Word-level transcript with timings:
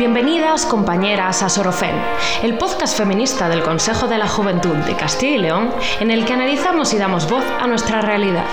Bienvenidas 0.00 0.64
compañeras 0.64 1.42
a 1.42 1.50
Sorofem, 1.50 1.94
el 2.42 2.56
podcast 2.56 2.96
feminista 2.96 3.50
del 3.50 3.62
Consejo 3.62 4.08
de 4.08 4.16
la 4.16 4.26
Juventud 4.26 4.74
de 4.74 4.96
Castilla 4.96 5.36
y 5.36 5.38
León, 5.40 5.74
en 6.00 6.10
el 6.10 6.24
que 6.24 6.32
analizamos 6.32 6.94
y 6.94 6.96
damos 6.96 7.28
voz 7.28 7.44
a 7.60 7.66
nuestra 7.66 8.00
realidad. 8.00 8.46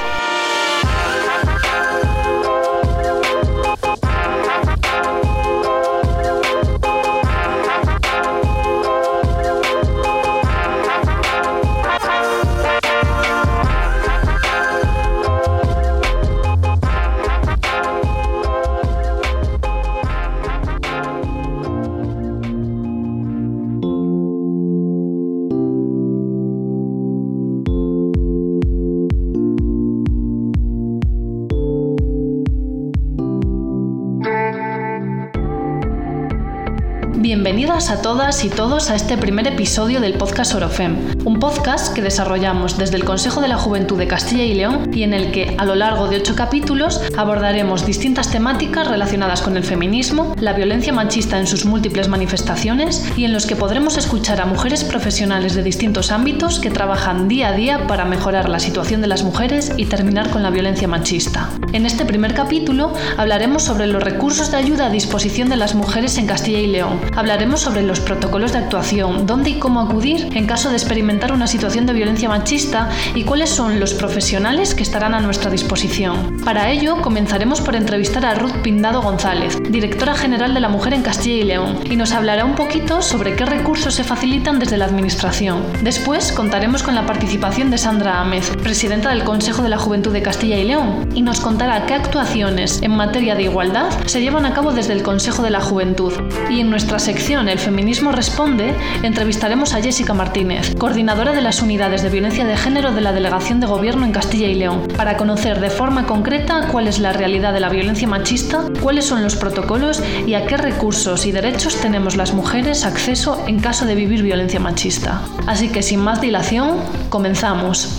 Todas 38.17 38.43
y 38.43 38.49
todos 38.49 38.89
a 38.89 38.95
este 38.95 39.15
primer 39.15 39.45
episodio 39.45 40.01
del 40.01 40.15
podcast 40.15 40.55
Orofem, 40.55 40.95
un 41.23 41.39
podcast 41.39 41.93
que 41.93 42.01
desarrollamos 42.01 42.75
desde 42.75 42.95
el 42.95 43.05
Consejo 43.05 43.41
de 43.41 43.47
la 43.47 43.59
Juventud 43.59 43.95
de 43.95 44.07
Castilla 44.07 44.43
y 44.43 44.55
León 44.55 44.89
y 44.91 45.03
en 45.03 45.13
el 45.13 45.31
que, 45.31 45.55
a 45.59 45.65
lo 45.65 45.75
largo 45.75 46.07
de 46.07 46.15
ocho 46.17 46.35
capítulos, 46.35 46.99
abordaremos 47.15 47.85
distintas 47.85 48.31
temáticas 48.31 48.87
relacionadas 48.87 49.43
con 49.43 49.55
el 49.55 49.63
feminismo, 49.63 50.33
la 50.39 50.53
violencia 50.53 50.91
machista 50.91 51.37
en 51.37 51.45
sus 51.45 51.65
múltiples 51.65 52.07
manifestaciones 52.07 53.07
y 53.15 53.25
en 53.25 53.33
los 53.33 53.45
que 53.45 53.55
podremos 53.55 53.97
escuchar 53.97 54.41
a 54.41 54.47
mujeres 54.47 54.83
profesionales 54.83 55.53
de 55.53 55.61
distintos 55.61 56.11
ámbitos 56.11 56.59
que 56.59 56.71
trabajan 56.71 57.27
día 57.27 57.49
a 57.49 57.53
día 57.53 57.85
para 57.85 58.05
mejorar 58.05 58.49
la 58.49 58.59
situación 58.59 59.01
de 59.01 59.07
las 59.09 59.21
mujeres 59.21 59.73
y 59.77 59.85
terminar 59.85 60.31
con 60.31 60.41
la 60.41 60.49
violencia 60.49 60.87
machista. 60.87 61.51
En 61.71 61.85
este 61.85 62.03
primer 62.03 62.33
capítulo 62.33 62.91
hablaremos 63.15 63.61
sobre 63.61 63.85
los 63.85 64.01
recursos 64.01 64.49
de 64.49 64.57
ayuda 64.57 64.87
a 64.87 64.89
disposición 64.89 65.49
de 65.49 65.57
las 65.57 65.75
mujeres 65.75 66.17
en 66.17 66.25
Castilla 66.25 66.59
y 66.59 66.65
León 66.65 66.99
hablaremos 67.15 67.61
sobre 67.61 67.83
los 67.83 68.06
protocolos 68.07 68.53
de 68.53 68.59
actuación, 68.59 69.25
dónde 69.25 69.49
y 69.49 69.59
cómo 69.59 69.81
acudir 69.81 70.29
en 70.33 70.47
caso 70.47 70.69
de 70.69 70.77
experimentar 70.77 71.33
una 71.33 71.45
situación 71.45 71.85
de 71.85 71.91
violencia 71.91 72.29
machista 72.29 72.89
y 73.13 73.25
cuáles 73.25 73.49
son 73.49 73.81
los 73.81 73.93
profesionales 73.93 74.73
que 74.73 74.83
estarán 74.83 75.13
a 75.13 75.19
nuestra 75.19 75.51
disposición. 75.51 76.37
Para 76.45 76.71
ello, 76.71 77.01
comenzaremos 77.01 77.59
por 77.59 77.75
entrevistar 77.75 78.25
a 78.25 78.35
Ruth 78.35 78.61
Pindado 78.63 79.01
González, 79.01 79.57
directora 79.69 80.15
general 80.15 80.53
de 80.53 80.61
la 80.61 80.69
Mujer 80.69 80.93
en 80.93 81.01
Castilla 81.01 81.35
y 81.35 81.43
León, 81.43 81.79
y 81.83 81.97
nos 81.97 82.13
hablará 82.13 82.45
un 82.45 82.55
poquito 82.55 83.01
sobre 83.01 83.35
qué 83.35 83.45
recursos 83.45 83.95
se 83.95 84.05
facilitan 84.05 84.57
desde 84.57 84.77
la 84.77 84.85
Administración. 84.85 85.61
Después 85.83 86.31
contaremos 86.31 86.83
con 86.83 86.95
la 86.95 87.05
participación 87.05 87.71
de 87.71 87.77
Sandra 87.77 88.21
Ámez, 88.21 88.55
presidenta 88.63 89.09
del 89.09 89.25
Consejo 89.25 89.63
de 89.63 89.69
la 89.69 89.77
Juventud 89.77 90.13
de 90.13 90.21
Castilla 90.21 90.57
y 90.57 90.63
León, 90.63 91.09
y 91.13 91.23
nos 91.23 91.41
contará 91.41 91.85
qué 91.85 91.95
actuaciones 91.95 92.81
en 92.81 92.95
materia 92.95 93.35
de 93.35 93.43
igualdad 93.43 93.89
se 94.05 94.21
llevan 94.21 94.45
a 94.45 94.53
cabo 94.53 94.71
desde 94.71 94.93
el 94.93 95.03
Consejo 95.03 95.43
de 95.43 95.49
la 95.49 95.59
Juventud. 95.59 96.13
Y 96.49 96.61
en 96.61 96.69
nuestra 96.69 96.99
sección 96.99 97.49
el 97.49 97.59
Feminismo 97.59 97.96
Responde, 97.97 98.75
entrevistaremos 99.01 99.73
a 99.73 99.81
Jessica 99.81 100.13
Martínez, 100.13 100.75
coordinadora 100.75 101.33
de 101.33 101.41
las 101.41 101.63
unidades 101.63 102.03
de 102.03 102.09
violencia 102.09 102.45
de 102.45 102.55
género 102.55 102.93
de 102.93 103.01
la 103.01 103.11
Delegación 103.11 103.59
de 103.59 103.65
Gobierno 103.65 104.05
en 104.05 104.11
Castilla 104.11 104.47
y 104.47 104.53
León, 104.53 104.87
para 104.95 105.17
conocer 105.17 105.59
de 105.59 105.71
forma 105.71 106.05
concreta 106.05 106.67
cuál 106.71 106.87
es 106.87 106.99
la 106.99 107.11
realidad 107.11 107.53
de 107.53 107.59
la 107.59 107.69
violencia 107.69 108.07
machista, 108.07 108.65
cuáles 108.81 109.05
son 109.05 109.23
los 109.23 109.35
protocolos 109.35 110.01
y 110.27 110.35
a 110.35 110.45
qué 110.45 110.57
recursos 110.57 111.25
y 111.25 111.31
derechos 111.31 111.75
tenemos 111.81 112.15
las 112.15 112.33
mujeres 112.33 112.85
acceso 112.85 113.43
en 113.47 113.59
caso 113.59 113.85
de 113.85 113.95
vivir 113.95 114.21
violencia 114.21 114.59
machista. 114.59 115.21
Así 115.47 115.69
que 115.69 115.81
sin 115.81 115.99
más 115.99 116.21
dilación, 116.21 116.77
comenzamos. 117.09 117.89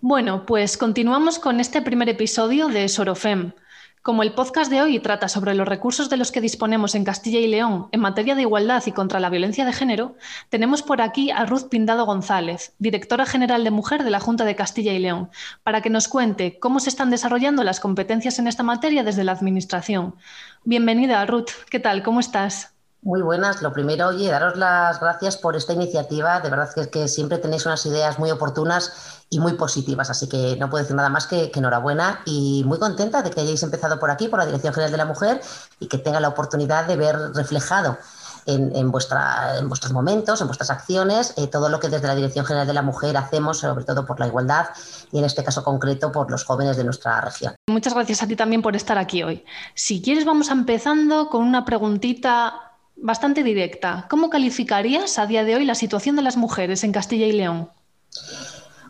Bueno, 0.00 0.46
pues 0.46 0.76
continuamos 0.76 1.38
con 1.38 1.60
este 1.60 1.82
primer 1.82 2.08
episodio 2.08 2.68
de 2.68 2.88
Sorofem, 2.88 3.52
como 4.02 4.24
el 4.24 4.34
podcast 4.34 4.68
de 4.68 4.82
hoy 4.82 4.98
trata 4.98 5.28
sobre 5.28 5.54
los 5.54 5.66
recursos 5.66 6.10
de 6.10 6.16
los 6.16 6.32
que 6.32 6.40
disponemos 6.40 6.96
en 6.96 7.04
Castilla 7.04 7.38
y 7.38 7.46
León 7.46 7.86
en 7.92 8.00
materia 8.00 8.34
de 8.34 8.42
igualdad 8.42 8.82
y 8.86 8.92
contra 8.92 9.20
la 9.20 9.30
violencia 9.30 9.64
de 9.64 9.72
género, 9.72 10.16
tenemos 10.48 10.82
por 10.82 11.00
aquí 11.00 11.30
a 11.30 11.46
Ruth 11.46 11.68
Pindado 11.68 12.04
González, 12.04 12.74
directora 12.80 13.26
general 13.26 13.62
de 13.62 13.70
Mujer 13.70 14.02
de 14.02 14.10
la 14.10 14.18
Junta 14.18 14.44
de 14.44 14.56
Castilla 14.56 14.92
y 14.92 14.98
León, 14.98 15.30
para 15.62 15.82
que 15.82 15.90
nos 15.90 16.08
cuente 16.08 16.58
cómo 16.58 16.80
se 16.80 16.88
están 16.88 17.10
desarrollando 17.10 17.62
las 17.62 17.78
competencias 17.78 18.40
en 18.40 18.48
esta 18.48 18.64
materia 18.64 19.04
desde 19.04 19.22
la 19.22 19.32
Administración. 19.32 20.16
Bienvenida, 20.64 21.24
Ruth. 21.24 21.50
¿Qué 21.70 21.78
tal? 21.78 22.02
¿Cómo 22.02 22.18
estás? 22.18 22.71
Muy 23.04 23.20
buenas. 23.20 23.62
Lo 23.62 23.72
primero, 23.72 24.08
oye, 24.08 24.30
daros 24.30 24.56
las 24.56 25.00
gracias 25.00 25.36
por 25.36 25.56
esta 25.56 25.72
iniciativa. 25.72 26.38
De 26.40 26.48
verdad 26.48 26.70
que, 26.72 26.88
que 26.88 27.08
siempre 27.08 27.38
tenéis 27.38 27.66
unas 27.66 27.84
ideas 27.84 28.20
muy 28.20 28.30
oportunas 28.30 29.22
y 29.28 29.40
muy 29.40 29.54
positivas. 29.54 30.08
Así 30.08 30.28
que 30.28 30.56
no 30.56 30.70
puedo 30.70 30.84
decir 30.84 30.94
nada 30.94 31.08
más 31.08 31.26
que, 31.26 31.50
enhorabuena 31.52 32.20
y 32.26 32.62
muy 32.64 32.78
contenta 32.78 33.22
de 33.22 33.30
que 33.30 33.40
hayáis 33.40 33.62
empezado 33.64 33.98
por 33.98 34.10
aquí, 34.10 34.28
por 34.28 34.38
la 34.38 34.46
Dirección 34.46 34.72
General 34.72 34.92
de 34.92 34.98
la 34.98 35.04
Mujer, 35.04 35.40
y 35.80 35.88
que 35.88 35.98
tenga 35.98 36.20
la 36.20 36.28
oportunidad 36.28 36.86
de 36.86 36.96
ver 36.96 37.16
reflejado 37.34 37.98
en, 38.46 38.90
vuestra, 38.90 39.58
en 39.58 39.68
vuestros 39.68 39.92
momentos, 39.92 40.40
en 40.40 40.46
vuestras 40.48 40.70
acciones, 40.70 41.34
eh, 41.36 41.46
todo 41.46 41.68
lo 41.68 41.80
que 41.80 41.88
desde 41.88 42.06
la 42.06 42.14
Dirección 42.14 42.44
General 42.44 42.66
de 42.66 42.74
la 42.74 42.82
Mujer 42.82 43.16
hacemos, 43.16 43.58
sobre 43.58 43.84
todo 43.84 44.04
por 44.04 44.20
la 44.20 44.26
igualdad 44.26 44.66
y 45.10 45.18
en 45.18 45.24
este 45.24 45.44
caso 45.44 45.64
concreto 45.64 46.12
por 46.12 46.30
los 46.30 46.44
jóvenes 46.44 46.76
de 46.76 46.84
nuestra 46.84 47.20
región. 47.20 47.54
Muchas 47.68 47.94
gracias 47.94 48.22
a 48.22 48.26
ti 48.26 48.36
también 48.36 48.62
por 48.62 48.76
estar 48.76 48.98
aquí 48.98 49.22
hoy. 49.22 49.44
Si 49.74 50.02
quieres, 50.02 50.24
vamos 50.24 50.50
empezando 50.50 51.28
con 51.28 51.44
una 51.44 51.64
preguntita 51.64 52.71
bastante 53.02 53.42
directa. 53.42 54.06
¿Cómo 54.08 54.30
calificarías 54.30 55.18
a 55.18 55.26
día 55.26 55.44
de 55.44 55.56
hoy 55.56 55.64
la 55.64 55.74
situación 55.74 56.16
de 56.16 56.22
las 56.22 56.36
mujeres 56.36 56.84
en 56.84 56.92
Castilla 56.92 57.26
y 57.26 57.32
León? 57.32 57.68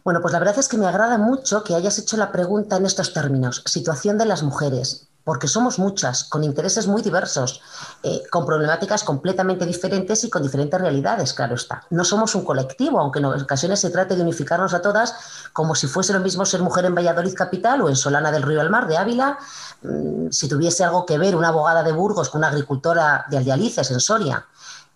Bueno, 0.04 0.20
pues 0.20 0.32
la 0.32 0.38
verdad 0.38 0.58
es 0.58 0.68
que 0.68 0.76
me 0.76 0.86
agrada 0.86 1.16
mucho 1.16 1.64
que 1.64 1.74
hayas 1.74 1.98
hecho 1.98 2.16
la 2.16 2.30
pregunta 2.30 2.76
en 2.76 2.86
estos 2.86 3.12
términos, 3.12 3.62
situación 3.66 4.18
de 4.18 4.26
las 4.26 4.42
mujeres, 4.42 5.08
porque 5.24 5.46
somos 5.46 5.78
muchas, 5.78 6.24
con 6.24 6.42
intereses 6.42 6.86
muy 6.86 7.02
diversos, 7.02 7.60
eh, 8.02 8.22
con 8.30 8.44
problemáticas 8.44 9.04
completamente 9.04 9.64
diferentes 9.66 10.24
y 10.24 10.30
con 10.30 10.42
diferentes 10.42 10.80
realidades, 10.80 11.32
claro 11.32 11.54
está. 11.54 11.84
No 11.90 12.04
somos 12.04 12.34
un 12.34 12.44
colectivo, 12.44 12.98
aunque 12.98 13.20
en 13.20 13.26
ocasiones 13.26 13.80
se 13.80 13.90
trate 13.90 14.16
de 14.16 14.22
unificarnos 14.22 14.74
a 14.74 14.82
todas 14.82 15.14
como 15.52 15.74
si 15.74 15.86
fuese 15.86 16.12
lo 16.12 16.20
mismo 16.20 16.44
ser 16.44 16.62
mujer 16.62 16.86
en 16.86 16.94
Valladolid 16.94 17.34
capital 17.34 17.82
o 17.82 17.88
en 17.88 17.96
Solana 17.96 18.32
del 18.32 18.42
Río 18.42 18.60
al 18.60 18.70
Mar 18.70 18.88
de 18.88 18.96
Ávila, 18.96 19.38
mm, 19.82 20.30
si 20.30 20.48
tuviese 20.48 20.84
algo 20.84 21.06
que 21.06 21.18
ver 21.18 21.36
una 21.36 21.48
abogada 21.48 21.82
de 21.82 21.92
Burgos 21.92 22.28
con 22.28 22.40
una 22.40 22.48
agricultora 22.48 23.26
de 23.30 23.38
Aldialices 23.38 23.90
en 23.90 24.00
Soria 24.00 24.44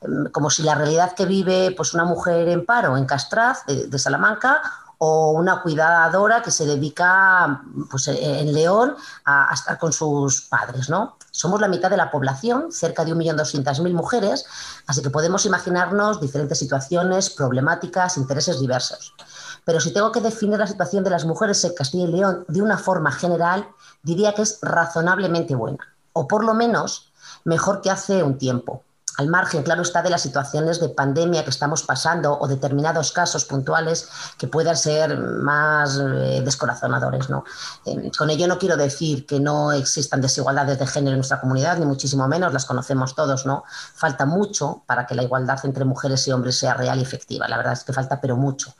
mm, 0.03 0.27
como 0.27 0.51
si 0.51 0.63
la 0.63 0.75
realidad 0.75 1.13
que 1.13 1.25
vive 1.25 1.73
pues 1.77 1.95
una 1.95 2.05
mujer 2.05 2.49
en 2.49 2.67
paro 2.67 2.97
en 2.97 3.07
Castraz 3.07 3.65
de 3.67 3.99
Salamanca 3.99 4.61
o 4.99 5.33
una 5.33 5.62
cuidadora 5.62 6.43
que 6.43 6.51
se 6.51 6.65
dedica 6.65 7.62
pues, 7.91 8.09
en 8.09 8.53
León 8.53 8.97
a, 9.25 9.53
estar 9.53 9.79
con 9.79 9.93
sus 9.93 10.43
padres. 10.43 10.89
¿no? 10.89 11.17
Somos 11.31 11.61
la 11.61 11.69
mitad 11.69 11.91
de 11.91 11.97
la 11.97 12.11
población, 12.11 12.73
cerca 12.73 13.05
de 13.05 13.15
1.200.000 13.15 13.93
mujeres, 13.93 14.47
así 14.87 15.03
que 15.03 15.11
podemos 15.11 15.45
imaginarnos 15.45 16.21
diferentes 16.21 16.59
situaciones, 16.59 17.31
problemáticas, 17.31 18.17
intereses 18.17 18.61
diversos. 18.61 19.15
Pero 19.65 19.81
si 19.81 19.93
tengo 19.93 20.12
que 20.12 20.21
definir 20.21 20.59
la 20.59 20.67
situación 20.67 21.05
de 21.05 21.11
las 21.11 21.25
mujeres 21.25 21.63
en 21.65 21.75
Castilla 21.75 22.05
y 22.05 22.13
León 22.13 22.45
de 22.49 22.63
una 22.63 22.78
forma 22.78 23.13
general, 23.13 23.69
diría 24.03 24.33
que 24.33 24.43
es 24.43 24.59
razonablemente 24.63 25.57
buena, 25.57 25.95
o 26.13 26.27
por 26.28 26.45
lo 26.45 26.55
menos 26.55 27.13
mejor 27.45 27.81
que 27.81 27.91
hace 27.91 28.23
un 28.23 28.39
tiempo 28.39 28.83
al 29.16 29.28
margen, 29.28 29.62
claro 29.62 29.82
está, 29.82 30.03
de 30.03 30.10
las 30.10 30.21
situaciones 30.21 30.78
de 30.78 30.91
pandemia 30.91 31.42
que 31.42 31.51
estamos 31.51 31.83
pasando 31.83 32.39
o 32.39 32.47
determinados 32.47 33.13
casos 33.13 33.47
puntuales 33.47 34.09
que 34.36 34.47
puedan 34.47 34.77
ser 34.77 35.18
más 35.18 35.98
eh, 35.98 36.42
descorazonadores. 36.45 37.28
Eh, 37.86 38.10
con 38.16 38.28
ello 38.30 38.47
no 38.47 38.59
quiero 38.59 38.77
decir 38.77 39.24
que 39.27 39.41
no 39.41 39.72
existan 39.72 40.21
desigualdades 40.21 40.78
de 40.78 40.86
género 40.86 41.13
en 41.13 41.18
nuestra 41.18 41.41
comunidad, 41.41 41.78
ni 41.78 41.86
muchísimo 41.86 42.28
menos, 42.28 42.53
las 42.53 42.66
conocemos 42.66 43.15
todos. 43.15 43.47
¿no? 43.47 43.65
Falta 43.95 44.27
mucho 44.27 44.83
para 44.86 45.07
que 45.07 45.15
la 45.15 45.22
igualdad 45.22 45.59
entre 45.65 45.84
mujeres 45.84 46.27
y 46.28 46.33
hombres 46.33 46.59
sea 46.59 46.74
real 46.74 46.98
y 46.98 47.03
efectiva. 47.03 47.48
La 47.48 47.57
verdad 47.57 47.72
es 47.72 47.84
que 47.84 47.95
falta, 47.95 48.21
pero 48.21 48.36
mucho. 48.36 48.74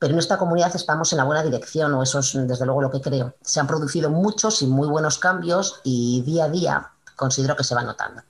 Pero 0.00 0.12
en 0.12 0.18
esta 0.18 0.38
comunidad 0.38 0.74
estamos 0.74 1.12
en 1.12 1.18
la 1.18 1.24
buena 1.24 1.42
dirección, 1.42 1.94
o 1.94 2.02
eso 2.02 2.20
es 2.20 2.32
desde 2.34 2.64
luego 2.66 2.82
lo 2.82 2.90
que 2.90 3.00
creo. 3.00 3.34
Se 3.42 3.60
han 3.60 3.66
producido 3.66 4.10
muchos 4.10 4.62
y 4.62 4.66
muy 4.66 4.88
buenos 4.88 5.18
cambios 5.18 5.80
y 5.84 6.22
día 6.22 6.44
a 6.44 6.48
día 6.48 6.90
considero 7.16 7.56
que 7.56 7.64
se 7.64 7.74
va 7.74 7.82
notando. 7.82 8.22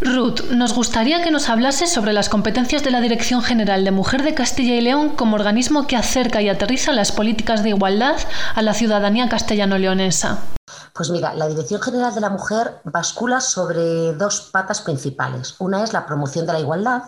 Ruth, 0.00 0.50
nos 0.50 0.74
gustaría 0.74 1.22
que 1.22 1.30
nos 1.30 1.48
hablase 1.48 1.86
sobre 1.86 2.12
las 2.12 2.28
competencias 2.28 2.82
de 2.82 2.90
la 2.90 3.00
Dirección 3.00 3.42
General 3.42 3.84
de 3.84 3.90
Mujer 3.90 4.22
de 4.22 4.34
Castilla 4.34 4.74
y 4.74 4.80
León 4.80 5.10
como 5.10 5.36
organismo 5.36 5.86
que 5.86 5.96
acerca 5.96 6.40
y 6.40 6.48
aterriza 6.48 6.92
las 6.92 7.12
políticas 7.12 7.62
de 7.62 7.70
igualdad 7.70 8.16
a 8.54 8.62
la 8.62 8.72
ciudadanía 8.72 9.28
castellano-leonesa. 9.28 10.38
Pues 10.94 11.10
mira, 11.10 11.34
la 11.34 11.48
Dirección 11.48 11.82
General 11.82 12.14
de 12.14 12.20
la 12.20 12.30
Mujer 12.30 12.80
bascula 12.84 13.40
sobre 13.40 14.12
dos 14.14 14.48
patas 14.52 14.80
principales. 14.80 15.54
Una 15.58 15.82
es 15.84 15.92
la 15.92 16.06
promoción 16.06 16.46
de 16.46 16.52
la 16.54 16.60
igualdad 16.60 17.02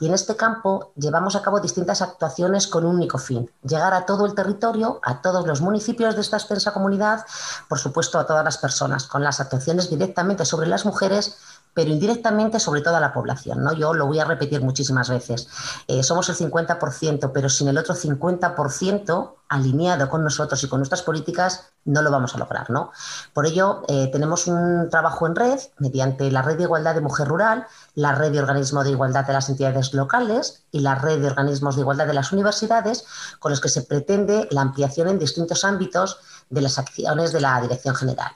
y 0.00 0.06
en 0.06 0.14
este 0.14 0.36
campo 0.36 0.92
llevamos 0.96 1.36
a 1.36 1.42
cabo 1.42 1.60
distintas 1.60 2.02
actuaciones 2.02 2.66
con 2.66 2.84
un 2.84 2.96
único 2.96 3.18
fin, 3.18 3.50
llegar 3.62 3.94
a 3.94 4.06
todo 4.06 4.26
el 4.26 4.34
territorio, 4.34 5.00
a 5.02 5.22
todos 5.22 5.46
los 5.46 5.60
municipios 5.60 6.14
de 6.14 6.20
esta 6.20 6.36
extensa 6.36 6.72
comunidad, 6.72 7.24
por 7.68 7.78
supuesto 7.78 8.18
a 8.18 8.26
todas 8.26 8.44
las 8.44 8.58
personas, 8.58 9.04
con 9.06 9.22
las 9.22 9.40
actuaciones 9.40 9.88
directamente 9.88 10.44
sobre 10.44 10.66
las 10.66 10.84
mujeres 10.84 11.38
pero 11.74 11.90
indirectamente 11.90 12.60
sobre 12.60 12.80
toda 12.80 13.00
la 13.00 13.12
población. 13.12 13.62
¿no? 13.62 13.72
Yo 13.72 13.92
lo 13.92 14.06
voy 14.06 14.20
a 14.20 14.24
repetir 14.24 14.62
muchísimas 14.62 15.10
veces. 15.10 15.48
Eh, 15.88 16.02
somos 16.02 16.28
el 16.28 16.36
50%, 16.36 17.32
pero 17.34 17.48
sin 17.48 17.68
el 17.68 17.76
otro 17.76 17.94
50% 17.94 19.34
alineado 19.48 20.08
con 20.08 20.24
nosotros 20.24 20.62
y 20.64 20.68
con 20.68 20.80
nuestras 20.80 21.02
políticas, 21.02 21.72
no 21.84 22.00
lo 22.02 22.10
vamos 22.10 22.34
a 22.34 22.38
lograr. 22.38 22.70
¿no? 22.70 22.92
Por 23.32 23.46
ello, 23.46 23.82
eh, 23.88 24.08
tenemos 24.10 24.46
un 24.46 24.88
trabajo 24.88 25.26
en 25.26 25.36
red 25.36 25.60
mediante 25.78 26.30
la 26.30 26.42
Red 26.42 26.56
de 26.56 26.64
Igualdad 26.64 26.94
de 26.94 27.00
Mujer 27.00 27.28
Rural, 27.28 27.66
la 27.94 28.12
Red 28.12 28.32
de 28.32 28.40
Organismos 28.40 28.84
de 28.84 28.92
Igualdad 28.92 29.26
de 29.26 29.32
las 29.32 29.48
entidades 29.48 29.92
locales 29.92 30.64
y 30.70 30.80
la 30.80 30.94
Red 30.94 31.20
de 31.20 31.28
Organismos 31.28 31.74
de 31.74 31.82
Igualdad 31.82 32.06
de 32.06 32.14
las 32.14 32.32
universidades, 32.32 33.04
con 33.38 33.50
los 33.50 33.60
que 33.60 33.68
se 33.68 33.82
pretende 33.82 34.48
la 34.50 34.62
ampliación 34.62 35.08
en 35.08 35.18
distintos 35.18 35.64
ámbitos 35.64 36.18
de 36.50 36.62
las 36.62 36.78
acciones 36.78 37.32
de 37.32 37.40
la 37.40 37.60
Dirección 37.60 37.94
General. 37.94 38.32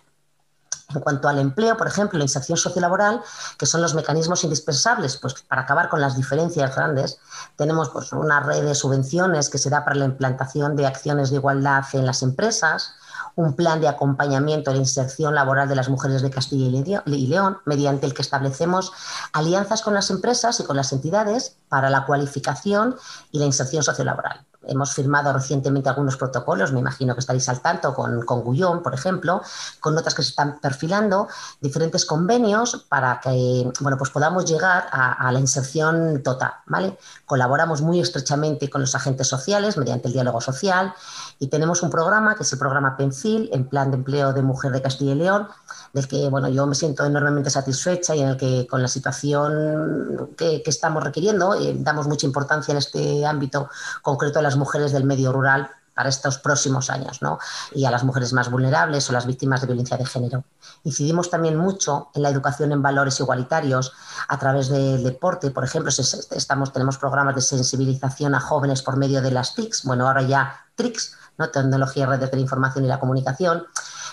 En 0.94 1.00
cuanto 1.00 1.28
al 1.28 1.38
empleo, 1.38 1.76
por 1.76 1.86
ejemplo, 1.86 2.18
la 2.18 2.24
inserción 2.24 2.56
sociolaboral, 2.56 3.20
que 3.58 3.66
son 3.66 3.82
los 3.82 3.94
mecanismos 3.94 4.42
indispensables 4.44 5.18
pues, 5.18 5.34
para 5.42 5.62
acabar 5.62 5.90
con 5.90 6.00
las 6.00 6.16
diferencias 6.16 6.74
grandes, 6.74 7.18
tenemos 7.56 7.90
pues, 7.90 8.10
una 8.14 8.40
red 8.40 8.64
de 8.64 8.74
subvenciones 8.74 9.50
que 9.50 9.58
se 9.58 9.68
da 9.68 9.84
para 9.84 9.96
la 9.96 10.06
implantación 10.06 10.76
de 10.76 10.86
acciones 10.86 11.28
de 11.28 11.36
igualdad 11.36 11.84
en 11.92 12.06
las 12.06 12.22
empresas, 12.22 12.94
un 13.36 13.54
plan 13.54 13.82
de 13.82 13.88
acompañamiento 13.88 14.70
a 14.70 14.74
la 14.74 14.80
inserción 14.80 15.34
laboral 15.34 15.68
de 15.68 15.76
las 15.76 15.90
mujeres 15.90 16.22
de 16.22 16.30
Castilla 16.30 17.02
y 17.04 17.26
León, 17.26 17.58
mediante 17.66 18.06
el 18.06 18.14
que 18.14 18.22
establecemos 18.22 18.90
alianzas 19.34 19.82
con 19.82 19.92
las 19.92 20.08
empresas 20.10 20.58
y 20.58 20.64
con 20.64 20.76
las 20.76 20.94
entidades 20.94 21.58
para 21.68 21.90
la 21.90 22.06
cualificación 22.06 22.96
y 23.30 23.38
la 23.38 23.44
inserción 23.44 23.82
sociolaboral. 23.82 24.47
Hemos 24.68 24.92
firmado 24.92 25.32
recientemente 25.32 25.88
algunos 25.88 26.16
protocolos, 26.16 26.72
me 26.72 26.80
imagino 26.80 27.14
que 27.14 27.20
estaréis 27.20 27.48
al 27.48 27.60
tanto, 27.60 27.94
con, 27.94 28.22
con 28.22 28.42
Gullón, 28.42 28.82
por 28.82 28.94
ejemplo, 28.94 29.42
con 29.80 29.94
notas 29.94 30.14
que 30.14 30.22
se 30.22 30.30
están 30.30 30.58
perfilando, 30.60 31.28
diferentes 31.60 32.04
convenios 32.04 32.86
para 32.88 33.20
que 33.20 33.70
bueno, 33.80 33.98
pues 33.98 34.10
podamos 34.10 34.44
llegar 34.44 34.88
a, 34.90 35.30
la 35.32 35.40
inserción 35.40 36.22
total. 36.22 36.52
¿vale? 36.66 36.98
Colaboramos 37.26 37.82
muy 37.82 38.00
estrechamente 38.00 38.68
con 38.70 38.80
los 38.80 38.94
agentes 38.94 39.26
sociales 39.28 39.76
mediante 39.76 40.08
el 40.08 40.14
diálogo 40.14 40.40
social 40.40 40.94
y 41.38 41.48
tenemos 41.48 41.82
un 41.82 41.90
programa 41.90 42.34
que 42.34 42.42
es 42.42 42.52
el 42.52 42.58
programa 42.58 42.96
PENFIL, 42.96 43.50
en 43.52 43.68
plan 43.68 43.90
de 43.90 43.98
empleo 43.98 44.32
de 44.32 44.42
mujer 44.42 44.72
de 44.72 44.82
Castilla 44.82 45.12
y 45.12 45.16
León, 45.16 45.48
del 45.92 46.08
que 46.08 46.28
bueno, 46.28 46.48
yo 46.48 46.66
me 46.66 46.74
siento 46.74 47.04
enormemente 47.04 47.50
satisfecha 47.50 48.14
y 48.14 48.22
en 48.22 48.30
el 48.30 48.36
que 48.36 48.66
con 48.66 48.82
la 48.82 48.88
situación 48.88 50.30
que, 50.36 50.62
estamos 50.66 51.02
requiriendo 51.02 51.54
eh, 51.54 51.74
damos 51.78 52.06
mucha 52.08 52.26
importancia 52.26 52.72
en 52.72 52.78
este 52.78 53.24
ámbito 53.24 53.70
concreto 54.02 54.38
a 54.38 54.42
las 54.42 54.56
mujeres 54.56 54.92
del 54.92 55.04
medio 55.04 55.32
rural 55.32 55.70
para 55.98 56.10
estos 56.10 56.38
próximos 56.38 56.90
años, 56.90 57.22
¿no? 57.22 57.40
Y 57.74 57.84
a 57.84 57.90
las 57.90 58.04
mujeres 58.04 58.32
más 58.32 58.48
vulnerables 58.52 59.10
o 59.10 59.12
las 59.12 59.26
víctimas 59.26 59.62
de 59.62 59.66
violencia 59.66 59.96
de 59.96 60.06
género. 60.06 60.44
Incidimos 60.84 61.28
también 61.28 61.56
mucho 61.56 62.10
en 62.14 62.22
la 62.22 62.28
educación 62.28 62.70
en 62.70 62.82
valores 62.82 63.18
igualitarios 63.18 63.92
a 64.28 64.38
través 64.38 64.68
del 64.68 65.02
deporte. 65.02 65.50
Por 65.50 65.64
ejemplo, 65.64 65.90
estamos, 65.90 66.72
tenemos 66.72 66.98
programas 66.98 67.34
de 67.34 67.40
sensibilización 67.40 68.36
a 68.36 68.40
jóvenes 68.40 68.82
por 68.82 68.96
medio 68.96 69.20
de 69.22 69.32
las 69.32 69.56
TICs, 69.56 69.82
bueno, 69.82 70.06
ahora 70.06 70.22
ya 70.22 70.66
TRICs, 70.76 71.16
¿no? 71.38 71.50
Tecnología, 71.50 72.06
redes 72.06 72.30
de 72.30 72.36
la 72.36 72.42
información 72.42 72.84
y 72.84 72.88
la 72.88 73.00
comunicación 73.00 73.64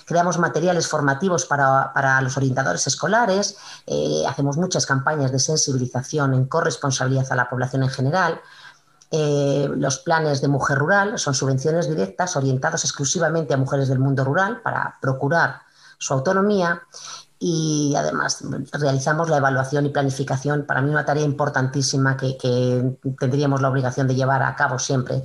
creamos 0.06 0.38
materiales 0.38 0.88
formativos 0.88 1.45
para, 1.45 2.22
los 2.22 2.38
orientadores 2.38 2.86
escolares, 2.88 3.57
eh, 3.88 4.24
hacemos 4.27 4.56
muchas 4.57 4.86
campañas 4.86 5.31
de 5.31 5.39
sensibilización 5.39 6.33
en 6.33 6.45
corresponsabilidad 6.45 7.31
a 7.31 7.36
la 7.36 7.50
población 7.50 7.83
en 7.83 7.89
general. 7.89 8.39
Eh, 9.12 9.69
los 9.75 10.00
planes 10.00 10.42
de 10.42 10.48
mujer 10.48 10.77
rural 10.77 11.18
son 11.19 11.33
subvenciones 11.33 11.89
directas 11.89 12.36
orientadas 12.36 12.83
exclusivamente 12.86 13.54
a 13.54 13.57
mujeres 13.57 13.88
del 13.88 14.00
mundo 14.00 14.24
rural 14.24 14.62
para 14.62 14.98
procurar 15.01 15.62
su 15.98 16.13
autonomía 16.13 16.81
y 17.37 17.93
además 17.97 18.43
realizamos 18.71 19.29
la 19.29 19.37
evaluación 19.37 19.85
y 19.85 19.89
planificación, 19.89 20.65
para 20.65 20.81
mí 20.81 20.89
una 20.89 21.03
tarea 21.03 21.23
importantísima 21.23 22.15
que, 22.15 22.37
tendríamos 23.19 23.61
la 23.61 23.69
obligación 23.69 24.07
de 24.07 24.15
llevar 24.15 24.41
a 24.41 24.55
cabo 24.55 24.79
siempre 24.79 25.23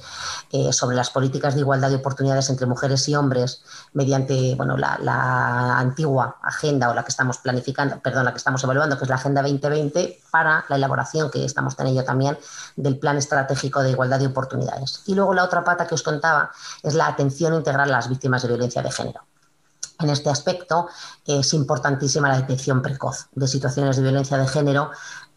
eh, 0.51 0.73
sobre 0.73 0.97
las 0.97 1.11
políticas 1.11 1.55
de 1.55 1.61
igualdad 1.61 1.91
de 1.91 1.97
oportunidades 1.97 2.51
entre 2.51 2.67
mujeres 2.67 3.09
y 3.09 3.15
hombres 3.15 3.63
mediante 3.93 4.55
bueno, 4.57 4.77
la, 4.77 5.79
antigua 5.79 6.39
agenda 6.43 6.91
o 6.91 6.95
la 6.95 7.05
que 7.05 7.11
estamos 7.11 7.39
planificando, 7.39 8.01
perdón, 8.01 8.25
la 8.25 8.33
que 8.33 8.39
estamos 8.39 8.63
evaluando, 8.65 8.99
que 8.99 9.05
es 9.05 9.11
la 9.11 9.17
Agenda 9.17 9.43
2020, 9.43 10.21
para 10.31 10.65
la 10.69 10.77
elaboración 10.77 11.31
que 11.31 11.45
estamos 11.45 11.77
teniendo 11.77 12.05
también 12.05 12.37
del 12.77 12.99
Plan 12.99 13.17
Estratégico 13.17 13.83
de 13.83 13.91
Igualdad 13.91 14.19
de 14.19 14.27
Oportunidades. 14.27 15.03
Y 15.07 15.15
luego 15.15 15.35
la 15.35 15.45
otra 15.45 15.63
pata 15.65 15.87
que 15.87 15.95
os 15.95 16.03
contaba 16.03 16.51
es 16.83 16.95
la 16.95 17.07
atención 17.07 17.55
integral 17.55 17.89
a 17.89 17.93
las 17.93 18.09
víctimas 18.09 18.43
de 18.43 18.49
violencia 18.49 18.83
de 18.83 18.91
género. 18.91 19.30
En 20.01 20.11
este 20.11 20.31
aspecto 20.31 20.89
es 21.27 21.53
importantísima 21.55 22.29
la 22.29 22.39
detección 22.39 22.83
precoz 22.83 23.29
de 23.33 23.47
situaciones 23.47 23.97
de 23.97 24.03
violencia 24.03 24.39
de 24.39 24.49
género 24.49 24.91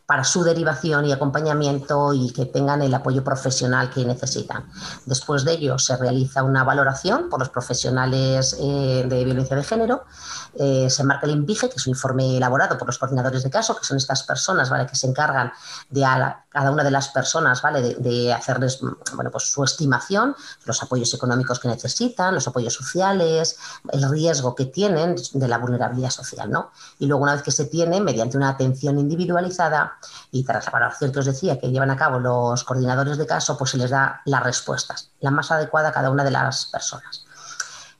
para 0.05 0.23
su 0.23 0.43
derivación 0.43 1.05
y 1.05 1.11
acompañamiento 1.11 2.13
y 2.13 2.31
que 2.31 2.45
tengan 2.45 2.81
el 2.81 2.93
apoyo 2.93 3.23
profesional 3.23 3.89
que 3.89 4.05
necesitan. 4.05 4.69
Después 5.05 5.45
de 5.45 5.53
ello 5.53 5.79
se 5.79 5.95
realiza 5.95 6.43
una 6.43 6.63
valoración 6.63 7.29
por 7.29 7.39
los 7.39 7.49
profesionales 7.49 8.57
eh, 8.59 9.05
de 9.07 9.23
violencia 9.23 9.55
de 9.55 9.63
género, 9.63 10.03
eh, 10.55 10.89
se 10.89 11.03
marca 11.03 11.25
el 11.25 11.33
INVIGE, 11.33 11.69
que 11.69 11.75
es 11.77 11.87
un 11.87 11.91
informe 11.91 12.37
elaborado 12.37 12.77
por 12.77 12.87
los 12.87 12.97
coordinadores 12.97 13.43
de 13.43 13.49
caso, 13.49 13.75
que 13.75 13.85
son 13.85 13.97
estas 13.97 14.23
personas 14.23 14.69
¿vale? 14.69 14.85
que 14.85 14.95
se 14.95 15.07
encargan 15.07 15.51
de 15.89 16.05
a 16.05 16.43
cada 16.49 16.71
una 16.71 16.83
de 16.83 16.91
las 16.91 17.09
personas 17.09 17.61
¿vale? 17.61 17.95
de, 17.95 18.33
hacerles 18.33 18.79
bueno, 19.15 19.31
pues 19.31 19.51
su 19.51 19.63
estimación, 19.63 20.35
los 20.65 20.83
apoyos 20.83 21.13
económicos 21.13 21.59
que 21.59 21.67
necesitan, 21.67 22.35
los 22.35 22.47
apoyos 22.47 22.73
sociales, 22.73 23.57
el 23.91 24.07
riesgo 24.09 24.53
que 24.53 24.65
tienen 24.65 25.15
de 25.33 25.47
la 25.47 25.57
vulnerabilidad 25.57 26.11
social. 26.11 26.51
¿no? 26.51 26.71
Y 26.99 27.07
luego 27.07 27.23
una 27.23 27.33
vez 27.33 27.43
que 27.43 27.51
se 27.51 27.65
tiene, 27.65 27.99
mediante 28.01 28.37
una 28.37 28.49
atención 28.49 28.99
individualizada, 28.99 29.97
y 30.31 30.43
tras 30.43 30.65
la 30.65 30.71
valoración 30.71 31.11
que 31.11 31.19
os 31.19 31.25
decía 31.25 31.59
que 31.59 31.71
llevan 31.71 31.89
a 31.89 31.97
cabo 31.97 32.19
los 32.19 32.63
coordinadores 32.63 33.17
de 33.17 33.25
caso, 33.25 33.57
pues 33.57 33.71
se 33.71 33.77
les 33.77 33.89
da 33.89 34.21
las 34.25 34.43
respuestas, 34.43 35.09
la 35.19 35.31
más 35.31 35.51
adecuada 35.51 35.89
a 35.89 35.91
cada 35.91 36.11
una 36.11 36.23
de 36.23 36.31
las 36.31 36.65
personas. 36.67 37.22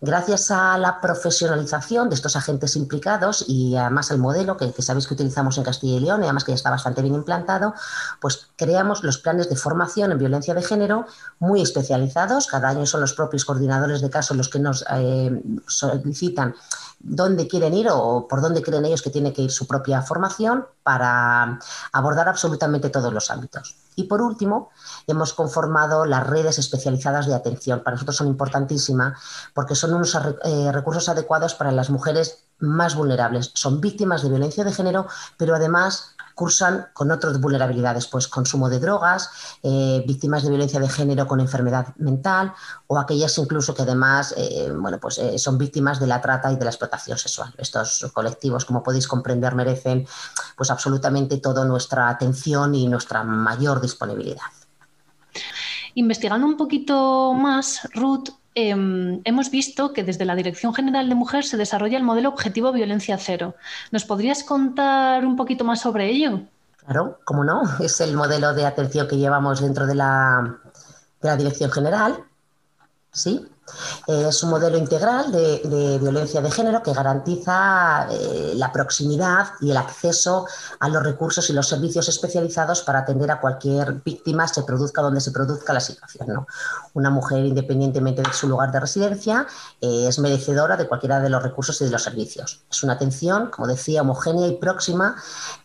Gracias 0.06 0.52
a 0.52 0.78
la 0.78 1.00
profesionalización 1.00 2.10
de 2.10 2.16
estos 2.16 2.36
agentes 2.36 2.76
implicados 2.76 3.46
y 3.48 3.78
además 3.78 4.12
el 4.12 4.18
modelo 4.18 4.58
que, 4.58 4.74
sabéis 4.82 5.08
que 5.08 5.14
utilizamos 5.14 5.58
en 5.58 5.64
Castilla 5.64 5.96
y 5.96 6.02
León 6.02 6.20
y 6.20 6.26
además 6.26 6.44
que 6.44 6.52
ya 6.52 6.56
está 6.56 6.70
bastante 6.70 7.02
bien 7.02 7.16
implantado, 7.16 7.74
pues 8.20 8.50
creamos 8.58 9.02
los 9.06 9.18
planes 9.20 9.48
de 9.48 9.56
formación 9.56 10.12
en 10.12 10.18
violencia 10.18 10.54
de 10.54 10.62
género 10.62 11.06
muy 11.40 11.62
especializados. 11.62 12.48
Cada 12.48 12.68
año 12.68 12.86
son 12.86 13.00
los 13.00 13.14
propios 13.14 13.46
coordinadores 13.46 14.02
de 14.02 14.10
caso 14.10 14.34
los 14.34 14.50
que 14.50 14.60
nos 14.60 14.84
eh, 14.92 15.42
solicitan 15.68 16.54
dónde 17.00 17.48
quieren 17.48 17.74
ir 17.74 17.88
o 17.90 18.28
por 18.28 18.42
dónde 18.42 18.62
creen 18.62 18.84
ellos 18.84 19.02
que 19.02 19.10
tiene 19.10 19.32
que 19.32 19.44
ir 19.44 19.52
su 19.52 19.68
propia 19.68 20.02
formación 20.02 20.66
para 20.84 21.60
abordar 21.94 22.28
absolutamente 22.28 22.90
todos 22.90 23.14
los 23.14 23.32
ámbitos. 23.32 23.78
Y 23.96 24.06
por 24.06 24.22
último, 24.22 24.70
hemos 25.08 25.34
conformado 25.34 26.06
las 26.06 26.26
redes 26.26 26.60
especializadas 26.60 27.28
de 27.28 27.36
atención. 27.36 27.82
Para 27.84 27.96
nosotros 27.96 28.16
son 28.18 28.28
importantísimas 28.28 29.18
porque 29.54 29.76
son 29.76 29.94
unos 29.94 30.18
eh, 30.44 30.72
recursos 30.72 31.10
adecuados 31.10 31.56
para 31.56 31.72
las 31.72 31.90
mujeres 31.90 32.46
más 32.60 32.96
vulnerables. 32.96 33.52
Son 33.54 33.82
víctimas 33.82 34.24
de 34.24 34.30
violencia 34.30 34.64
de 34.64 34.74
género, 34.74 35.08
pero 35.38 35.56
además 35.56 36.16
cursan 36.36 36.88
con 36.94 37.12
otras 37.12 37.40
vulnerabilidades, 37.40 38.08
pues 38.08 38.28
consumo 38.28 38.70
de 38.70 38.80
drogas, 38.80 39.30
eh, 39.64 40.04
víctimas 40.08 40.44
de 40.44 40.50
violencia 40.50 40.80
de 40.80 40.90
género 40.90 41.28
con 41.28 41.40
enfermedad 41.40 41.96
mental 41.98 42.54
o 42.88 42.98
aquellas 43.00 43.38
incluso 43.38 43.74
que 43.74 43.84
además 43.84 44.34
eh, 44.38 44.72
bueno, 44.76 45.00
pues, 45.00 45.18
eh, 45.18 45.38
son 45.40 45.58
víctimas 45.58 46.00
de 46.00 46.08
la 46.08 46.22
trata 46.22 46.52
y 46.52 46.56
de 46.56 46.64
la 46.64 46.72
explotación 46.72 47.18
sexual. 47.18 47.54
Estos 47.58 48.12
colectivos, 48.14 48.66
como 48.66 48.84
podéis 48.84 49.08
comprender, 49.08 49.56
merecen 49.56 50.08
pues 50.56 50.70
absolutamente 50.70 51.38
toda 51.38 51.66
nuestra 51.66 52.10
atención 52.10 52.76
y 52.76 52.88
nuestra 52.88 53.24
mayor 53.24 53.82
disponibilidad. 53.82 54.42
Investigando 55.96 56.48
un 56.48 56.58
poquito 56.58 57.34
más, 57.34 57.88
Ruth, 57.94 58.30
Em, 58.56 59.22
hemos 59.24 59.50
visto 59.50 59.94
que 59.94 60.04
desde 60.04 60.26
la 60.26 60.36
Dirección 60.36 60.74
General 60.74 61.10
de 61.10 61.16
Mujer 61.16 61.44
se 61.44 61.58
desarrolla 61.58 61.98
el 61.98 62.04
modelo 62.04 62.30
Objetivo 62.30 62.72
Violencia 62.72 63.18
Cero. 63.18 63.56
¿Nos 63.92 64.06
podrías 64.06 64.44
contar 64.44 65.26
un 65.26 65.36
poquito 65.36 65.64
más 65.64 65.82
sobre 65.82 66.10
ello? 66.10 66.42
Claro, 66.78 67.20
cómo 67.24 67.44
no. 67.44 67.64
Es 67.80 68.00
el 68.02 68.16
modelo 68.16 68.54
de 68.54 68.66
atención 68.66 69.08
que 69.08 69.18
llevamos 69.18 69.62
dentro 69.62 69.88
de 69.88 69.96
la, 69.96 70.58
de 71.22 71.30
la 71.30 71.38
Dirección 71.38 71.72
General. 71.72 72.24
¿Sí? 73.12 73.48
Es 74.08 74.44
un 74.44 74.50
modelo 74.50 74.78
integral 74.78 75.32
de, 75.32 75.98
violencia 76.00 76.42
de 76.42 76.52
género 76.52 76.84
que 76.84 76.94
garantiza 76.94 78.08
eh, 78.12 78.54
la 78.56 78.72
proximidad 78.72 79.48
y 79.62 79.72
el 79.72 79.78
acceso 79.78 80.46
a 80.80 80.90
los 80.90 81.04
recursos 81.04 81.50
y 81.50 81.54
los 81.54 81.70
servicios 81.70 82.10
especializados 82.10 82.82
para 82.82 83.00
atender 83.00 83.32
a 83.32 83.40
cualquier 83.40 83.94
víctima, 84.04 84.48
se 84.48 84.64
produzca 84.64 85.02
donde 85.02 85.22
se 85.22 85.32
produzca 85.32 85.72
la 85.72 85.80
situación. 85.80 86.46
Una 86.94 87.10
mujer, 87.10 87.46
independientemente 87.46 88.22
de 88.22 88.34
su 88.34 88.48
lugar 88.48 88.72
de 88.72 88.82
residencia, 88.82 89.48
eh, 89.80 90.08
es 90.08 90.20
merecedora 90.20 90.76
de 90.76 90.88
cualquiera 90.88 91.22
de 91.22 91.30
los 91.30 91.42
recursos 91.42 91.80
y 91.82 91.86
de 91.86 91.92
los 91.92 92.04
servicios. 92.04 92.64
Es 92.70 92.84
una 92.84 92.94
atención, 92.94 93.50
como 93.50 93.68
decía, 93.68 94.02
homogénea 94.02 94.48
y 94.48 94.58
próxima 94.58 95.16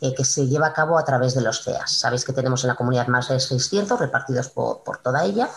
eh, 0.00 0.14
que 0.14 0.24
se 0.24 0.46
lleva 0.46 0.68
a 0.68 0.72
cabo 0.72 0.98
a 0.98 1.04
través 1.04 1.34
de 1.34 1.40
los 1.40 1.64
CEAS. 1.64 1.98
Sabéis 1.98 2.24
que 2.24 2.32
tenemos 2.32 2.62
en 2.62 2.68
la 2.68 2.76
comunidad 2.76 3.08
más 3.08 3.28
de 3.28 3.40
600 3.40 3.98
repartidos 3.98 4.48
por 4.50 4.98
toda 5.02 5.24
ella 5.24 5.48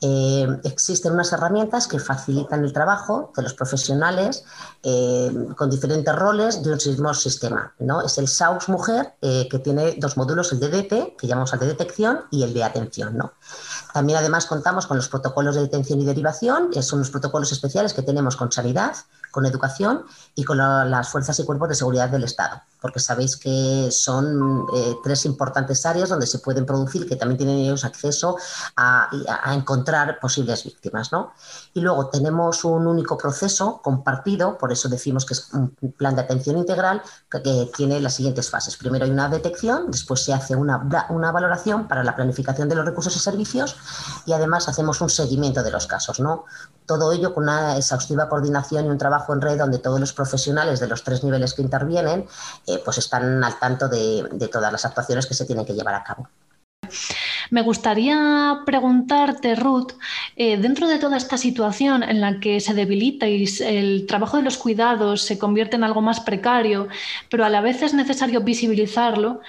eh, 0.00 0.46
existen 0.64 1.12
unas 1.12 1.32
herramientas 1.32 1.88
que 1.88 1.98
facilitan 1.98 2.64
el 2.64 2.72
trabajo 2.72 3.32
de 3.36 3.42
los 3.42 3.54
profesionales 3.54 4.44
eh, 4.82 5.30
con 5.56 5.70
diferentes 5.70 6.14
roles 6.14 6.62
de 6.62 6.70
un 6.70 6.76
mismo 6.76 7.12
sistema. 7.14 7.74
¿no? 7.80 8.02
Es 8.02 8.16
el 8.18 8.28
SAUS 8.28 8.68
Mujer, 8.68 9.14
eh, 9.20 9.48
que 9.50 9.58
tiene 9.58 9.96
dos 9.98 10.16
módulos, 10.16 10.52
el 10.52 10.60
DDT, 10.60 11.16
que 11.16 11.26
llamamos 11.26 11.52
el 11.52 11.58
de 11.60 11.66
detección, 11.66 12.20
y 12.30 12.44
el 12.44 12.54
de 12.54 12.62
atención. 12.62 13.16
¿no? 13.16 13.32
También 13.92 14.18
además 14.18 14.46
contamos 14.46 14.86
con 14.86 14.96
los 14.96 15.08
protocolos 15.08 15.56
de 15.56 15.62
detención 15.62 16.00
y 16.00 16.04
derivación, 16.04 16.70
son 16.82 17.00
los 17.00 17.10
protocolos 17.10 17.50
especiales 17.50 17.92
que 17.92 18.02
tenemos 18.02 18.36
con 18.36 18.52
sanidad, 18.52 18.94
con 19.30 19.46
educación 19.46 20.04
y 20.34 20.44
con 20.44 20.58
las 20.58 21.08
fuerzas 21.08 21.38
y 21.40 21.44
cuerpos 21.44 21.68
de 21.68 21.74
seguridad 21.74 22.08
del 22.08 22.24
Estado, 22.24 22.62
porque 22.80 23.00
sabéis 23.00 23.36
que 23.36 23.88
son 23.90 24.66
eh, 24.74 24.96
tres 25.02 25.24
importantes 25.24 25.84
áreas 25.84 26.08
donde 26.08 26.26
se 26.26 26.38
pueden 26.38 26.64
producir, 26.64 27.08
que 27.08 27.16
también 27.16 27.38
tienen 27.38 27.58
ellos 27.58 27.84
acceso 27.84 28.36
a, 28.76 29.08
encontrar 29.52 30.18
posibles 30.20 30.64
víctimas. 30.64 31.12
¿no? 31.12 31.32
Y 31.74 31.80
luego 31.80 32.08
tenemos 32.08 32.64
un 32.64 32.86
único 32.86 33.16
proceso 33.16 33.80
compartido, 33.82 34.58
por 34.58 34.72
eso 34.72 34.88
decimos 34.88 35.24
que 35.24 35.34
es 35.34 35.52
un 35.52 35.70
plan 35.96 36.14
de 36.14 36.22
atención 36.22 36.56
integral 36.56 37.02
que, 37.30 37.70
tiene 37.74 38.00
las 38.00 38.14
siguientes 38.14 38.50
fases. 38.50 38.76
Primero 38.76 39.04
hay 39.04 39.10
una 39.10 39.28
detección, 39.28 39.90
después 39.90 40.22
se 40.22 40.32
hace 40.32 40.54
una, 40.54 41.06
una 41.10 41.32
valoración 41.32 41.88
para 41.88 42.04
la 42.04 42.14
planificación 42.14 42.68
de 42.68 42.74
los 42.74 42.84
recursos 42.84 43.14
y 43.16 43.18
servicios 43.18 43.76
y 44.26 44.32
además 44.32 44.68
hacemos 44.68 45.00
un 45.00 45.10
seguimiento 45.10 45.62
de 45.62 45.70
los 45.70 45.86
casos. 45.86 46.20
¿no? 46.20 46.44
Todo 46.86 47.12
ello 47.12 47.34
con 47.34 47.44
una 47.44 47.76
exhaustiva 47.76 48.28
coordinación 48.28 48.86
y 48.86 48.88
un 48.88 48.98
trabajo 48.98 49.32
en 49.32 49.40
red 49.40 49.58
donde 49.58 49.78
todos 49.78 50.00
los 50.00 50.12
profesionales 50.12 50.80
de 50.80 50.88
los 50.88 51.04
tres 51.04 51.24
niveles 51.24 51.54
que 51.54 51.62
intervienen 51.62 52.26
eh, 52.68 52.80
pues 52.84 52.98
están 52.98 53.42
al 53.42 53.58
tanto 53.58 53.88
de, 53.88 54.48
todas 54.52 54.70
las 54.70 54.84
actuaciones 54.84 55.26
que 55.26 55.34
se 55.34 55.46
tienen 55.46 55.64
que 55.64 55.74
llevar 55.74 55.94
a 55.94 56.04
cabo. 56.04 56.28
Me 57.50 57.62
gustaría 57.62 58.60
preguntarte, 58.64 59.54
Ruth, 59.54 59.92
eh, 60.36 60.58
dentro 60.58 60.86
de 60.86 60.98
toda 60.98 61.16
esta 61.16 61.36
situación 61.36 62.02
en 62.02 62.20
la 62.20 62.40
que 62.40 62.60
se 62.60 62.74
debilita 62.74 63.26
y 63.26 63.46
el 63.60 64.06
trabajo 64.06 64.36
de 64.36 64.42
los 64.42 64.58
cuidados 64.58 65.22
se 65.22 65.38
convierte 65.38 65.76
en 65.76 65.84
algo 65.84 66.02
más 66.02 66.20
precario, 66.20 66.88
pero 67.30 67.44
a 67.44 67.48
la 67.48 67.60
vez 67.60 67.82
es 67.82 67.94
necesario 67.94 68.42
visibilizarlo, 68.42 69.40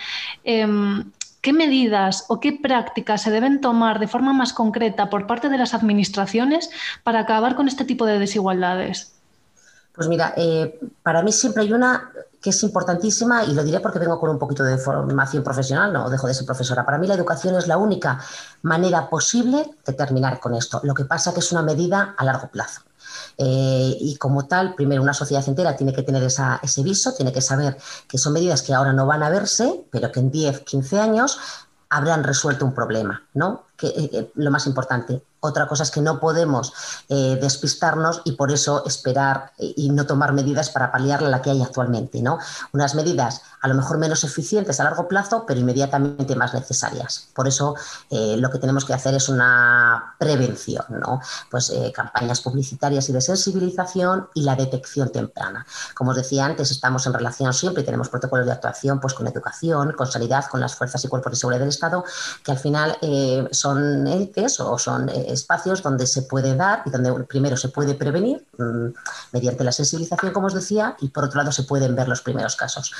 em, 0.44 1.12
¿Qué 1.42 1.54
medidas 1.54 2.26
o 2.28 2.42
qué 2.42 2.52
prácticas 2.52 3.22
se 3.22 3.32
deben 3.32 3.62
tomar 3.62 4.00
de 4.00 4.10
forma 4.10 4.34
más 4.34 4.52
concreta 4.52 5.10
por 5.10 5.26
parte 5.26 5.48
de 5.48 5.58
las 5.58 5.74
administraciones 5.74 6.70
para 7.04 7.20
acabar 7.20 7.56
con 7.56 7.70
este 7.70 7.86
tipo 7.86 8.06
de 8.06 8.20
desigualdades? 8.20 9.14
Pues 9.94 10.10
mira, 10.10 10.34
eh, 10.36 10.78
para 11.02 11.22
mí 11.22 11.32
siempre 11.32 11.64
hay 11.64 11.72
una 11.72 12.12
que 12.42 12.52
es 12.52 12.64
importantísima 12.64 13.44
y 13.44 13.54
lo 13.54 13.64
diré 13.64 13.80
porque 13.80 14.00
vengo 14.00 14.20
con 14.20 14.30
un 14.30 14.40
poquito 14.40 14.64
de 14.64 14.78
formación 14.78 15.44
profesional, 15.44 15.92
no 15.92 16.10
dejo 16.10 16.28
de 16.28 16.34
ser 16.34 16.46
profesora. 16.46 16.86
Para 16.86 16.98
mí 16.98 17.08
la 17.08 17.16
educación 17.16 17.56
es 17.56 17.68
la 17.68 17.78
única 17.78 18.20
manera 18.62 19.10
posible 19.10 19.70
de 19.86 19.94
terminar 19.94 20.40
con 20.40 20.56
esto. 20.56 20.80
Lo 20.84 20.94
que 20.94 21.06
pasa 21.06 21.34
que 21.34 21.40
es 21.40 21.52
una 21.52 21.62
medida 21.62 22.16
a 22.18 22.24
largo 22.24 22.50
plazo. 22.50 22.82
Eh, 23.38 23.98
y 24.00 24.16
como 24.18 24.46
tal, 24.46 24.76
primero 24.76 25.02
una 25.02 25.14
sociedad 25.14 25.48
entera 25.48 25.76
tiene 25.76 25.94
que 25.94 26.04
tener 26.04 26.24
ese 26.24 26.84
viso, 26.84 27.14
tiene 27.14 27.34
que 27.34 27.42
saber 27.42 27.78
que 28.08 28.18
son 28.18 28.34
medidas 28.34 28.62
que 28.62 28.74
ahora 28.74 28.94
no 28.94 29.06
van 29.06 29.24
a 29.24 29.30
verse, 29.30 29.86
pero 29.92 30.12
que 30.12 30.20
en 30.20 30.32
10, 30.32 30.62
15 30.62 31.00
años 31.00 31.40
habrán 31.90 32.24
resuelto 32.24 32.66
un 32.66 32.74
problema, 32.74 33.28
¿no? 33.34 33.66
Que, 33.76 33.88
eh, 33.88 34.10
eh, 34.14 34.32
lo 34.36 34.52
más 34.52 34.68
importante, 34.68 35.24
otra 35.42 35.68
cosa 35.68 35.84
es 35.84 35.92
que 35.92 36.02
no 36.02 36.20
podemos 36.20 36.74
eh, 37.08 37.38
despistarnos 37.42 38.22
y 38.26 38.34
por 38.34 38.52
eso 38.52 38.84
esperar 38.86 39.52
eh, 39.58 39.74
y 39.76 39.90
no 39.90 40.06
tomar 40.06 40.34
medidas 40.34 40.70
para 40.70 40.92
paliar 40.92 41.22
la 41.22 41.42
que 41.42 41.52
hay 41.52 41.62
actualmente. 41.62 42.22
¿no? 42.22 42.40
Unas 42.74 42.96
medidas 42.96 43.42
a 43.62 43.68
lo 43.68 43.76
mejor 43.76 43.98
menos 43.98 44.24
eficientes 44.24 44.80
a 44.80 44.84
largo 44.84 45.08
plazo, 45.08 45.46
pero 45.48 45.60
inmediatamente 45.60 46.36
más 46.36 46.54
necesarias. 46.54 47.30
Por 47.34 47.48
eso 47.48 47.76
eh, 48.10 48.36
lo 48.38 48.50
que 48.50 48.60
tenemos 48.60 48.86
que 48.86 48.94
hacer 48.94 49.16
es 49.16 49.30
una 49.30 50.16
prevención, 50.18 50.86
¿no? 50.90 51.22
pues 51.50 51.72
campañas 51.94 52.42
publicitarias 52.42 53.10
y 53.10 53.14
de 53.14 53.22
sensibilización 53.22 54.30
y 54.34 54.44
la 54.44 54.56
detección 54.56 55.12
temprana. 55.12 55.66
Como 55.94 56.12
os 56.12 56.18
decía 56.18 56.46
antes, 56.46 56.72
estamos 56.72 57.06
en 57.08 57.14
relación 57.14 57.54
siempre 57.54 57.84
y 57.84 57.86
tenemos 57.86 58.10
protocolos 58.10 58.46
de 58.46 58.52
actuación 58.52 59.00
pues, 59.00 59.14
con 59.14 59.28
educación, 59.28 59.94
con 59.94 60.08
sanidad, 60.08 60.46
con 60.46 60.60
las 60.60 60.76
fuerzas 60.76 61.04
y 61.04 61.08
cuerpos 61.08 61.32
de 61.32 61.38
seguridad 61.38 61.60
del 61.60 61.70
Estado, 61.70 62.04
que 62.44 62.52
al 62.52 62.60
final 62.60 62.98
son 63.52 64.08
entes 64.08 64.60
o 64.60 64.78
son 64.78 65.10
espacios 65.10 65.82
donde 65.82 66.08
se 66.08 66.24
puede 66.24 66.56
dar 66.56 66.84
y 66.86 66.90
donde 66.90 67.12
primero 67.26 67.58
se 67.58 67.70
puede 67.70 67.96
prevenir 67.96 68.46
mm, 68.58 68.88
mediante 69.32 69.64
la 69.64 69.72
sensibilización, 69.72 70.32
como 70.32 70.48
os 70.48 70.54
decía, 70.54 70.96
y 71.00 71.10
por 71.10 71.26
otro 71.26 71.38
lado 71.40 71.52
se 71.52 71.64
pueden 71.64 71.96
ver 71.96 72.08
los 72.08 72.22
primeros 72.22 72.56
casos. 72.56 72.94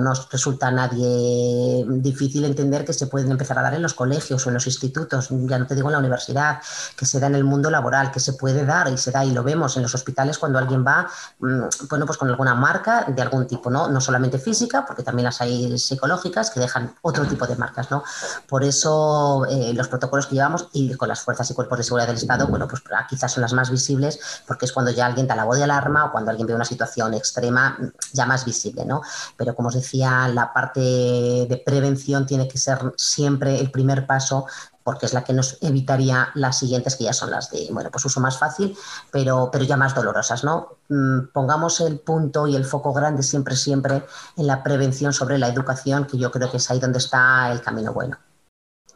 Nos 0.00 0.30
resulta 0.30 0.68
a 0.68 0.70
nadie 0.70 1.84
difícil 1.88 2.44
entender 2.44 2.84
que 2.84 2.92
se 2.92 3.06
pueden 3.06 3.30
empezar 3.30 3.58
a 3.58 3.62
dar 3.62 3.74
en 3.74 3.82
los 3.82 3.94
colegios 3.94 4.44
o 4.46 4.50
en 4.50 4.54
los 4.54 4.66
institutos, 4.66 5.28
ya 5.30 5.58
no 5.58 5.66
te 5.66 5.74
digo 5.74 5.88
en 5.88 5.92
la 5.92 5.98
universidad, 5.98 6.60
que 6.96 7.06
se 7.06 7.20
da 7.20 7.26
en 7.26 7.34
el 7.34 7.44
mundo 7.44 7.70
laboral, 7.70 8.10
que 8.10 8.20
se 8.20 8.32
puede 8.34 8.64
dar 8.64 8.88
y 8.88 8.98
se 8.98 9.10
da 9.10 9.24
y 9.24 9.32
lo 9.32 9.42
vemos 9.42 9.76
en 9.76 9.82
los 9.82 9.94
hospitales 9.94 10.38
cuando 10.38 10.58
alguien 10.58 10.84
va, 10.86 11.08
mm, 11.38 11.62
bueno, 11.88 12.06
pues 12.06 12.18
con 12.18 12.28
alguna 12.28 12.54
marca 12.54 13.04
de 13.08 13.22
algún 13.22 13.46
tipo, 13.46 13.70
¿no? 13.70 13.88
No 13.88 14.00
solamente 14.00 14.38
física, 14.38 14.84
porque 14.86 15.02
también 15.02 15.24
las 15.24 15.40
hay 15.40 15.78
psicológicas 15.78 16.50
que 16.50 16.60
dejan 16.60 16.94
otro 17.02 17.26
tipo 17.26 17.46
de 17.46 17.56
marcas, 17.56 17.90
¿no? 17.90 18.02
Por 18.48 18.64
eso 18.64 19.46
eh, 19.46 19.72
los 19.74 19.88
protocolos 19.88 20.26
que 20.26 20.34
llevamos 20.34 20.68
y 20.72 20.94
con 20.94 21.08
las 21.08 21.20
fuerzas 21.20 21.50
y 21.50 21.54
de 21.54 21.82
seguridad 21.82 22.06
del 22.06 22.16
Estado, 22.16 22.46
bueno, 22.46 22.66
pues 22.66 22.82
ah, 22.94 23.06
quizás 23.08 23.32
son 23.32 23.42
las 23.42 23.52
más 23.52 23.70
visibles 23.70 24.42
porque 24.46 24.64
es 24.64 24.72
cuando 24.72 24.90
ya 24.90 25.06
alguien 25.06 25.26
da 25.26 25.36
la 25.36 25.44
voz 25.44 25.56
de 25.56 25.64
alarma 25.64 26.06
o 26.06 26.12
cuando 26.12 26.30
alguien 26.30 26.46
ve 26.46 26.54
una 26.54 26.64
situación 26.64 27.14
extrema 27.14 27.78
ya 28.12 28.26
más 28.26 28.44
visible, 28.44 28.84
¿no? 28.84 29.02
Pero 29.36 29.54
como 29.54 29.68
os 29.68 29.74
decía, 29.74 29.87
la 29.94 30.52
parte 30.54 30.80
de 30.80 31.62
prevención 31.64 32.26
tiene 32.26 32.48
que 32.48 32.58
ser 32.58 32.78
siempre 32.96 33.58
el 33.58 33.70
primer 33.70 34.06
paso 34.06 34.46
porque 34.88 35.04
es 35.04 35.12
la 35.12 35.22
que 35.22 35.34
nos 35.34 35.58
evitaría 35.60 36.30
las 36.34 36.60
siguientes 36.60 36.96
que 36.96 37.04
ya 37.04 37.12
son 37.12 37.30
las 37.30 37.50
de, 37.50 37.68
bueno, 37.70 37.90
pues 37.90 38.06
uso 38.06 38.20
más 38.20 38.38
fácil, 38.38 38.74
pero, 39.10 39.50
pero 39.52 39.62
ya 39.62 39.76
más 39.76 39.94
dolorosas, 39.94 40.44
¿no? 40.44 40.78
Mm, 40.88 41.26
pongamos 41.30 41.82
el 41.82 41.98
punto 41.98 42.46
y 42.46 42.56
el 42.56 42.64
foco 42.64 42.94
grande 42.94 43.22
siempre, 43.22 43.54
siempre 43.54 44.02
en 44.38 44.46
la 44.46 44.62
prevención 44.62 45.12
sobre 45.12 45.36
la 45.36 45.48
educación, 45.48 46.06
que 46.06 46.16
yo 46.16 46.30
creo 46.30 46.50
que 46.50 46.56
es 46.56 46.70
ahí 46.70 46.80
donde 46.80 47.00
está 47.00 47.52
el 47.52 47.60
camino 47.60 47.92
bueno. 47.92 48.16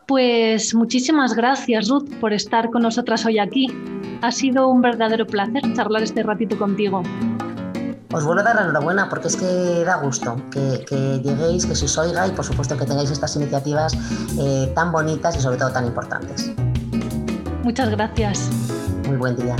Pues 0.07 0.75
muchísimas 0.75 1.35
gracias, 1.35 1.91
Ruth, 1.91 2.09
por 2.21 2.33
estar 2.33 2.71
con 2.71 2.81
nosotras 2.81 3.27
hoy 3.27 3.39
aquí. 3.39 3.69
Ha 4.23 4.33
sido 4.33 4.69
un 4.69 4.81
verdadero 4.81 5.27
placer 5.27 5.63
charlar 5.75 6.03
este 6.03 6.23
ratito 6.23 6.57
contigo. 6.57 7.03
Os 8.12 8.25
vuelvo 8.25 8.40
a 8.40 8.45
dar 8.45 8.57
la 8.57 8.62
enhorabuena 8.62 9.09
porque 9.09 9.28
es 9.28 9.37
que 9.37 9.85
da 9.85 9.97
gusto 9.97 10.37
que, 10.50 10.85
lleguéis, 11.25 11.64
que 11.64 11.75
se 11.75 11.87
os 11.87 11.97
oiga 11.97 12.26
y 12.26 12.31
por 12.33 12.45
supuesto 12.45 12.76
que 12.76 12.85
tengáis 12.85 13.11
estas 13.11 13.35
iniciativas 13.37 13.95
eh, 14.38 14.71
tan 14.75 14.92
bonitas 14.92 15.37
y 15.37 15.40
sobre 15.40 15.57
todo 15.57 15.71
tan 15.71 15.87
importantes. 15.87 16.50
Muchas 17.64 17.90
gracias. 17.90 18.50
Muy 19.07 19.16
buen 19.16 19.37
día. 19.37 19.57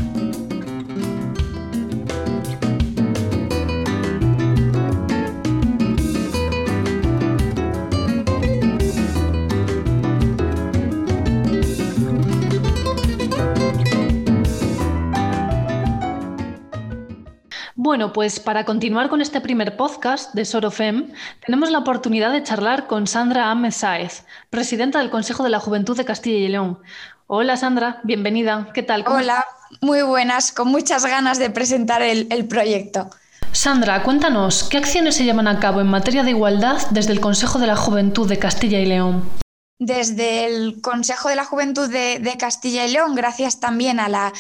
Bueno, 17.93 18.15
pues 18.15 18.41
para 18.41 18.65
continuar 18.65 19.11
con 19.11 19.21
este 19.21 19.43
primer 19.43 19.77
podcast 19.77 20.33
de 20.33 20.47
Sorofem, 20.47 21.13
tenemos 21.45 21.71
la 21.71 21.81
oportunidad 21.81 22.33
de 22.33 22.43
charlar 22.43 22.87
con 22.87 23.07
Sandra 23.07 23.51
Ahmed 23.51 23.71
Sáez, 23.71 24.25
presidenta 24.49 24.99
del 24.99 25.11
Consejo 25.11 25.45
de 25.45 25.51
la 25.51 25.61
Juventud 25.61 25.95
de 25.95 26.07
Castilla 26.07 26.39
y 26.39 26.49
León. 26.49 26.79
Hola 27.27 27.59
Sandra, 27.59 28.01
bienvenida. 28.03 28.69
¿Qué 28.73 28.83
tal? 28.83 29.05
Hola, 29.07 29.45
muy 29.83 30.01
buenas, 30.01 30.53
con 30.53 30.69
muchas 30.69 31.05
ganas 31.05 31.39
de 31.39 31.51
presentar 31.51 32.01
el, 32.01 32.29
el 32.31 32.47
proyecto. 32.47 33.11
Sandra, 33.53 34.03
cuéntanos, 34.05 34.63
¿qué 34.71 34.79
acciones 34.79 35.17
se 35.17 35.25
llevan 35.25 35.47
a 35.47 35.61
cabo 35.61 35.83
en 35.83 35.89
materia 35.89 36.23
de 36.23 36.31
igualdad 36.31 36.79
desde 36.93 37.13
el 37.13 37.21
Consejo 37.21 37.59
de 37.59 37.67
la 37.67 37.77
Juventud 37.77 38.27
de 38.27 38.39
Castilla 38.39 38.81
y 38.81 38.87
León? 38.87 39.42
Desde 39.85 40.45
el 40.45 40.81
Consejo 40.81 41.29
de 41.29 41.35
la 41.35 41.45
Juventud 41.45 41.91
de, 41.91 42.37
Castilla 42.39 42.87
y 42.87 42.93
León, 42.93 43.17
gracias 43.17 43.59
también 43.59 43.99
a 43.99 44.09
la, 44.09 44.33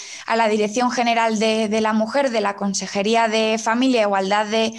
Dirección 0.48 0.92
General 0.92 1.38
de, 1.40 1.80
la 1.80 1.92
Mujer 1.92 2.30
de 2.30 2.40
la 2.40 2.54
Consejería 2.54 3.26
de 3.26 3.58
Familia 3.58 4.02
e 4.02 4.04
Igualdad 4.04 4.46
de, 4.46 4.72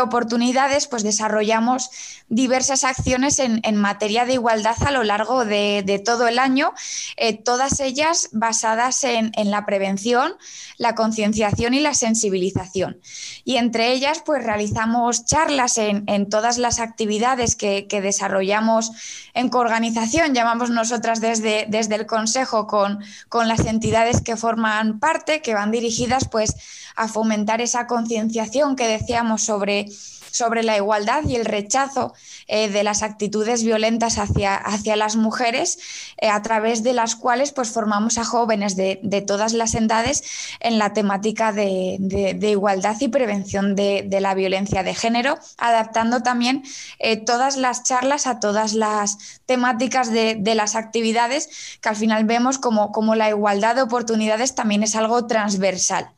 Oportunidades, 0.00 0.86
pues 0.86 1.02
desarrollamos 1.02 1.90
diversas 2.28 2.84
acciones 2.84 3.38
en, 3.38 3.76
materia 3.76 4.24
de 4.24 4.34
igualdad 4.34 4.76
a 4.86 4.90
lo 4.90 5.04
largo 5.04 5.44
de, 5.44 6.02
todo 6.04 6.28
el 6.28 6.38
año, 6.38 6.72
eh, 7.16 7.36
todas 7.36 7.80
ellas 7.80 8.30
basadas 8.32 9.04
en, 9.04 9.32
la 9.50 9.66
prevención, 9.66 10.34
la 10.78 10.94
concienciación 10.94 11.74
y 11.74 11.80
la 11.80 11.92
sensibilización. 11.92 13.00
Y 13.44 13.56
entre 13.56 13.92
ellas, 13.92 14.22
pues 14.24 14.42
realizamos 14.42 15.26
charlas 15.26 15.76
en, 15.76 16.28
todas 16.30 16.56
las 16.56 16.80
actividades 16.80 17.54
que, 17.54 17.86
que 17.86 18.00
desarrollamos 18.00 18.92
en 19.34 19.48
coorganización 19.50 20.05
llamamos 20.10 20.70
nosotras 20.70 21.20
desde, 21.20 21.66
desde 21.68 21.94
el 21.94 22.06
Consejo 22.06 22.66
con, 22.66 23.00
con 23.28 23.48
las 23.48 23.60
entidades 23.60 24.20
que 24.20 24.36
forman 24.36 24.98
parte, 24.98 25.42
que 25.42 25.54
van 25.54 25.70
dirigidas 25.70 26.28
pues, 26.28 26.54
a 26.96 27.08
fomentar 27.08 27.60
esa 27.60 27.86
concienciación 27.86 28.76
que 28.76 28.88
decíamos 28.88 29.42
sobre 29.42 29.86
sobre 30.36 30.62
la 30.62 30.76
igualdad 30.76 31.24
y 31.24 31.34
el 31.36 31.46
rechazo 31.46 32.12
eh, 32.46 32.68
de 32.68 32.84
las 32.84 33.02
actitudes 33.02 33.64
violentas 33.64 34.18
hacia, 34.18 34.54
hacia 34.54 34.94
las 34.96 35.16
mujeres, 35.16 35.78
eh, 36.18 36.28
a 36.28 36.42
través 36.42 36.82
de 36.82 36.92
las 36.92 37.16
cuales 37.16 37.52
pues, 37.52 37.70
formamos 37.70 38.18
a 38.18 38.24
jóvenes 38.24 38.76
de, 38.76 38.96
todas 39.26 39.54
las 39.54 39.74
edades 39.74 40.22
en 40.60 40.78
la 40.78 40.92
temática 40.92 41.52
de, 41.52 42.38
igualdad 42.42 42.96
y 43.00 43.08
prevención 43.08 43.74
de, 43.74 44.06
la 44.20 44.34
violencia 44.34 44.82
de 44.82 44.94
género, 44.94 45.38
adaptando 45.56 46.22
también 46.22 46.62
eh, 46.98 47.16
todas 47.16 47.56
las 47.56 47.82
charlas 47.82 48.26
a 48.26 48.38
todas 48.38 48.74
las 48.74 49.40
temáticas 49.46 50.12
de, 50.12 50.54
las 50.54 50.74
actividades, 50.74 51.78
que 51.80 51.88
al 51.88 51.96
final 51.96 52.24
vemos 52.24 52.58
como, 52.58 52.92
como 52.92 53.14
la 53.14 53.28
igualdad 53.28 53.74
de 53.74 53.82
oportunidades 53.82 54.54
también 54.54 54.82
es 54.82 54.96
algo 54.96 55.26
transversal. 55.26 56.12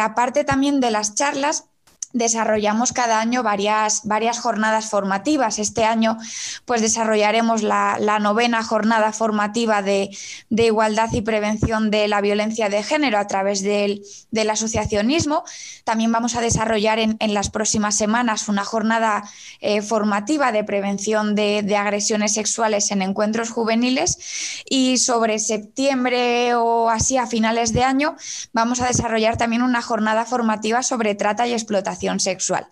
aparte 0.00 0.44
también 0.44 0.80
de 0.80 0.90
las 0.90 1.14
charlas, 1.14 1.64
desarrollamos 2.12 2.92
cada 2.92 3.20
año 3.20 3.42
varias, 3.42 4.02
varias 4.04 4.38
jornadas 4.38 4.88
formativas. 4.88 5.58
Este 5.58 5.84
año 5.84 6.16
pues 6.64 6.80
desarrollaremos 6.80 7.62
la, 7.62 7.98
novena 8.20 8.62
jornada 8.64 9.12
formativa 9.12 9.82
de, 9.82 10.10
igualdad 10.50 11.12
y 11.12 11.20
prevención 11.20 11.90
de 11.90 12.08
la 12.08 12.20
violencia 12.20 12.68
de 12.68 12.82
género 12.82 13.18
a 13.18 13.26
través 13.26 13.62
del, 13.62 14.02
asociacionismo. 14.50 15.44
También 15.84 16.10
vamos 16.10 16.34
a 16.34 16.40
desarrollar 16.40 16.98
en, 16.98 17.18
las 17.34 17.50
próximas 17.50 17.94
semanas 17.94 18.48
una 18.48 18.64
jornada 18.64 19.22
eh, 19.60 19.82
formativa 19.82 20.50
de 20.50 20.64
prevención 20.64 21.34
de, 21.34 21.62
de, 21.62 21.76
agresiones 21.76 22.32
sexuales 22.34 22.90
en 22.90 23.02
encuentros 23.02 23.50
juveniles 23.50 24.64
y 24.68 24.96
sobre 24.96 25.38
septiembre 25.38 26.54
o 26.54 26.88
así 26.88 27.18
a 27.18 27.26
finales 27.26 27.72
de 27.72 27.84
año 27.84 28.16
vamos 28.52 28.80
a 28.80 28.86
desarrollar 28.86 29.36
también 29.36 29.62
una 29.62 29.82
jornada 29.82 30.24
formativa 30.24 30.82
sobre 30.82 31.14
trata 31.14 31.46
y 31.46 31.52
explotación 31.52 31.97
sexual. 32.18 32.68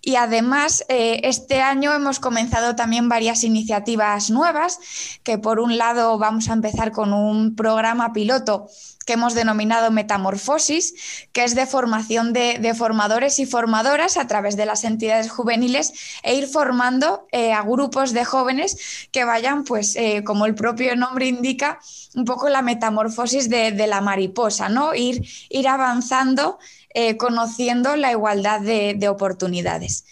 Y 0.00 0.16
además, 0.16 0.84
eh, 0.88 1.20
este 1.24 1.60
año 1.60 1.92
hemos 1.92 2.20
comenzado 2.20 2.76
también 2.76 3.08
varias 3.08 3.42
iniciativas 3.44 4.30
nuevas, 4.30 4.78
que 5.22 5.38
por 5.38 5.60
un 5.60 5.76
lado 5.76 6.18
vamos 6.18 6.48
a 6.48 6.52
empezar 6.52 6.92
con 6.92 7.12
un 7.12 7.56
programa 7.56 8.12
piloto 8.12 8.68
que 9.04 9.14
hemos 9.14 9.34
denominado 9.34 9.90
Metamorfosis, 9.90 11.26
que 11.32 11.42
es 11.42 11.54
de 11.54 11.66
formación 11.66 12.34
de, 12.34 12.74
formadores 12.76 13.38
y 13.38 13.46
formadoras 13.46 14.18
a 14.18 14.26
través 14.26 14.54
de 14.56 14.66
las 14.66 14.84
entidades 14.84 15.30
juveniles 15.30 15.94
e 16.22 16.34
ir 16.34 16.46
formando 16.46 17.26
eh, 17.32 17.54
a 17.54 17.62
grupos 17.62 18.12
de 18.12 18.26
jóvenes 18.26 19.08
que 19.10 19.24
vayan, 19.24 19.64
pues, 19.64 19.96
eh, 19.96 20.22
como 20.24 20.44
el 20.44 20.54
propio 20.54 20.94
nombre 20.94 21.26
indica, 21.26 21.80
un 22.14 22.26
poco 22.26 22.50
la 22.50 22.60
metamorfosis 22.60 23.48
de, 23.48 23.72
de 23.72 23.86
la 23.86 24.02
mariposa, 24.02 24.68
¿no? 24.68 24.94
Ir, 24.94 25.26
ir 25.48 25.68
avanzando 25.68 26.58
eh, 27.00 27.16
conociendo 27.16 27.94
la 27.94 28.10
igualdad 28.10 28.60
de, 28.60 29.08
oportunidades. 29.08 30.04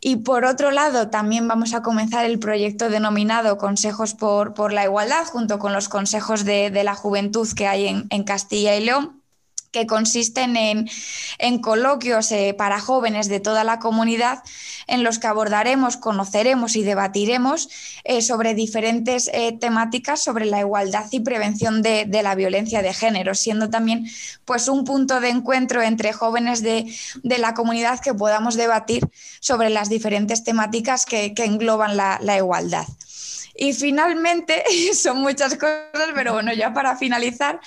Y 0.00 0.16
por 0.16 0.46
otro 0.46 0.70
lado, 0.70 1.10
también 1.10 1.46
vamos 1.46 1.74
a 1.74 1.82
comenzar 1.82 2.24
el 2.24 2.38
proyecto 2.38 2.88
denominado 2.88 3.58
Consejos 3.58 4.14
por, 4.14 4.72
la 4.72 4.84
Igualdad, 4.84 5.26
junto 5.26 5.58
con 5.58 5.74
los 5.74 5.90
consejos 5.90 6.46
de, 6.46 6.70
la 6.82 6.94
juventud 6.94 7.46
que 7.54 7.66
hay 7.66 8.06
en 8.08 8.24
Castilla 8.24 8.74
y 8.74 8.84
León 8.86 9.19
que 9.70 9.86
consisten 9.86 10.56
en, 10.56 11.58
coloquios 11.60 12.32
eh, 12.32 12.54
para 12.56 12.80
jóvenes 12.80 13.28
de 13.28 13.40
toda 13.40 13.64
la 13.64 13.78
comunidad 13.78 14.42
en 14.86 15.04
los 15.04 15.18
que 15.18 15.28
abordaremos, 15.28 15.96
conoceremos 15.96 16.74
y 16.74 16.82
debatiremos 16.82 17.68
eh, 18.04 18.22
sobre 18.22 18.54
diferentes 18.54 19.30
eh, 19.32 19.52
temáticas 19.52 20.20
sobre 20.20 20.46
la 20.46 20.60
igualdad 20.60 21.06
y 21.12 21.20
prevención 21.20 21.82
de, 21.82 22.08
la 22.22 22.34
violencia 22.34 22.82
de 22.82 22.92
género, 22.92 23.34
siendo 23.34 23.70
también 23.70 24.06
pues, 24.44 24.68
un 24.68 24.84
punto 24.84 25.20
de 25.20 25.28
encuentro 25.28 25.82
entre 25.82 26.12
jóvenes 26.12 26.62
de, 26.62 26.92
la 27.22 27.54
comunidad 27.54 28.00
que 28.00 28.12
podamos 28.12 28.56
debatir 28.56 29.08
sobre 29.40 29.70
las 29.70 29.88
diferentes 29.88 30.44
temáticas 30.44 31.06
que, 31.06 31.32
engloban 31.40 31.96
la 31.96 32.36
igualdad. 32.36 32.86
Y 33.54 33.72
finalmente, 33.72 34.64
son 34.94 35.18
muchas 35.18 35.54
cosas, 35.54 36.10
pero 36.14 36.32
bueno, 36.32 36.52
ya 36.52 36.72
para 36.72 36.96
finalizar, 36.96 37.60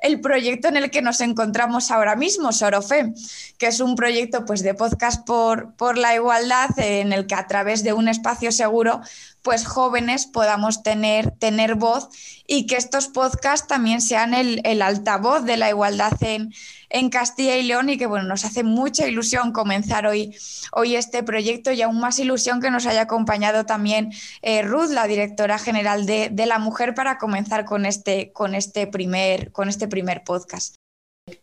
el 0.00 0.20
proyecto 0.20 0.68
en 0.68 0.76
el 0.76 0.90
que 0.90 1.02
nos 1.02 1.20
encontramos 1.20 1.90
ahora 1.90 2.16
mismo, 2.16 2.52
Sorofe, 2.52 3.12
que 3.58 3.66
es 3.66 3.80
un 3.80 3.96
proyecto 3.96 4.44
pues, 4.44 4.62
de 4.62 4.74
podcast 4.74 5.26
por, 5.26 5.74
por 5.76 5.98
la 5.98 6.14
igualdad, 6.14 6.70
en 6.78 7.12
el 7.12 7.26
que 7.26 7.34
a 7.34 7.46
través 7.46 7.82
de 7.82 7.92
un 7.92 8.08
espacio 8.08 8.52
seguro 8.52 9.00
pues 9.42 9.64
jóvenes 9.64 10.26
podamos 10.26 10.82
tener, 10.82 11.30
tener 11.30 11.76
voz 11.76 12.08
y 12.48 12.66
que 12.66 12.74
estos 12.74 13.06
podcasts 13.06 13.68
también 13.68 14.00
sean 14.00 14.34
el, 14.34 14.60
el 14.64 14.82
altavoz 14.82 15.44
de 15.44 15.56
la 15.56 15.70
igualdad 15.70 16.14
en, 16.20 16.52
en, 16.88 17.10
Castilla 17.10 17.56
y 17.56 17.62
León 17.62 17.88
y 17.88 17.98
que 17.98 18.06
bueno, 18.06 18.26
nos 18.26 18.44
hace 18.44 18.62
mucha 18.62 19.06
ilusión 19.06 19.52
comenzar 19.52 20.06
hoy, 20.06 20.36
hoy 20.72 20.96
este 20.96 21.22
proyecto 21.22 21.72
y 21.72 21.82
aún 21.82 22.00
más 22.00 22.18
ilusión 22.18 22.60
que 22.60 22.70
nos 22.70 22.86
haya 22.86 23.02
acompañado 23.02 23.64
también 23.64 24.12
eh, 24.42 24.62
Ruth, 24.62 24.90
la 24.90 25.06
directora 25.06 25.58
general 25.58 26.06
de, 26.06 26.28
de, 26.30 26.46
la 26.46 26.58
mujer, 26.58 26.94
para 26.94 27.18
comenzar 27.18 27.64
con 27.64 27.86
este, 27.86 28.32
con 28.32 28.54
este, 28.54 28.86
primer, 28.86 29.52
con 29.52 29.68
este 29.68 29.88
primer 29.88 30.24
podcast. 30.24 30.76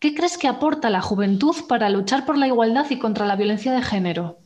¿Qué 0.00 0.14
crees 0.14 0.38
que 0.38 0.48
aporta 0.48 0.88
la 0.88 1.02
juventud 1.02 1.54
para 1.68 1.90
luchar 1.90 2.24
por 2.24 2.38
la 2.38 2.46
igualdad 2.46 2.86
y 2.88 2.98
contra 2.98 3.26
la 3.26 3.36
violencia 3.36 3.72
de 3.72 3.82
género? 3.82 4.38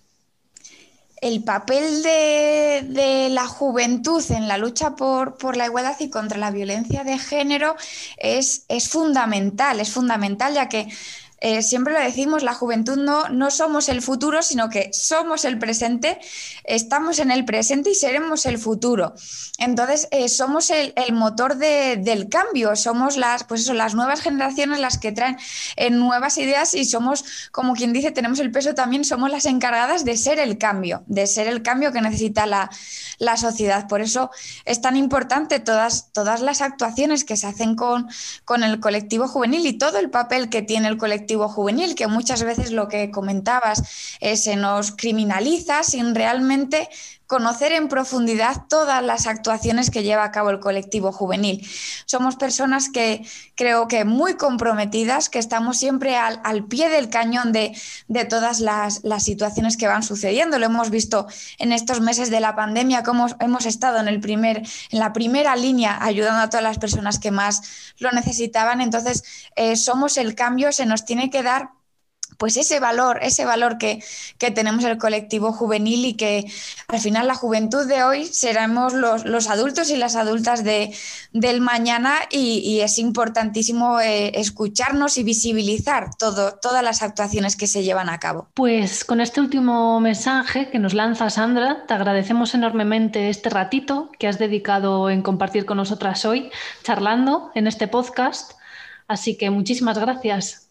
El 1.21 1.43
papel 1.43 2.03
de, 2.03 3.29
la 3.31 3.47
juventud 3.47 4.25
en 4.31 4.49
la 4.49 4.59
lucha 4.59 4.97
por, 4.97 5.57
la 5.57 5.67
igualdad 5.67 5.97
y 6.01 6.11
contra 6.11 6.39
la 6.39 6.51
violencia 6.51 7.05
de 7.05 7.19
género 7.19 7.77
es, 8.17 8.65
fundamental, 8.89 9.81
es 9.81 9.91
fundamental 9.91 10.55
ya 10.55 10.69
que 10.69 10.89
eh, 11.41 11.63
siempre 11.63 11.93
lo 11.93 12.01
decimos, 12.01 12.43
la 12.43 12.55
juventud 12.55 12.97
no, 12.97 13.29
no 13.29 13.51
somos 13.51 13.89
el 13.89 14.03
futuro, 14.03 14.43
sino 14.43 14.69
que 14.69 14.91
somos 14.93 15.45
el 15.45 15.59
presente, 15.59 16.19
estamos 16.65 17.21
en 17.21 17.31
el 17.31 17.45
presente 17.45 17.91
y 17.91 17.95
seremos 17.95 18.45
el 18.45 18.59
futuro. 18.59 19.15
Entonces, 19.59 20.09
eh, 20.11 20.29
somos 20.29 20.71
el, 20.71 20.93
motor 21.13 21.57
del 21.57 22.29
cambio, 22.29 22.75
somos 22.77 23.17
las, 23.17 23.45
pues 23.45 23.63
eso, 23.63 23.75
las 23.75 23.95
nuevas 23.95 24.21
generaciones 24.21 24.81
las 24.81 24.99
que 24.99 25.13
traen 25.13 25.37
eh, 25.77 25.91
nuevas 25.91 26.39
ideas 26.39 26.75
y 26.75 26.85
somos, 26.85 27.25
como 27.53 27.75
quien 27.75 27.93
dice, 27.93 28.11
tenemos 28.11 28.41
el 28.41 28.51
peso 28.51 28.75
también, 28.75 29.05
somos 29.05 29.31
las 29.31 29.47
encargadas 29.47 30.05
de 30.05 30.17
ser 30.17 30.39
el 30.39 30.59
cambio, 30.59 31.03
de 31.07 31.27
ser 31.27 31.47
el 31.47 31.63
cambio 31.63 31.93
que 31.93 32.01
necesita 32.01 32.47
la, 32.47 32.71
sociedad. 33.37 33.87
Por 33.89 34.01
eso 34.01 34.31
es 34.65 34.81
tan 34.81 34.97
importante 34.97 35.61
todas, 35.61 36.13
todas 36.13 36.41
las 36.41 36.63
actuaciones 36.63 37.25
que 37.25 37.37
se 37.37 37.47
hacen 37.47 37.77
con, 37.77 38.09
con 38.45 38.63
el 38.63 38.81
colectivo 38.81 39.29
juvenil 39.29 39.67
y 39.67 39.75
todo 39.75 39.99
el 39.99 40.11
papel 40.11 40.49
que 40.49 40.63
tiene 40.63 40.89
el 40.89 40.97
colectivo 40.97 41.28
juvenil, 41.37 41.95
que 41.95 42.07
muchas 42.07 42.43
veces 42.43 42.73
lo 42.73 42.89
que 42.89 43.11
comentabas 43.11 43.83
eh, 44.21 44.37
se 44.37 44.57
nos 44.57 44.93
criminaliza 44.93 45.83
sin 45.83 46.15
realmente 46.15 46.89
conocer 47.29 47.73
en 47.73 47.89
profundidad 47.89 48.65
todas 48.69 49.05
las 49.05 49.27
actuaciones 49.27 49.91
que 49.91 50.03
lleva 50.03 50.25
a 50.25 50.33
cabo 50.33 50.49
el 50.49 50.61
colectivo 50.61 51.13
juvenil. 51.13 51.65
Somos 52.07 52.37
personas 52.37 52.89
que 52.89 53.23
creo 53.55 53.87
que 53.87 54.07
muy 54.07 54.35
comprometidas, 54.35 55.29
que 55.29 55.39
estamos 55.39 55.77
siempre 55.77 56.17
al, 56.17 56.65
pie 56.65 56.89
del 56.89 57.11
cañón 57.11 57.53
de, 57.53 57.77
todas 58.31 58.61
las, 58.61 59.03
situaciones 59.19 59.77
que 59.77 59.87
van 59.87 60.03
sucediendo. 60.03 60.59
Lo 60.59 60.67
hemos 60.67 60.89
visto 60.89 61.27
en 61.59 61.73
estos 61.73 62.01
meses 62.01 62.31
de 62.31 62.41
la 62.41 62.57
pandemia, 62.57 63.03
cómo 63.03 63.27
hemos 63.41 63.67
estado 63.67 63.99
en, 63.99 64.09
el 64.09 64.21
primer, 64.21 64.63
en 64.91 64.99
la 64.99 65.13
primera 65.13 65.55
línea 65.55 65.99
ayudando 66.01 66.41
a 66.41 66.49
todas 66.49 66.65
las 66.65 66.79
personas 66.79 67.19
que 67.19 67.31
más 67.31 67.61
lo 67.99 68.11
necesitaban. 68.11 68.81
Entonces, 68.81 69.23
eh, 69.55 69.77
somos 69.77 70.17
el 70.17 70.35
cambio, 70.35 70.73
se 70.73 70.87
nos 70.87 71.05
tiene 71.05 71.29
que 71.29 71.43
dar 71.43 71.78
pues 72.39 72.57
ese 72.57 72.81
valor, 72.81 73.19
ese 73.23 73.45
valor 73.45 73.77
que, 73.79 74.03
tenemos 74.55 74.85
el 74.85 74.97
colectivo 74.97 75.53
juvenil 75.53 76.07
y 76.07 76.15
que 76.15 76.51
al 76.87 77.01
final 77.01 77.27
la 77.27 77.35
juventud 77.35 77.87
de 77.87 78.03
hoy 78.03 78.25
seremos 78.25 78.95
los, 78.95 79.25
los 79.25 79.49
adultos 79.49 79.91
y 79.91 79.97
las 79.97 80.17
adultas 80.17 80.65
de, 80.65 80.95
del 81.33 81.61
mañana 81.61 82.15
y, 82.31 82.79
es 82.79 82.99
importantísimo 82.99 84.01
eh, 84.01 84.39
escucharnos 84.39 85.19
y 85.19 85.25
visibilizar 85.25 86.15
todo, 86.17 86.55
todas 86.63 86.85
las 86.85 87.03
actuaciones 87.03 87.57
que 87.57 87.67
se 87.67 87.83
llevan 87.83 88.09
a 88.09 88.19
cabo. 88.19 88.49
Pues 88.55 89.05
con 89.05 89.21
este 89.21 89.41
último 89.41 89.99
mensaje 90.01 90.71
que 90.71 90.79
nos 90.79 90.95
lanza 90.95 91.29
Sandra, 91.31 91.85
te 91.87 91.95
agradecemos 91.95 92.55
enormemente 92.55 93.29
este 93.31 93.51
ratito 93.51 94.11
que 94.19 94.29
has 94.29 94.39
dedicado 94.39 95.11
en 95.11 95.23
compartir 95.23 95.67
con 95.67 95.79
nosotras 95.79 96.25
hoy, 96.25 96.51
charlando 96.85 97.51
en 97.57 97.67
este 97.67 97.89
podcast. 97.89 98.53
Así 99.09 99.37
que 99.37 99.51
muchísimas 99.51 99.99
gracias. 99.99 100.68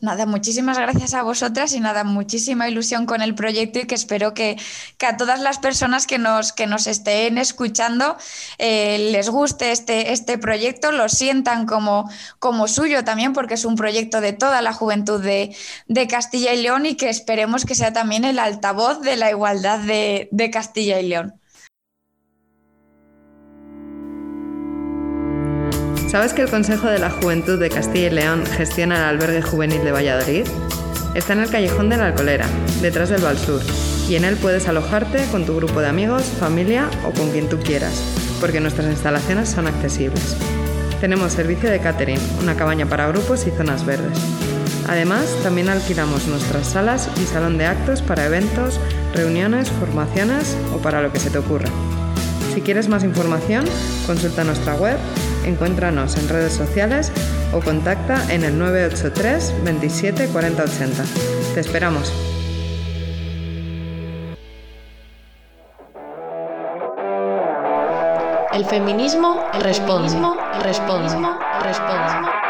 Nada, 0.00 0.26
muchísimas 0.26 0.76
gracias 0.78 1.14
a 1.14 1.22
vosotras 1.22 1.72
y 1.72 1.80
nada, 1.80 2.04
muchísima 2.04 2.68
ilusión 2.68 3.06
con 3.06 3.22
el 3.22 3.34
proyecto 3.34 3.78
y 3.78 3.86
que 3.86 3.94
espero 3.94 4.34
que, 4.34 4.56
a 5.06 5.16
todas 5.16 5.40
las 5.40 5.58
personas 5.58 6.06
que 6.06 6.18
nos, 6.18 6.52
que 6.52 6.66
nos 6.66 6.86
estén 6.86 7.38
escuchando 7.38 8.16
eh, 8.58 9.10
les 9.12 9.28
guste 9.30 9.70
este, 9.72 10.12
este 10.12 10.36
proyecto, 10.38 10.92
lo 10.92 11.08
sientan 11.08 11.66
como, 11.66 12.10
como 12.38 12.68
suyo 12.68 13.04
también, 13.04 13.32
porque 13.32 13.54
es 13.54 13.64
un 13.64 13.76
proyecto 13.76 14.20
de 14.20 14.32
toda 14.32 14.62
la 14.62 14.72
juventud 14.72 15.22
de, 15.22 15.56
Castilla 16.08 16.52
y 16.52 16.62
León 16.62 16.86
y 16.86 16.96
que 16.96 17.08
esperemos 17.08 17.64
que 17.64 17.74
sea 17.74 17.92
también 17.92 18.24
el 18.24 18.38
altavoz 18.38 19.00
de 19.00 19.16
la 19.16 19.30
igualdad 19.30 19.78
de, 19.78 20.28
de 20.30 20.50
Castilla 20.50 21.00
y 21.00 21.08
León. 21.08 21.40
¿Sabes 26.14 26.32
que 26.32 26.42
el 26.42 26.48
Consejo 26.48 26.86
de 26.86 27.00
la 27.00 27.10
Juventud 27.10 27.58
de 27.58 27.68
Castilla 27.68 28.06
y 28.06 28.10
León 28.10 28.44
gestiona 28.46 28.98
el 28.98 29.02
albergue 29.02 29.42
juvenil 29.42 29.82
de 29.82 29.90
Valladolid? 29.90 30.46
Está 31.16 31.32
en 31.32 31.40
el 31.40 31.50
callejón 31.50 31.88
de 31.88 31.96
la 31.96 32.06
Alcolera, 32.06 32.46
detrás 32.80 33.08
del 33.08 33.36
Sur, 33.36 33.60
y 34.08 34.14
en 34.14 34.24
él 34.24 34.36
puedes 34.36 34.68
alojarte 34.68 35.24
con 35.32 35.44
tu 35.44 35.56
grupo 35.56 35.80
de 35.80 35.88
amigos, 35.88 36.22
familia 36.38 36.88
o 37.04 37.10
con 37.10 37.32
quien 37.32 37.48
tú 37.48 37.58
quieras, 37.58 38.00
porque 38.40 38.60
nuestras 38.60 38.86
instalaciones 38.86 39.48
son 39.48 39.66
accesibles. 39.66 40.36
Tenemos 41.00 41.32
servicio 41.32 41.68
de 41.68 41.80
catering, 41.80 42.20
una 42.40 42.54
cabaña 42.54 42.86
para 42.86 43.08
grupos 43.08 43.48
y 43.48 43.50
zonas 43.50 43.84
verdes. 43.84 44.16
Además, 44.86 45.26
también 45.42 45.68
alquilamos 45.68 46.28
nuestras 46.28 46.68
salas 46.68 47.08
y 47.20 47.26
salón 47.26 47.58
de 47.58 47.66
actos 47.66 48.02
para 48.02 48.26
eventos, 48.26 48.78
reuniones, 49.14 49.68
formaciones 49.68 50.56
o 50.72 50.78
para 50.78 51.02
lo 51.02 51.12
que 51.12 51.18
se 51.18 51.30
te 51.30 51.38
ocurra. 51.38 51.70
Si 52.54 52.60
quieres 52.60 52.88
más 52.88 53.02
información, 53.02 53.64
consulta 54.06 54.44
nuestra 54.44 54.76
web 54.76 54.96
Encuéntranos 55.44 56.16
en 56.16 56.28
redes 56.28 56.52
sociales 56.52 57.12
o 57.52 57.60
contacta 57.60 58.32
en 58.32 58.44
el 58.44 58.58
983 58.58 59.54
27 59.64 60.28
40 60.28 60.62
80. 60.62 61.04
Te 61.54 61.60
esperamos. 61.60 62.12
El 68.54 68.64
feminismo 68.66 69.42
responde. 69.60 70.16
responde. 70.62 71.28
responde. 71.60 72.43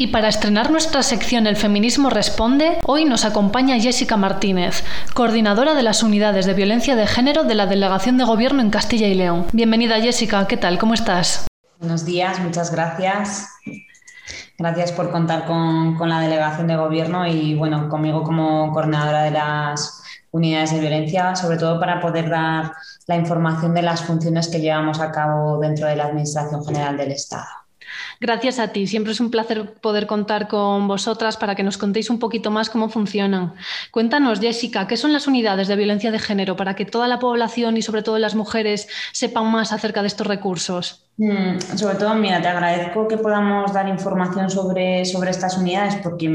Y 0.00 0.06
para 0.06 0.28
estrenar 0.28 0.70
nuestra 0.70 1.02
sección 1.02 1.48
El 1.48 1.56
Feminismo 1.56 2.08
Responde, 2.08 2.78
hoy 2.86 3.04
nos 3.04 3.24
acompaña 3.24 3.80
Jessica 3.80 4.16
Martínez, 4.16 4.84
coordinadora 5.12 5.74
de 5.74 5.82
las 5.82 6.04
unidades 6.04 6.46
de 6.46 6.54
violencia 6.54 6.94
de 6.94 7.08
género 7.08 7.42
de 7.42 7.56
la 7.56 7.66
Delegación 7.66 8.16
de 8.16 8.22
Gobierno 8.22 8.62
en 8.62 8.70
Castilla 8.70 9.08
y 9.08 9.14
León. 9.14 9.46
Bienvenida 9.52 10.00
Jessica, 10.00 10.46
¿qué 10.46 10.56
tal? 10.56 10.78
¿Cómo 10.78 10.94
estás? 10.94 11.48
Buenos 11.80 12.04
días, 12.04 12.38
muchas 12.38 12.70
gracias. 12.70 13.48
Gracias 14.56 14.92
por 14.92 15.10
contar 15.10 15.46
con, 15.46 15.96
con 15.96 16.08
la 16.08 16.20
Delegación 16.20 16.68
de 16.68 16.76
Gobierno 16.76 17.26
y 17.26 17.56
bueno, 17.56 17.88
conmigo 17.88 18.22
como 18.22 18.72
coordinadora 18.72 19.24
de 19.24 19.32
las 19.32 20.00
unidades 20.30 20.70
de 20.70 20.78
violencia, 20.78 21.34
sobre 21.34 21.56
todo 21.56 21.80
para 21.80 22.00
poder 22.00 22.30
dar 22.30 22.70
la 23.08 23.16
información 23.16 23.74
de 23.74 23.82
las 23.82 24.04
funciones 24.04 24.46
que 24.46 24.60
llevamos 24.60 25.00
a 25.00 25.10
cabo 25.10 25.58
dentro 25.58 25.88
de 25.88 25.96
la 25.96 26.04
Administración 26.04 26.64
General 26.64 26.96
del 26.96 27.10
Estado. 27.10 27.48
Gracias 28.20 28.58
a 28.58 28.68
ti. 28.68 28.86
Siempre 28.86 29.12
es 29.12 29.20
un 29.20 29.30
placer 29.30 29.74
poder 29.74 30.06
contar 30.06 30.48
con 30.48 30.88
vosotras 30.88 31.36
para 31.36 31.54
que 31.54 31.62
nos 31.62 31.78
contéis 31.78 32.10
un 32.10 32.18
poquito 32.18 32.50
más 32.50 32.68
cómo 32.68 32.88
funcionan. 32.88 33.54
Cuéntanos, 33.92 34.40
Jessica, 34.40 34.86
¿qué 34.88 34.96
son 34.96 35.12
las 35.12 35.26
unidades 35.26 35.68
de 35.68 35.76
violencia 35.76 36.10
de 36.10 36.18
género 36.18 36.56
para 36.56 36.74
que 36.74 36.84
toda 36.84 37.06
la 37.06 37.18
población 37.18 37.76
y 37.76 37.82
sobre 37.82 38.02
todo 38.02 38.18
las 38.18 38.34
mujeres 38.34 38.88
sepan 39.12 39.50
más 39.50 39.72
acerca 39.72 40.02
de 40.02 40.08
estos 40.08 40.26
recursos? 40.26 41.08
Mm, 41.20 41.58
sobre 41.76 41.96
todo, 41.96 42.14
mira, 42.14 42.40
te 42.40 42.46
agradezco 42.46 43.08
que 43.08 43.18
podamos 43.18 43.72
dar 43.72 43.88
información 43.88 44.48
sobre, 44.50 45.04
sobre 45.04 45.30
estas 45.32 45.58
unidades 45.58 45.96
porque 45.96 46.28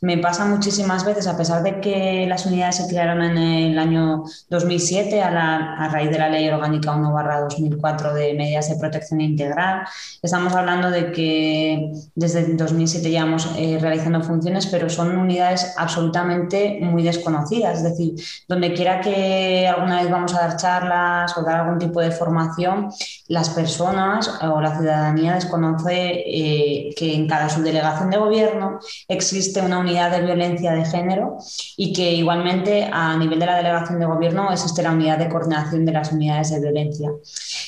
me 0.00 0.18
pasa 0.18 0.44
muchísimas 0.44 1.04
veces, 1.04 1.28
a 1.28 1.36
pesar 1.36 1.62
de 1.62 1.80
que 1.80 2.26
las 2.28 2.44
unidades 2.44 2.78
se 2.78 2.88
crearon 2.88 3.22
en 3.22 3.38
el 3.38 3.78
año 3.78 4.24
2007 4.50 5.22
a, 5.22 5.88
raíz 5.92 6.10
de 6.10 6.18
la 6.18 6.28
Ley 6.28 6.48
Orgánica 6.48 6.90
1-2004 6.94 8.12
de 8.12 8.34
medidas 8.34 8.68
de 8.68 8.76
protección 8.76 9.20
integral, 9.20 9.86
estamos 10.20 10.52
hablando 10.52 10.90
de 10.90 11.07
que 11.12 11.92
desde 12.14 12.54
2007 12.54 13.10
llevamos 13.10 13.48
eh, 13.56 13.78
realizando 13.80 14.22
funciones, 14.22 14.66
pero 14.66 14.88
son 14.88 15.16
unidades 15.16 15.74
absolutamente 15.76 16.78
muy 16.80 17.02
desconocidas, 17.02 17.78
es 17.78 17.84
decir, 17.84 18.14
donde 18.48 18.72
quiera 18.72 19.00
que 19.00 19.66
alguna 19.66 20.02
vez 20.02 20.10
vamos 20.10 20.34
a 20.34 20.48
dar 20.48 20.56
charlas 20.56 21.36
o 21.36 21.42
dar 21.42 21.60
algún 21.60 21.78
tipo 21.78 22.00
de 22.00 22.10
formación, 22.10 22.90
las 23.28 23.50
personas 23.50 24.38
o 24.42 24.60
la 24.60 24.76
ciudadanía 24.76 25.34
desconoce 25.34 26.24
eh, 26.26 26.90
que 26.96 27.14
en 27.14 27.28
cada 27.28 27.48
subdelegación 27.48 28.10
de 28.10 28.18
gobierno 28.18 28.78
existe 29.06 29.60
una 29.60 29.78
unidad 29.78 30.10
de 30.10 30.22
violencia 30.22 30.72
de 30.72 30.84
género 30.84 31.38
y 31.76 31.92
que 31.92 32.12
igualmente 32.12 32.88
a 32.90 33.16
nivel 33.16 33.38
de 33.38 33.46
la 33.46 33.56
delegación 33.56 33.98
de 34.00 34.06
gobierno 34.06 34.50
existe 34.50 34.82
la 34.82 34.92
unidad 34.92 35.18
de 35.18 35.28
coordinación 35.28 35.84
de 35.84 35.92
las 35.92 36.12
unidades 36.12 36.50
de 36.50 36.60
violencia. 36.60 37.10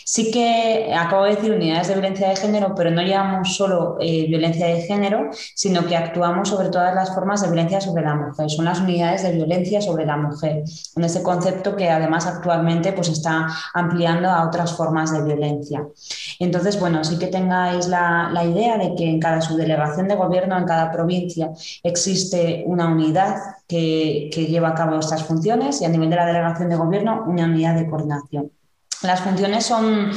Sí 0.05 0.31
que 0.31 0.92
acabo 0.96 1.24
de 1.24 1.37
decir 1.37 1.53
unidades 1.53 1.88
de 1.88 1.94
violencia 1.94 2.29
de 2.29 2.37
género, 2.37 2.74
pero 2.74 2.90
no 2.90 3.03
llevamos 3.03 3.29
solo 3.44 3.96
eh, 4.00 4.26
violencia 4.28 4.66
de 4.66 4.82
género, 4.82 5.30
sino 5.54 5.86
que 5.86 5.96
actuamos 5.96 6.48
sobre 6.48 6.68
todas 6.68 6.94
las 6.94 7.14
formas 7.14 7.42
de 7.42 7.48
violencia 7.48 7.80
sobre 7.80 8.02
la 8.02 8.14
mujer. 8.14 8.50
Son 8.50 8.64
las 8.64 8.80
unidades 8.80 9.22
de 9.22 9.32
violencia 9.32 9.80
sobre 9.80 10.06
la 10.06 10.16
mujer, 10.16 10.64
en 10.96 11.04
ese 11.04 11.22
concepto 11.22 11.76
que 11.76 11.90
además 11.90 12.26
actualmente 12.26 12.92
pues, 12.92 13.08
está 13.08 13.46
ampliando 13.74 14.28
a 14.28 14.46
otras 14.46 14.76
formas 14.76 15.12
de 15.12 15.22
violencia. 15.22 15.86
Entonces, 16.38 16.78
bueno, 16.78 17.04
sí 17.04 17.18
que 17.18 17.26
tengáis 17.26 17.88
la, 17.88 18.30
idea 18.40 18.78
de 18.78 18.94
que 18.94 19.08
en 19.08 19.20
cada 19.20 19.40
subdelegación 19.42 20.08
de 20.08 20.14
gobierno, 20.14 20.56
en 20.56 20.64
cada 20.64 20.90
provincia, 20.90 21.50
existe 21.82 22.64
una 22.66 22.88
unidad 22.88 23.36
que, 23.68 24.30
que 24.32 24.46
lleva 24.46 24.70
a 24.70 24.74
cabo 24.74 24.98
estas 24.98 25.24
funciones 25.24 25.80
y 25.82 25.84
a 25.84 25.88
nivel 25.88 26.08
de 26.10 26.16
la 26.16 26.26
delegación 26.26 26.70
de 26.70 26.76
gobierno, 26.76 27.24
una 27.26 27.44
unidad 27.44 27.74
de 27.74 27.88
coordinación. 27.88 28.50
Las 29.02 29.20
funciones 29.20 29.64
son, 29.66 30.10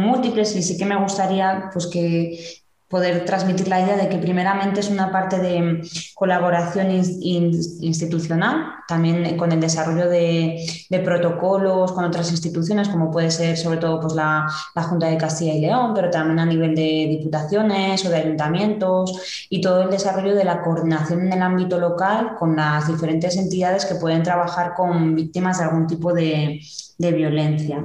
múltiples 0.00 0.56
y 0.56 0.62
sí 0.62 0.76
que 0.76 0.86
me 0.86 0.96
gustaría 0.96 1.70
pues, 1.72 1.86
que, 1.86 2.64
poder 2.94 3.24
transmitir 3.24 3.66
la 3.66 3.80
idea 3.80 3.96
de 3.96 4.08
que 4.08 4.18
primeramente 4.18 4.78
es 4.78 4.88
una 4.88 5.10
parte 5.10 5.40
de 5.40 5.82
colaboración 6.14 6.92
institucional, 6.92 8.66
también 8.86 9.36
con 9.36 9.50
el 9.50 9.58
desarrollo 9.58 10.08
de, 10.08 10.64
protocolos 11.04 11.90
con 11.90 12.04
otras 12.04 12.30
instituciones, 12.30 12.88
como 12.88 13.10
puede 13.10 13.32
ser 13.32 13.56
sobre 13.56 13.78
todo 13.78 14.00
pues, 14.00 14.14
la, 14.14 14.46
Junta 14.76 15.08
de 15.08 15.16
Castilla 15.16 15.54
y 15.54 15.60
León, 15.62 15.92
pero 15.92 16.08
también 16.08 16.38
a 16.38 16.46
nivel 16.46 16.76
de 16.76 17.06
diputaciones 17.18 18.06
o 18.06 18.10
de 18.10 18.16
ayuntamientos 18.16 19.46
y 19.50 19.60
todo 19.60 19.82
el 19.82 19.90
desarrollo 19.90 20.36
de 20.36 20.44
la 20.44 20.62
coordinación 20.62 21.26
en 21.26 21.32
el 21.32 21.42
ámbito 21.42 21.80
local 21.80 22.36
con 22.38 22.54
las 22.54 22.86
diferentes 22.86 23.36
entidades 23.36 23.86
que 23.86 23.96
pueden 23.96 24.22
trabajar 24.22 24.72
con 24.74 25.16
víctimas 25.16 25.58
de 25.58 25.64
algún 25.64 25.88
tipo 25.88 26.12
de 26.12 26.60
violencia. 26.98 27.84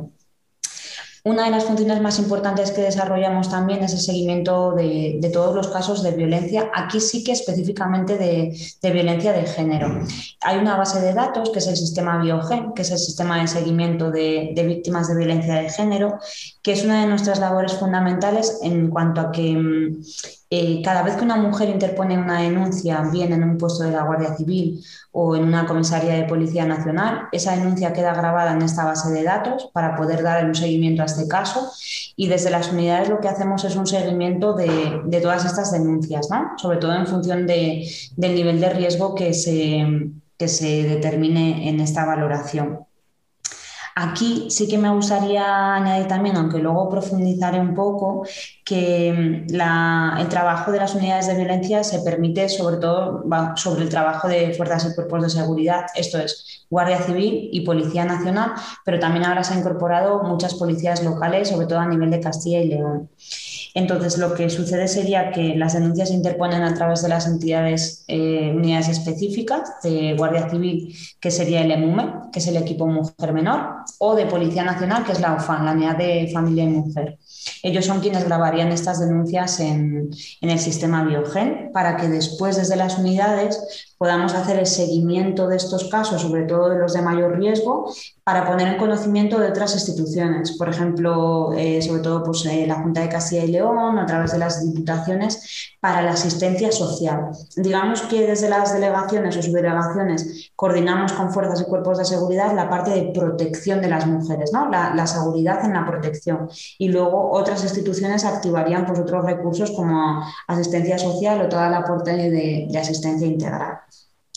Una 1.25 1.45
de 1.45 1.51
las 1.51 1.65
funciones 1.65 2.01
más 2.01 2.17
importantes 2.17 2.71
que 2.71 2.81
desarrollamos 2.81 3.49
también 3.49 3.83
es 3.83 3.91
el 3.93 3.99
seguimiento 3.99 4.73
de, 4.73 5.19
todos 5.33 5.53
los 5.53 5.67
casos 5.67 6.01
de 6.01 6.11
violencia, 6.11 6.71
aquí 6.73 7.01
sí 7.01 7.23
que 7.23 7.33
específicamente 7.33 8.17
de, 8.17 8.91
violencia 8.91 9.33
de 9.33 9.45
género. 9.45 9.99
Hay 10.41 10.57
una 10.57 10.77
base 10.77 11.01
de 11.01 11.13
datos 11.13 11.49
que 11.49 11.59
es 11.59 11.67
el 11.67 11.75
sistema 11.75 12.21
Biogen, 12.21 12.73
que 12.73 12.83
es 12.83 12.91
el 12.91 12.99
sistema 12.99 13.41
de 13.41 13.47
seguimiento 13.47 14.11
de, 14.11 14.53
víctimas 14.65 15.09
de 15.09 15.17
violencia 15.17 15.55
de 15.55 15.69
género, 15.69 16.19
que 16.61 16.71
es 16.71 16.85
una 16.85 17.01
de 17.01 17.07
nuestras 17.07 17.39
labores 17.39 17.73
fundamentales 17.73 18.59
en 18.61 18.89
cuanto 18.89 19.21
a 19.21 19.31
que 19.31 19.57
mm, 19.57 20.01
eh, 20.51 20.81
cada 20.83 21.03
vez 21.03 21.15
que 21.15 21.23
una 21.23 21.35
mujer 21.35 21.69
interpone 21.69 22.17
una 22.17 22.41
denuncia, 22.41 23.01
bien 23.11 23.33
en 23.33 23.43
un 23.43 23.57
puesto 23.57 23.83
de 23.83 23.91
la 23.91 24.01
Guardia 24.01 24.35
Civil 24.35 24.83
o 25.11 25.35
en 25.35 25.43
una 25.43 25.67
comisaría 25.67 26.15
de 26.15 26.23
Policía 26.23 26.65
Nacional, 26.65 27.27
esa 27.31 27.55
denuncia 27.55 27.93
queda 27.93 28.15
grabada 28.15 28.53
en 28.53 28.63
esta 28.63 28.83
base 28.83 29.11
de 29.11 29.23
datos 29.23 29.69
para 29.73 29.95
poder 29.95 30.23
dar 30.23 30.43
un 30.45 30.55
seguimiento 30.55 31.03
a 31.03 31.05
este 31.05 31.27
caso 31.27 31.71
y 32.15 32.27
desde 32.27 32.49
las 32.49 32.71
unidades 32.71 33.09
lo 33.09 33.19
que 33.19 33.27
hacemos 33.27 33.63
es 33.63 33.75
un 33.75 33.85
seguimiento 33.85 34.53
de, 34.53 35.19
todas 35.21 35.45
estas 35.45 35.71
denuncias, 35.71 36.27
sobre 36.57 36.79
todo 36.79 36.95
en 36.95 37.05
función 37.05 37.45
del 37.45 37.85
nivel 38.17 38.59
de 38.59 38.69
riesgo 38.71 39.13
que 39.13 39.35
se, 39.35 39.85
que 40.35 40.47
se 40.47 40.83
determine 40.83 41.69
en 41.69 41.79
esta 41.79 42.05
valoración. 42.05 42.88
Aquí 44.01 44.45
sí 44.49 44.65
que 44.69 44.77
me 44.77 44.89
gustaría 44.89 45.75
añadir 45.75 46.07
también, 46.07 46.37
aunque 46.37 46.59
luego 46.59 46.87
profundizaré 46.87 47.59
un 47.59 47.75
poco, 47.75 48.25
que 48.63 49.11
mm, 49.11 49.53
el 50.19 50.29
trabajo 50.29 50.71
de 50.71 50.77
las 50.77 50.95
unidades 50.95 51.27
de 51.27 51.35
violencia 51.35 51.83
se 51.83 51.99
permite 51.99 52.47
sobre 52.47 52.77
todo 52.77 53.25
sobre 53.57 53.83
el 53.83 53.89
trabajo 53.89 54.29
de 54.29 54.53
fuerzas 54.53 54.89
y 54.89 54.95
cuerpos 54.95 55.23
de 55.23 55.29
seguridad, 55.29 55.87
esto 55.95 56.17
es 56.17 56.65
Guardia 56.69 57.01
Civil 57.01 57.49
y 57.51 57.61
Policía 57.65 58.05
Nacional, 58.05 58.53
pero 58.85 58.99
también 58.99 59.25
ahora 59.25 59.43
se 59.43 59.53
han 59.53 59.59
incorporado 59.59 60.23
muchas 60.23 60.53
policías 60.53 61.03
locales, 61.03 61.49
sobre 61.49 61.67
todo 61.67 61.79
a 61.79 61.87
nivel 61.87 62.09
de 62.09 62.21
Castilla 62.21 62.61
y 62.61 62.69
León. 62.69 63.09
Entonces, 63.73 64.17
lo 64.17 64.33
que 64.33 64.49
sucede 64.49 64.87
sería 64.87 65.31
que 65.31 65.55
las 65.55 65.73
denuncias 65.73 66.09
se 66.09 66.15
interponen 66.15 66.63
a 66.63 66.73
través 66.73 67.01
de 67.01 67.09
las 67.09 67.27
entidades, 67.27 68.03
eh, 68.07 68.51
unidades 68.55 68.89
específicas 68.89 69.73
de 69.83 70.15
Guardia 70.17 70.49
Civil, 70.49 70.95
que 71.19 71.31
sería 71.31 71.61
el 71.61 71.71
EMUME, 71.71 72.13
que 72.31 72.39
es 72.39 72.47
el 72.47 72.57
equipo 72.57 72.87
Mujer 72.87 73.33
Menor, 73.33 73.83
o 73.99 74.15
de 74.15 74.25
Policía 74.25 74.63
Nacional, 74.63 75.03
que 75.03 75.11
es 75.11 75.19
la 75.19 75.35
UFAN, 75.35 75.65
la 75.65 75.73
unidad 75.73 75.97
de 75.97 76.29
Familia 76.33 76.63
y 76.63 76.67
Mujer. 76.67 77.17
Ellos 77.63 77.85
son 77.85 77.99
quienes 77.99 78.25
grabarían 78.25 78.71
estas 78.71 78.99
denuncias 78.99 79.59
en, 79.59 80.09
en 80.41 80.49
el 80.49 80.59
sistema 80.59 81.03
Biogen 81.03 81.71
para 81.73 81.97
que 81.97 82.07
después 82.07 82.57
desde 82.57 82.75
las 82.75 82.97
unidades 82.97 83.89
podamos 83.97 84.33
hacer 84.33 84.57
el 84.57 84.65
seguimiento 84.65 85.47
de 85.47 85.57
estos 85.57 85.89
casos, 85.89 86.21
sobre 86.21 86.43
todo 86.43 86.69
de 86.69 86.79
los 86.79 86.93
de 86.93 87.01
mayor 87.01 87.37
riesgo, 87.37 87.91
para 88.23 88.45
poner 88.47 88.69
en 88.69 88.77
conocimiento 88.77 89.39
de 89.39 89.49
otras 89.49 89.73
instituciones. 89.73 90.57
Por 90.57 90.69
ejemplo, 90.69 91.51
eh, 91.53 91.81
sobre 91.81 92.01
todo 92.01 92.23
pues, 92.23 92.45
eh, 92.45 92.65
la 92.65 92.81
Junta 92.81 93.01
de 93.01 93.09
Castilla 93.09 93.43
y 93.43 93.51
León, 93.51 93.58
a 93.67 94.05
través 94.05 94.31
de 94.31 94.37
las 94.37 94.65
diputaciones, 94.65 95.75
para 95.79 96.01
la 96.01 96.11
asistencia 96.11 96.71
social. 96.71 97.29
Digamos 97.55 98.01
que 98.03 98.27
desde 98.27 98.49
las 98.49 98.73
delegaciones 98.73 99.37
o 99.37 99.41
subdelegaciones 99.41 100.51
coordinamos 100.55 101.13
con 101.13 101.31
fuerzas 101.31 101.61
y 101.61 101.65
cuerpos 101.65 101.97
de 101.97 102.05
seguridad 102.05 102.53
la 102.53 102.69
parte 102.69 102.91
de 102.91 103.11
protección 103.13 103.81
de 103.81 103.89
las 103.89 104.05
mujeres, 104.05 104.51
¿no? 104.53 104.69
la, 104.69 104.93
la 104.93 105.07
seguridad 105.07 105.63
en 105.63 105.73
la 105.73 105.85
protección. 105.85 106.49
Y 106.77 106.89
luego 106.89 107.31
otras 107.31 107.63
instituciones 107.63 108.25
activarían 108.25 108.85
pues, 108.85 108.99
otros 108.99 109.25
recursos 109.25 109.71
como 109.71 110.23
asistencia 110.47 110.97
social 110.97 111.41
o 111.41 111.49
toda 111.49 111.69
la 111.69 111.83
parte 111.83 112.11
de, 112.11 112.67
de 112.69 112.77
asistencia 112.77 113.27
integral. 113.27 113.79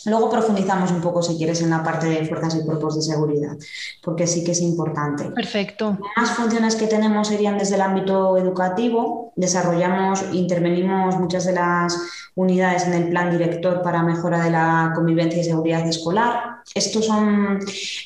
Luego 0.07 0.31
profundizamos 0.31 0.91
un 0.91 1.01
poco, 1.01 1.23
si 1.23 1.37
quieres, 1.37 1.63
en 1.63 1.71
la 1.71 1.83
parte 1.83 2.09
de 2.09 2.25
fuerzas 2.25 2.57
y 2.57 2.65
cuerpos 2.65 2.97
de 2.97 3.03
seguridad, 3.03 3.57
porque 4.03 4.27
sí 4.27 4.43
que 4.45 4.53
es 4.53 4.61
importante. 4.61 5.31
Perfecto. 5.31 5.99
Las 6.17 6.31
funciones 6.31 6.77
que 6.77 6.87
tenemos 6.87 7.29
serían 7.29 7.59
desde 7.59 7.77
el 7.77 7.81
ámbito 7.81 8.37
educativo. 8.37 9.33
Desarrollamos, 9.37 10.25
intervenimos 10.33 11.17
muchas 11.19 11.45
de 11.45 11.53
las 11.53 11.97
unidades 12.35 12.87
en 12.87 12.95
el 12.95 13.09
plan 13.11 13.31
director 13.31 13.83
para 13.83 14.03
mejora 14.03 14.43
de 14.43 14.51
la 14.51 14.93
convivencia 14.95 15.41
y 15.41 15.45
seguridad 15.45 15.87
escolar. 15.87 16.52
Estos 16.75 17.07
son 17.07 17.59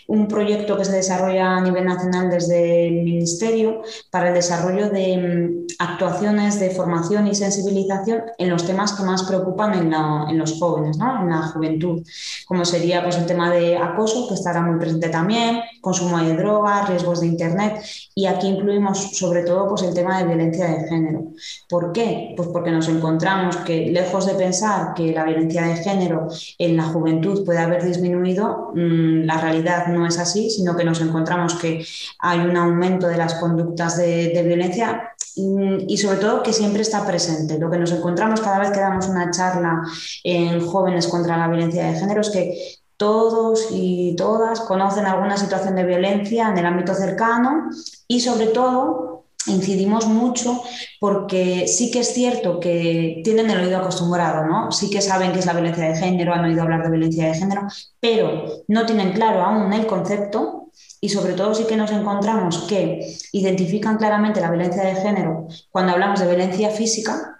un 0.08 0.28
proyecto 0.28 0.76
que 0.76 0.84
se 0.84 0.96
desarrolla 0.96 1.56
a 1.56 1.60
nivel 1.60 1.84
nacional 1.84 2.30
desde 2.30 2.88
el 2.88 3.02
Ministerio 3.02 3.82
para 4.10 4.28
el 4.28 4.34
desarrollo 4.34 4.90
de 4.90 5.16
mm, 5.16 5.66
actuaciones 5.78 6.58
de 6.60 6.70
formación 6.70 7.26
y 7.26 7.34
sensibilización 7.34 8.22
en 8.38 8.50
los 8.50 8.66
temas 8.66 8.92
que 8.92 9.04
más 9.04 9.24
preocupan 9.24 9.74
en, 9.74 10.38
los 10.38 10.58
jóvenes, 10.58 10.98
en 10.98 11.30
la 11.30 11.48
juventud, 11.48 12.02
como 12.46 12.64
sería 12.64 13.02
pues, 13.02 13.16
el 13.16 13.26
tema 13.26 13.50
de 13.50 13.76
acoso, 13.76 14.28
que 14.28 14.34
estará 14.34 14.60
muy 14.62 14.78
presente 14.78 15.08
también, 15.08 15.60
consumo 15.80 16.18
de 16.18 16.36
drogas, 16.36 16.88
riesgos 16.88 17.20
de 17.20 17.26
Internet, 17.26 17.82
y 18.14 18.26
aquí 18.26 18.48
incluimos 18.48 19.16
sobre 19.16 19.42
todo 19.42 19.68
pues, 19.68 19.82
el 19.82 19.94
tema 19.94 20.18
de 20.18 20.26
violencia 20.26 20.66
de 20.66 20.88
género. 20.88 21.32
¿Por 21.68 21.92
qué? 21.92 22.34
Pues 22.36 22.48
porque 22.48 22.70
nos 22.70 22.88
encontramos 22.88 23.56
que, 23.58 23.90
lejos 23.90 24.26
de 24.26 24.34
pensar 24.34 24.94
que 24.94 25.12
la 25.12 25.24
violencia 25.24 25.62
de 25.62 25.76
género 25.76 26.28
en 26.58 26.76
la 26.76 26.84
juventud 26.84 27.44
puede 27.44 27.58
haber 27.58 27.84
disminuido, 27.84 28.45
mm, 28.74 29.24
la 29.24 29.38
realidad 29.38 29.86
no 29.88 30.06
es 30.06 30.18
así, 30.18 30.50
sino 30.50 30.76
que 30.76 30.84
nos 30.84 31.00
encontramos 31.00 31.54
que 31.54 31.84
hay 32.18 32.40
un 32.40 32.56
aumento 32.56 33.08
de 33.08 33.16
las 33.16 33.34
conductas 33.34 33.96
de, 33.96 34.28
de 34.28 34.42
violencia 34.42 35.12
mm, 35.36 35.78
y 35.88 35.96
sobre 35.96 36.18
todo 36.18 36.42
que 36.42 36.52
siempre 36.52 36.82
está 36.82 37.06
presente. 37.06 37.58
Lo 37.58 37.70
que 37.70 37.78
nos 37.78 37.92
encontramos 37.92 38.40
cada 38.40 38.58
vez 38.58 38.70
que 38.70 38.80
damos 38.80 39.08
una 39.08 39.30
charla 39.30 39.82
en 40.24 40.64
jóvenes 40.66 41.08
contra 41.08 41.36
la 41.36 41.48
violencia 41.48 41.86
de 41.86 41.98
género 41.98 42.20
es 42.20 42.30
que 42.30 42.78
todos 42.96 43.68
y 43.70 44.16
todas 44.16 44.60
conocen 44.60 45.06
alguna 45.06 45.36
situación 45.36 45.76
de 45.76 45.84
violencia 45.84 46.48
en 46.48 46.58
el 46.58 46.66
ámbito 46.66 46.94
cercano 46.94 47.68
y 48.08 48.20
sobre 48.20 48.46
todo 48.46 49.15
incidimos 49.48 50.06
mucho 50.06 50.62
porque 51.00 51.66
sí 51.68 51.90
que 51.90 52.00
es 52.00 52.12
cierto 52.12 52.60
que 52.60 53.20
tienen 53.24 53.50
el 53.50 53.64
oído 53.64 53.78
acostumbrado, 53.78 54.46
¿no? 54.46 54.72
Sí 54.72 54.90
que 54.90 55.00
saben 55.00 55.32
qué 55.32 55.38
es 55.38 55.46
la 55.46 55.52
violencia 55.52 55.88
de 55.88 55.96
género, 55.96 56.34
han 56.34 56.44
oído 56.44 56.62
hablar 56.62 56.82
de 56.82 56.90
violencia 56.90 57.26
de 57.26 57.34
género, 57.34 57.62
pero 58.00 58.44
no 58.68 58.86
tienen 58.86 59.12
claro 59.12 59.42
aún 59.42 59.72
el 59.72 59.86
concepto 59.86 60.70
y 61.00 61.08
sobre 61.08 61.34
todo 61.34 61.54
sí 61.54 61.64
que 61.64 61.76
nos 61.76 61.90
encontramos 61.90 62.64
que 62.68 63.16
identifican 63.32 63.96
claramente 63.96 64.40
la 64.40 64.50
violencia 64.50 64.82
de 64.82 64.96
género 64.96 65.46
cuando 65.70 65.92
hablamos 65.92 66.20
de 66.20 66.26
violencia 66.26 66.70
física, 66.70 67.35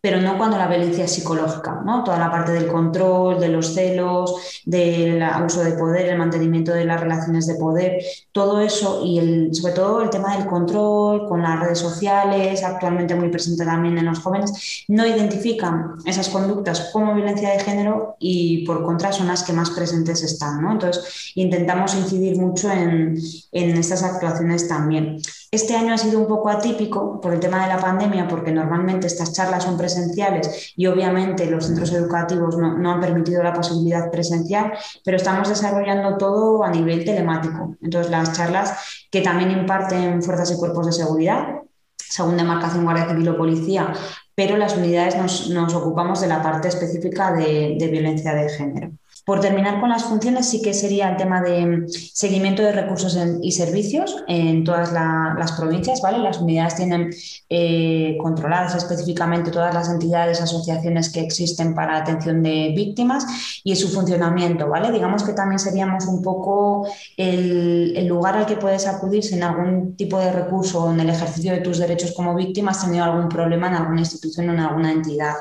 pero 0.00 0.20
no 0.20 0.38
cuando 0.38 0.56
la 0.56 0.66
violencia 0.66 1.04
es 1.04 1.12
psicológica, 1.12 1.82
¿no? 1.84 2.02
Toda 2.04 2.18
la 2.18 2.30
parte 2.30 2.52
del 2.52 2.66
control, 2.66 3.38
de 3.38 3.48
los 3.48 3.74
celos, 3.74 4.62
del 4.64 5.22
abuso 5.22 5.62
de 5.62 5.72
poder, 5.72 6.08
el 6.08 6.18
mantenimiento 6.18 6.72
de 6.72 6.84
las 6.86 7.00
relaciones 7.00 7.46
de 7.46 7.56
poder, 7.56 8.02
todo 8.32 8.60
eso 8.60 9.02
y 9.04 9.52
sobre 9.54 9.74
todo 9.74 10.02
el 10.02 10.10
tema 10.10 10.36
del 10.36 10.46
control 10.46 11.28
con 11.28 11.42
las 11.42 11.60
redes 11.60 11.78
sociales, 11.78 12.64
actualmente 12.64 13.14
muy 13.14 13.28
presente 13.28 13.64
también 13.64 13.98
en 13.98 14.06
los 14.06 14.20
jóvenes, 14.20 14.84
no 14.88 15.06
identifican 15.06 15.96
esas 16.06 16.28
conductas 16.30 16.90
como 16.92 17.14
violencia 17.14 17.50
de 17.50 17.60
género 17.60 18.16
y 18.18 18.64
por 18.64 18.82
contra 18.84 19.12
son 19.12 19.26
las 19.26 19.42
que 19.42 19.52
más 19.52 19.70
presentes 19.70 20.22
están. 20.22 20.64
Entonces 20.70 21.32
intentamos 21.34 21.94
incidir 21.94 22.38
mucho 22.38 22.70
en, 22.70 23.18
en 23.52 23.76
estas 23.76 24.02
actuaciones 24.02 24.66
también. 24.66 25.18
Este 25.52 25.74
año 25.74 25.92
ha 25.92 25.98
sido 25.98 26.20
un 26.20 26.28
poco 26.28 26.48
atípico 26.48 27.20
por 27.20 27.34
el 27.34 27.40
tema 27.40 27.62
de 27.66 27.74
la 27.74 27.80
pandemia, 27.80 28.28
porque 28.28 28.52
normalmente 28.52 29.08
estas 29.08 29.32
charlas 29.32 29.64
son 29.64 29.76
presenciales 29.76 30.72
y 30.76 30.86
obviamente 30.86 31.50
los 31.50 31.66
centros 31.66 31.92
educativos 31.92 32.56
no, 32.56 32.92
han 32.92 33.00
permitido 33.00 33.42
la 33.42 33.52
posibilidad 33.52 34.12
presencial, 34.12 34.72
pero 35.04 35.16
estamos 35.16 35.48
desarrollando 35.48 36.16
todo 36.18 36.62
a 36.62 36.70
nivel 36.70 37.04
telemático. 37.04 37.76
Entonces, 37.82 38.12
las 38.12 38.32
charlas 38.32 38.78
que 39.10 39.22
también 39.22 39.50
imparten 39.50 40.22
fuerzas 40.22 40.52
y 40.52 40.56
cuerpos 40.56 40.86
de 40.86 40.92
seguridad, 40.92 41.62
según 41.96 42.36
demarcación 42.36 42.84
Guardia 42.84 43.08
Civil 43.08 43.30
o 43.30 43.36
Policía, 43.36 43.92
pero 44.36 44.56
las 44.56 44.76
unidades 44.76 45.16
nos, 45.48 45.74
ocupamos 45.74 46.20
de 46.20 46.28
la 46.28 46.44
parte 46.44 46.68
específica 46.68 47.32
de 47.32 47.88
violencia 47.90 48.34
de 48.34 48.48
género. 48.50 48.92
Por 49.30 49.38
terminar 49.38 49.78
con 49.78 49.90
las 49.90 50.02
funciones, 50.02 50.48
sí 50.48 50.60
que 50.60 50.74
sería 50.74 51.08
el 51.08 51.16
tema 51.16 51.40
de 51.40 51.84
seguimiento 51.88 52.64
de 52.64 52.72
recursos 52.72 53.16
y 53.40 53.52
servicios 53.52 54.24
en 54.26 54.64
todas 54.64 54.92
las 54.92 55.52
provincias, 55.52 56.00
¿vale? 56.02 56.18
Las 56.18 56.40
unidades 56.40 56.74
tienen 56.74 57.10
eh, 57.48 58.16
controladas 58.20 58.74
específicamente 58.74 59.52
todas 59.52 59.72
las 59.72 59.88
entidades, 59.88 60.40
asociaciones 60.40 61.12
que 61.12 61.20
existen 61.20 61.76
para 61.76 61.98
atención 61.98 62.42
de 62.42 62.72
víctimas 62.74 63.24
y 63.62 63.76
su 63.76 63.88
funcionamiento, 63.90 64.68
¿vale? 64.68 64.90
Digamos 64.90 65.22
que 65.22 65.32
también 65.32 65.60
seríamos 65.60 66.06
un 66.06 66.22
poco 66.22 66.88
el, 67.16 67.92
el 67.96 68.08
lugar 68.08 68.36
al 68.36 68.46
que 68.46 68.56
puedes 68.56 68.88
acudir 68.88 69.22
si 69.22 69.36
en 69.36 69.44
algún 69.44 69.94
tipo 69.94 70.18
de 70.18 70.32
recurso 70.32 70.86
o 70.86 70.90
en 70.90 70.98
el 70.98 71.08
ejercicio 71.08 71.52
de 71.52 71.60
tus 71.60 71.78
derechos 71.78 72.10
como 72.16 72.34
víctima 72.34 72.72
has 72.72 72.84
tenido 72.84 73.04
algún 73.04 73.28
problema 73.28 73.68
en 73.68 73.74
alguna 73.74 74.00
institución 74.00 74.48
o 74.48 74.54
en 74.54 74.58
alguna 74.58 74.90
entidad. 74.90 75.34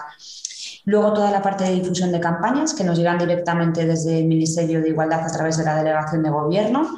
Luego 0.90 1.14
toda 1.14 1.30
la 1.30 1.40
parte 1.40 1.66
de 1.66 1.76
difusión 1.76 2.12
de 2.12 2.20
campañas 2.20 2.74
que 2.74 2.84
nos 2.84 2.98
llegan 2.98 3.20
directamente 3.20 3.86
desde 3.86 4.18
el 4.18 4.26
Ministerio 4.26 4.82
de 4.82 4.90
Igualdad 4.90 5.24
a 5.24 5.32
través 5.32 5.56
de 5.56 5.64
la 5.64 5.76
Delegación 5.76 6.24
de 6.24 6.32
Gobierno. 6.32 6.98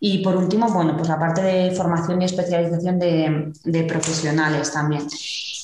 Y 0.00 0.24
por 0.24 0.36
último, 0.36 0.72
bueno, 0.72 0.96
pues 0.96 1.06
la 1.06 1.18
parte 1.18 1.42
de 1.42 1.70
formación 1.72 2.22
y 2.22 2.24
especialización 2.24 2.98
de, 2.98 3.84
profesionales 3.86 4.72
también. 4.72 5.06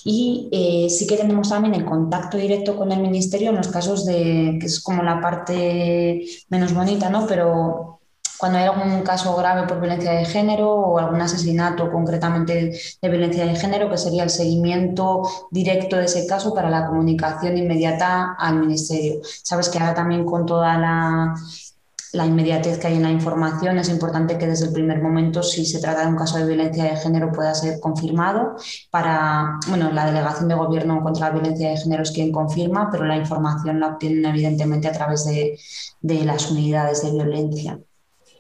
Y 0.05 0.51
eh, 0.53 0.91
sí 0.91 1.07
que 1.07 1.17
tenemos 1.17 1.49
también 1.49 1.75
el 1.75 1.87
contacto 1.87 2.37
directo 2.37 2.77
con 2.77 2.93
el 2.93 3.01
Ministerio 3.01 3.49
en 3.49 3.57
los 3.57 3.69
casos 3.69 4.05
de, 4.05 4.59
que 4.61 4.67
es 4.67 4.83
como 4.83 5.03
la 5.03 5.23
parte 5.23 6.27
menos 6.51 6.75
bonita, 6.75 7.09
¿no? 7.09 7.27
Pero 7.27 8.02
cuando 8.43 8.59
hay 8.59 8.65
algún 8.65 9.03
caso 9.03 9.37
grave 9.37 9.69
por 9.69 9.79
violencia 9.79 10.11
de 10.15 10.25
género 10.25 10.69
o 10.69 10.99
algún 10.99 11.21
asesinato 11.21 11.93
concretamente 11.93 12.77
de 13.01 13.09
violencia 13.09 13.47
de 13.47 13.55
género, 13.55 13.89
que 13.89 13.97
sería 13.97 14.25
el 14.25 14.31
seguimiento 14.31 15.23
directo 15.53 15.95
de 15.95 16.07
ese 16.07 16.27
caso 16.27 16.53
para 16.53 16.69
la 16.69 16.89
comunicación 16.89 17.57
inmediata 17.57 18.35
al 18.37 18.59
Ministerio. 18.59 19.21
Sabes 19.23 19.69
que 19.69 19.79
ahora 19.79 19.95
también 19.95 20.25
con 20.25 20.45
toda 20.45 20.77
la 20.77 22.27
inmediatez 22.27 22.79
que 22.79 22.89
hay 22.89 22.97
en 22.97 23.05
la 23.05 23.13
información. 23.13 23.79
Es 23.79 23.89
importante 23.89 24.37
que 24.37 24.49
desde 24.49 24.67
el 24.67 24.73
primer 24.73 25.01
momento, 25.01 25.45
si 25.45 25.65
se 25.65 25.79
trata 25.79 26.01
de 26.01 26.09
un 26.09 26.17
caso 26.17 26.37
de 26.37 26.45
violencia 26.45 26.83
de 26.83 26.97
género, 26.97 27.31
pueda 27.31 27.55
ser 27.55 27.79
confirmado. 27.79 28.57
Para, 28.91 29.61
bueno, 29.69 29.93
la 29.93 30.05
delegación 30.05 30.49
de 30.49 30.57
gobierno 30.57 31.01
contra 31.01 31.29
la 31.29 31.35
violencia 31.35 31.71
de 31.71 31.77
género 31.77 32.03
es 32.03 32.11
quien 32.11 32.33
confirma, 32.33 32.91
pero 32.91 33.05
la 33.05 33.17
información 33.17 33.79
la 33.79 33.87
obtienen 33.87 34.25
evidentemente 34.25 34.89
a 34.89 34.93
través 34.93 35.25
de 35.27 36.25
las 36.25 36.51
unidades 36.51 37.05
de 37.05 37.13
violencia. 37.13 37.79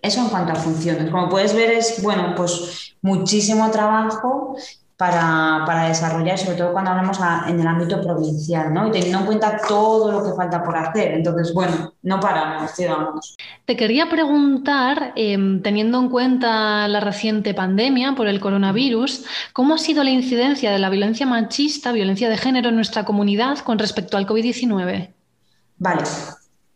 Eso 0.02 0.20
en 0.20 0.28
cuanto 0.28 0.52
a 0.52 0.56
funciones. 0.56 1.10
Como 1.10 1.28
puedes 1.28 1.54
ver, 1.54 1.70
es 1.70 2.02
bueno, 2.02 2.34
pues 2.36 2.96
muchísimo 3.02 3.70
trabajo 3.70 4.56
para, 4.96 5.88
desarrollar, 5.88 6.38
sobre 6.38 6.56
todo 6.56 6.72
cuando 6.72 6.90
hablamos 6.90 7.18
en 7.48 7.58
el 7.58 7.66
ámbito 7.66 8.00
provincial, 8.00 8.72
¿no? 8.72 8.86
Y 8.86 8.92
teniendo 8.92 9.18
en 9.18 9.26
cuenta 9.26 9.60
todo 9.66 10.12
lo 10.12 10.24
que 10.24 10.32
falta 10.36 10.62
por 10.62 10.76
hacer. 10.76 11.14
Entonces, 11.14 11.52
bueno, 11.52 11.94
no 12.02 12.20
paramos, 12.20 12.76
digamos. 12.76 13.36
Te 13.64 13.76
quería 13.76 14.08
preguntar, 14.08 15.12
em, 15.16 15.60
teniendo 15.60 15.98
en 15.98 16.08
cuenta 16.08 16.86
la 16.86 17.00
reciente 17.00 17.52
pandemia 17.52 18.14
por 18.14 18.28
el 18.28 18.38
coronavirus, 18.38 19.24
¿cómo 19.52 19.74
ha 19.74 19.78
sido 19.78 20.04
la 20.04 20.10
incidencia 20.10 20.70
de 20.70 20.78
la 20.78 20.88
violencia 20.88 21.26
machista, 21.26 21.90
violencia 21.90 22.28
de 22.28 22.36
género 22.36 22.68
en 22.68 22.76
nuestra 22.76 23.04
comunidad 23.04 23.58
con 23.58 23.78
respecto 23.78 24.16
al 24.16 24.26
COVID-19? 24.26 25.12
Vale, 25.78 26.02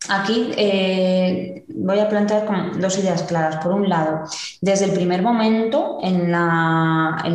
Aquí 0.09 0.53
eh, 0.57 1.65
voy 1.69 1.99
a 1.99 2.09
plantear 2.09 2.47
dos 2.79 2.99
ideas 2.99 3.23
claras. 3.25 3.57
Por 3.57 3.73
un 3.73 3.89
lado, 3.89 4.23
desde 4.61 4.87
el 4.87 4.93
primer 4.93 5.23
momento, 5.23 5.99
en, 6.03 6.33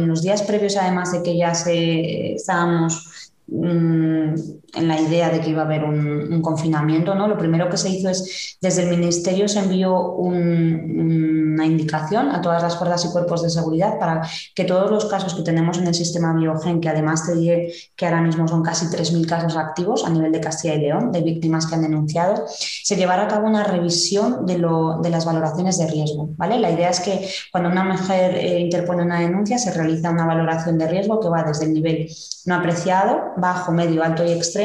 los 0.07 0.21
días 0.21 0.41
previos, 0.43 0.77
además 0.77 1.11
de 1.11 1.23
que 1.23 1.37
ya 1.37 1.53
se, 1.53 2.33
estábamos 2.35 3.33
mm, 3.47 4.35
en 4.73 4.87
la 4.87 4.99
idea 4.99 5.29
de 5.29 5.41
que 5.41 5.49
iba 5.49 5.63
a 5.63 5.65
haber 5.65 5.83
un, 5.83 6.41
confinamiento, 6.41 7.13
¿no? 7.13 7.27
Lo 7.27 7.37
primero 7.37 7.69
que 7.69 7.77
se 7.77 7.89
hizo 7.89 8.09
es, 8.09 8.57
desde 8.61 8.83
el 8.83 8.89
Ministerio 8.89 9.47
se 9.47 9.59
envió 9.59 10.13
una 10.13 11.65
indicación 11.65 12.29
a 12.29 12.41
todas 12.41 12.63
las 12.63 12.77
fuerzas 12.77 13.05
y 13.05 13.11
cuerpos 13.11 13.43
de 13.43 13.49
seguridad 13.49 13.99
para 13.99 14.21
que 14.55 14.63
todos 14.63 14.89
los 14.89 15.05
casos 15.05 15.35
que 15.35 15.43
tenemos 15.43 15.77
en 15.77 15.87
el 15.87 15.93
sistema 15.93 16.33
Biogen, 16.33 16.81
que 16.81 16.89
además 16.89 17.25
te 17.25 17.35
diré 17.35 17.73
que 17.95 18.05
ahora 18.05 18.21
mismo 18.21 18.47
son 18.47 18.63
casi 18.63 18.87
3.000 18.87 19.27
casos 19.27 19.55
activos 19.55 20.03
a 20.05 20.09
nivel 20.09 20.31
de 20.31 20.39
Castilla 20.39 20.75
y 20.75 20.81
León, 20.81 21.11
de 21.11 21.21
víctimas 21.21 21.67
que 21.67 21.75
han 21.75 21.83
denunciado, 21.83 22.45
se 22.47 22.95
llevara 22.95 23.23
a 23.23 23.27
cabo 23.27 23.47
una 23.47 23.63
revisión 23.63 24.45
de, 24.45 24.57
lo, 24.57 24.99
de 25.01 25.09
las 25.09 25.25
valoraciones 25.25 25.77
de 25.77 25.87
riesgo, 25.87 26.29
¿vale? 26.37 26.59
La 26.59 26.71
idea 26.71 26.89
es 26.89 26.99
que 27.01 27.27
cuando 27.51 27.69
una 27.69 27.83
mujer 27.83 28.35
eh, 28.35 28.59
interpone 28.59 29.03
una 29.03 29.19
denuncia 29.19 29.57
se 29.57 29.71
realiza 29.71 30.09
una 30.09 30.25
valoración 30.25 30.77
de 30.77 30.87
riesgo 30.87 31.19
que 31.19 31.29
va 31.29 31.43
desde 31.43 31.65
el 31.65 31.73
nivel 31.73 32.09
no 32.45 32.55
apreciado, 32.55 33.33
bajo, 33.37 33.71
medio, 33.71 34.03
alto 34.03 34.25
y 34.25 34.31
extremo, 34.31 34.60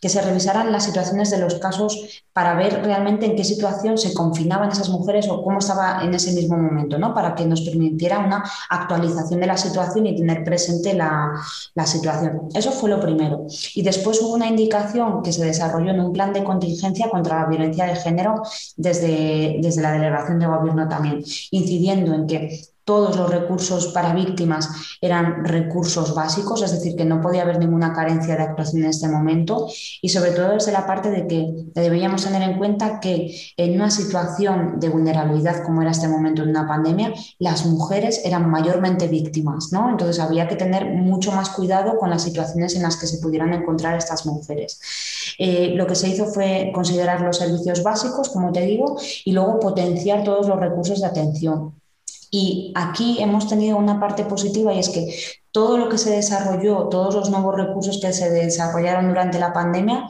que 0.00 0.08
se 0.08 0.22
revisaran 0.22 0.72
las 0.72 0.84
situaciones 0.84 1.30
de 1.30 1.38
los 1.38 1.54
casos 1.56 2.22
para 2.32 2.54
ver 2.54 2.82
realmente 2.84 3.26
en 3.26 3.36
qué 3.36 3.44
situación 3.44 3.98
se 3.98 4.14
confinaban 4.14 4.70
esas 4.70 4.88
mujeres 4.88 5.28
o 5.28 5.42
cómo 5.42 5.58
estaba 5.58 6.02
en 6.02 6.14
ese 6.14 6.32
mismo 6.32 6.56
momento, 6.56 6.98
¿no? 6.98 7.14
para 7.14 7.34
que 7.34 7.44
nos 7.44 7.62
permitiera 7.62 8.18
una 8.18 8.44
actualización 8.70 9.40
de 9.40 9.46
la 9.46 9.56
situación 9.56 10.06
y 10.06 10.16
tener 10.16 10.44
presente 10.44 10.94
la, 10.94 11.32
situación. 11.84 12.48
Eso 12.54 12.70
fue 12.72 12.90
lo 12.90 13.00
primero. 13.00 13.46
Y 13.74 13.82
después 13.82 14.20
hubo 14.20 14.34
una 14.34 14.46
indicación 14.46 15.22
que 15.22 15.32
se 15.32 15.44
desarrolló 15.44 15.90
en 15.90 16.00
un 16.00 16.12
plan 16.12 16.32
de 16.32 16.44
contingencia 16.44 17.08
contra 17.08 17.40
la 17.40 17.46
violencia 17.46 17.86
de 17.86 17.96
género 17.96 18.42
desde, 18.76 19.58
desde 19.60 19.82
la 19.82 19.92
delegación 19.92 20.38
de 20.38 20.46
gobierno 20.46 20.88
también, 20.88 21.24
incidiendo 21.50 22.14
en 22.14 22.26
que 22.26 22.60
todos 22.88 23.18
los 23.18 23.28
recursos 23.28 23.88
para 23.88 24.14
víctimas 24.14 24.96
eran 25.02 25.44
recursos 25.44 26.14
básicos, 26.14 26.62
es 26.62 26.72
decir, 26.72 26.96
que 26.96 27.04
no 27.04 27.20
podía 27.20 27.42
haber 27.42 27.58
ninguna 27.58 27.92
carencia 27.92 28.34
de 28.34 28.42
actuación 28.42 28.84
en 28.84 28.88
este 28.88 29.08
momento 29.08 29.68
y 30.00 30.08
sobre 30.08 30.30
todo 30.30 30.54
desde 30.54 30.72
la 30.72 30.86
parte 30.86 31.10
de 31.10 31.26
que 31.26 31.50
deberíamos 31.74 32.24
tener 32.24 32.40
en 32.40 32.56
cuenta 32.56 32.98
que 32.98 33.38
en 33.58 33.74
una 33.74 33.90
situación 33.90 34.80
de 34.80 34.88
vulnerabilidad 34.88 35.64
como 35.64 35.82
era 35.82 35.90
este 35.90 36.08
momento 36.08 36.42
de 36.42 36.50
una 36.50 36.66
pandemia, 36.66 37.12
las 37.38 37.66
mujeres 37.66 38.22
eran 38.24 38.48
mayormente 38.48 39.06
víctimas, 39.06 39.68
¿no? 39.70 39.90
Entonces 39.90 40.18
había 40.18 40.48
que 40.48 40.56
tener 40.56 40.86
mucho 40.86 41.30
más 41.32 41.50
cuidado 41.50 41.98
con 41.98 42.08
las 42.08 42.22
situaciones 42.22 42.74
en 42.74 42.84
las 42.84 42.96
que 42.96 43.06
se 43.06 43.18
pudieran 43.18 43.52
encontrar 43.52 43.98
estas 43.98 44.24
mujeres. 44.24 44.80
Eh, 45.36 45.74
lo 45.74 45.86
que 45.86 45.94
se 45.94 46.08
hizo 46.08 46.24
fue 46.24 46.72
considerar 46.74 47.20
los 47.20 47.36
servicios 47.36 47.82
básicos, 47.82 48.30
como 48.30 48.50
te 48.50 48.62
digo, 48.62 48.96
y 49.26 49.32
luego 49.32 49.60
potenciar 49.60 50.24
todos 50.24 50.48
los 50.48 50.58
recursos 50.58 51.02
de 51.02 51.06
atención. 51.06 51.77
Y 52.30 52.72
aquí 52.74 53.18
hemos 53.20 53.48
tenido 53.48 53.76
una 53.76 53.98
parte 53.98 54.24
positiva 54.24 54.72
y 54.72 54.78
es 54.78 54.88
que 54.90 55.14
todo 55.50 55.78
lo 55.78 55.88
que 55.88 55.98
se 55.98 56.10
desarrolló, 56.10 56.88
todos 56.88 57.14
los 57.14 57.30
nuevos 57.30 57.56
recursos 57.56 57.98
que 58.00 58.12
se 58.12 58.30
desarrollaron 58.30 59.08
durante 59.08 59.38
la 59.38 59.52
pandemia, 59.52 60.04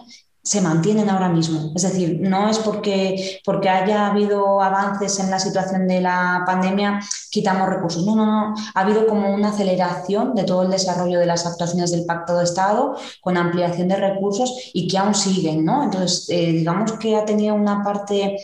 se 0.49 0.63
mantienen 0.63 1.11
ahora 1.11 1.29
mismo. 1.29 1.73
Es 1.75 1.83
decir, 1.83 2.21
no 2.23 2.49
es 2.49 2.59
porque, 2.59 3.41
porque 3.45 3.69
haya 3.69 4.07
habido 4.07 4.63
avances 4.63 5.19
en 5.19 5.31
la 5.31 5.39
situación 5.39 5.87
de 5.87 6.01
la 6.01 6.43
pandemia, 6.47 7.01
quitamos 7.31 7.69
recursos. 7.69 8.07
No, 8.07 8.17
no, 8.17 8.25
no. 8.25 8.55
Ha 8.75 8.81
habido 8.81 9.07
como 9.07 9.35
una 9.35 9.51
aceleración 9.51 10.35
de 10.35 10.45
todo 10.45 10.63
el 10.63 10.71
desarrollo 10.71 11.19
de 11.19 11.27
las 11.27 11.45
actuaciones 11.45 11.91
del 11.91 12.07
Pacto 12.07 12.39
de 12.39 12.45
Estado 12.45 12.97
con 13.21 13.37
ampliación 13.37 13.89
de 13.89 13.97
recursos 13.97 14.71
y 14.73 14.89
que 14.89 14.97
aún 14.97 15.15
siguen, 15.15 15.67
¿no? 15.67 15.85
Entonces, 15.85 16.27
eh, 16.31 16.53
digamos 16.53 16.93
que 16.93 17.17
ha 17.17 17.27
tenido 17.27 17.55
una 17.55 17.83
parte 17.83 18.39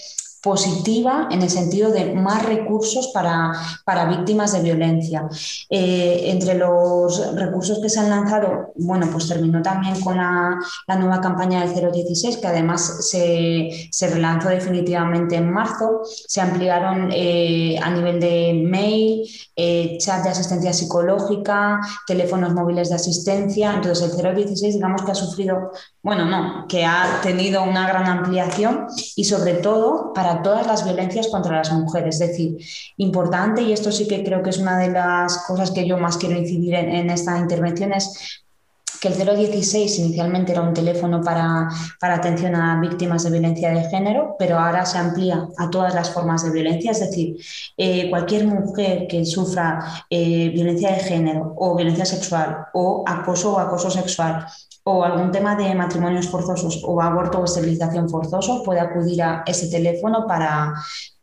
positiva 0.45 1.29
en 1.31 1.41
el 1.41 1.49
sentido 1.49 1.91
de 1.91 2.13
más 2.13 2.45
recursos 2.45 3.09
para, 3.15 3.53
para 3.87 4.05
víctimas 4.05 4.53
de 4.53 4.61
violencia. 4.61 5.27
Eh, 5.71 6.25
entre 6.27 6.55
los 6.55 7.35
recursos 7.35 7.79
que 7.79 7.89
se 7.89 8.01
han 8.01 8.11
lanzado, 8.11 8.73
bueno, 8.77 9.09
pues 9.11 9.27
terminó 9.27 9.63
también 9.63 9.99
con 10.03 10.19
la, 10.19 10.59
nueva 10.99 11.23
campaña 11.23 11.67
del 11.67 11.93
016, 11.93 12.37
que 12.37 12.47
además 12.47 13.09
se, 13.09 13.89
se, 13.91 14.09
relanzó 14.09 14.51
definitivamente 14.51 15.37
en 15.37 15.51
marzo. 15.51 16.03
Se 16.05 16.43
ampliaron 16.43 17.11
eh, 17.13 17.79
a 17.83 17.91
nivel 17.91 18.21
de 18.21 18.63
mail, 18.67 19.23
eh, 19.57 19.97
chat 19.99 20.23
de 20.25 20.29
asistencia 20.29 20.75
psicológica, 20.75 21.81
teléfonos 22.07 22.53
móviles 22.53 22.91
de 22.91 22.97
asistencia. 22.97 23.73
Entonces 23.73 24.15
el 24.15 24.35
016, 24.37 24.75
digamos 24.75 25.03
que 25.03 25.13
ha 25.13 25.15
sufrido, 25.15 25.71
bueno, 26.03 26.27
no, 26.27 26.67
que 26.69 26.85
ha 26.85 27.21
tenido 27.23 27.63
una 27.63 27.89
gran 27.89 28.07
ampliación 28.07 28.87
y 29.17 29.25
sobre 29.25 29.55
todo 29.55 30.13
para 30.13 30.34
todas 30.43 30.67
las 30.67 30.85
violencias 30.85 31.29
contra 31.29 31.57
las 31.59 31.73
mujeres. 31.73 32.21
Es 32.21 32.29
decir, 32.29 32.57
importante, 32.97 33.63
y 33.63 33.73
esto 33.73 33.93
sí 33.93 34.07
que 34.07 34.25
creo 34.25 34.43
que 34.43 34.51
es 34.51 34.59
una 34.59 34.79
de 34.79 34.91
las 34.91 35.39
cosas 35.47 35.71
que 35.71 35.87
yo 35.87 35.99
más 35.99 36.17
quiero 36.17 36.37
incidir 36.37 36.75
en, 36.75 37.11
esta 37.11 37.39
intervención, 37.39 37.93
es 37.93 38.43
que 39.01 39.09
el 39.09 39.15
016 39.15 39.99
inicialmente 39.99 40.53
era 40.53 40.63
un 40.63 40.73
teléfono 40.73 41.21
para, 41.23 41.69
para, 42.01 42.15
atención 42.15 42.55
a 42.55 42.81
víctimas 42.81 43.25
de 43.25 43.31
violencia 43.31 43.71
de 43.71 43.89
género, 43.91 44.35
pero 44.39 44.59
ahora 44.59 44.87
se 44.87 44.97
amplía 44.97 45.47
a 45.59 45.69
todas 45.69 45.95
las 45.95 46.11
formas 46.11 46.43
de 46.43 46.51
violencia, 46.51 46.93
es 46.93 47.01
decir, 47.01 47.37
eh, 47.77 48.09
cualquier 48.09 48.47
mujer 48.47 49.07
que 49.07 49.27
sufra 49.27 50.07
eh, 50.09 50.49
violencia 50.49 50.91
de 50.93 51.01
género 51.01 51.55
o 51.59 51.77
violencia 51.77 52.07
sexual 52.07 52.67
o 52.73 53.05
acoso 53.07 53.55
o 53.55 53.59
acoso 53.59 53.91
sexual 53.91 54.47
o 54.85 55.03
algún 55.03 55.33
tema 55.33 55.57
de 55.57 55.75
matrimonios 55.75 56.29
forzosos 56.29 56.83
o 56.85 57.01
aborto 57.01 57.41
o 57.41 57.45
esterilización 57.45 58.09
forzoso, 58.09 58.63
puede 58.63 58.81
acudir 58.81 59.23
a 59.23 59.43
ese 59.47 59.69
teléfono 59.69 60.27
para, 60.27 60.75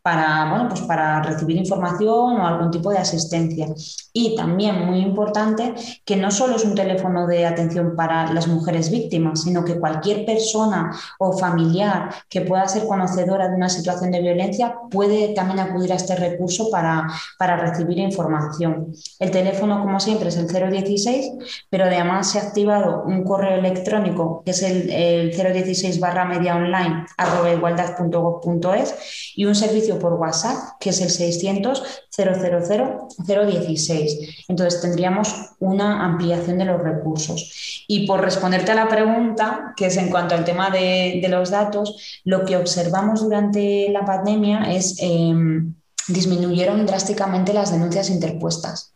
para, 0.02 0.50
bueno, 0.50 0.68
pues 0.68 0.80
para 0.80 1.22
recibir 1.22 1.56
información 1.56 2.40
o 2.40 2.46
algún 2.46 2.70
tipo 2.72 2.90
de 2.90 2.98
asistencia. 2.98 3.68
Y 4.12 4.34
también 4.34 4.84
muy 4.84 4.98
importante 4.98 5.74
que 6.04 6.16
no 6.16 6.30
solo 6.30 6.56
es 6.56 6.64
un 6.64 6.74
teléfono 6.74 7.26
de 7.26 7.46
atención 7.46 7.94
para 7.96 8.32
las 8.32 8.48
mujeres 8.48 8.90
víctimas, 8.90 9.42
sino 9.42 9.64
que 9.64 9.78
cualquier 9.78 10.26
persona 10.26 10.90
o 11.18 11.32
familiar 11.32 12.12
que 12.28 12.40
pueda 12.40 12.66
ser 12.66 12.86
conocedora 12.86 13.48
de 13.48 13.54
una 13.54 13.68
situación 13.68 14.10
de 14.10 14.20
violencia 14.20 14.74
puede 14.90 15.34
también 15.34 15.60
acudir 15.60 15.92
a 15.92 15.96
este 15.96 16.16
recurso 16.16 16.68
para, 16.70 17.06
para 17.38 17.56
recibir 17.56 17.98
información. 17.98 18.92
El 19.20 19.30
teléfono, 19.30 19.80
como 19.80 20.00
siempre, 20.00 20.30
es 20.30 20.36
el 20.36 20.48
016, 20.48 21.66
pero 21.70 21.84
además 21.84 22.28
se 22.28 22.40
ha 22.40 22.42
activado 22.42 23.04
un 23.06 23.22
correo 23.22 23.51
electrónico 23.54 24.42
que 24.44 24.52
es 24.52 24.62
el, 24.62 25.30
016 25.30 26.00
barra 26.00 26.24
media 26.24 26.56
online 26.56 27.06
arroba 27.16 27.52
igualdad.gov.es 27.52 28.94
y 29.34 29.44
un 29.44 29.54
servicio 29.54 29.98
por 29.98 30.14
WhatsApp, 30.14 30.78
que 30.80 30.90
es 30.90 31.00
el 31.00 31.10
600 31.10 32.06
000 32.10 33.08
016. 33.18 34.46
Entonces 34.48 34.80
tendríamos 34.80 35.34
una 35.60 36.04
ampliación 36.04 36.58
de 36.58 36.64
los 36.64 36.80
recursos. 36.82 37.84
Y 37.88 38.06
por 38.06 38.20
responderte 38.20 38.72
a 38.72 38.74
la 38.74 38.88
pregunta, 38.88 39.72
que 39.76 39.86
es 39.86 39.96
en 39.96 40.10
cuanto 40.10 40.34
al 40.34 40.44
tema 40.44 40.70
de, 40.70 41.24
los 41.28 41.50
datos, 41.50 42.20
lo 42.24 42.44
que 42.44 42.56
observamos 42.56 43.22
durante 43.22 43.88
la 43.90 44.04
pandemia 44.04 44.70
es 44.72 44.96
em, 45.00 45.74
disminuyeron 46.08 46.84
drásticamente 46.86 47.52
las 47.52 47.72
denuncias 47.72 48.10
interpuestas. 48.10 48.92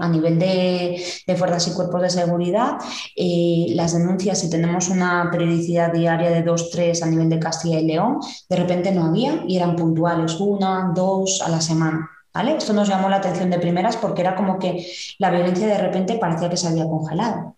A 0.00 0.08
nivel 0.08 0.38
de, 0.38 1.02
fuerzas 1.36 1.68
y 1.68 1.72
cuerpos 1.72 2.02
de 2.02 2.10
seguridad, 2.10 2.78
eh, 3.16 3.66
las 3.70 3.92
denuncias, 3.92 4.40
si 4.40 4.50
tenemos 4.50 4.88
una 4.88 5.28
periodicidad 5.30 5.92
diaria 5.92 6.30
de 6.30 6.44
2-3 6.44 7.02
a 7.02 7.06
nivel 7.06 7.28
de 7.28 7.38
Castilla 7.38 7.80
y 7.80 7.86
León, 7.86 8.18
de 8.48 8.56
repente 8.56 8.92
no 8.92 9.06
había 9.06 9.44
y 9.46 9.56
eran 9.56 9.76
puntuales, 9.76 10.38
una, 10.40 10.92
dos 10.94 11.42
a 11.42 11.48
la 11.48 11.60
semana. 11.60 12.08
Esto 12.34 12.72
nos 12.72 12.88
llamó 12.88 13.08
la 13.08 13.16
atención 13.16 13.50
de 13.50 13.58
primeras 13.58 13.96
porque 13.96 14.22
era 14.22 14.34
como 14.34 14.58
que 14.58 14.86
la 15.18 15.30
violencia 15.30 15.66
de 15.66 15.78
repente 15.78 16.16
parecía 16.18 16.48
que 16.48 16.56
se 16.56 16.68
había 16.68 16.88
congelado. 16.88 17.56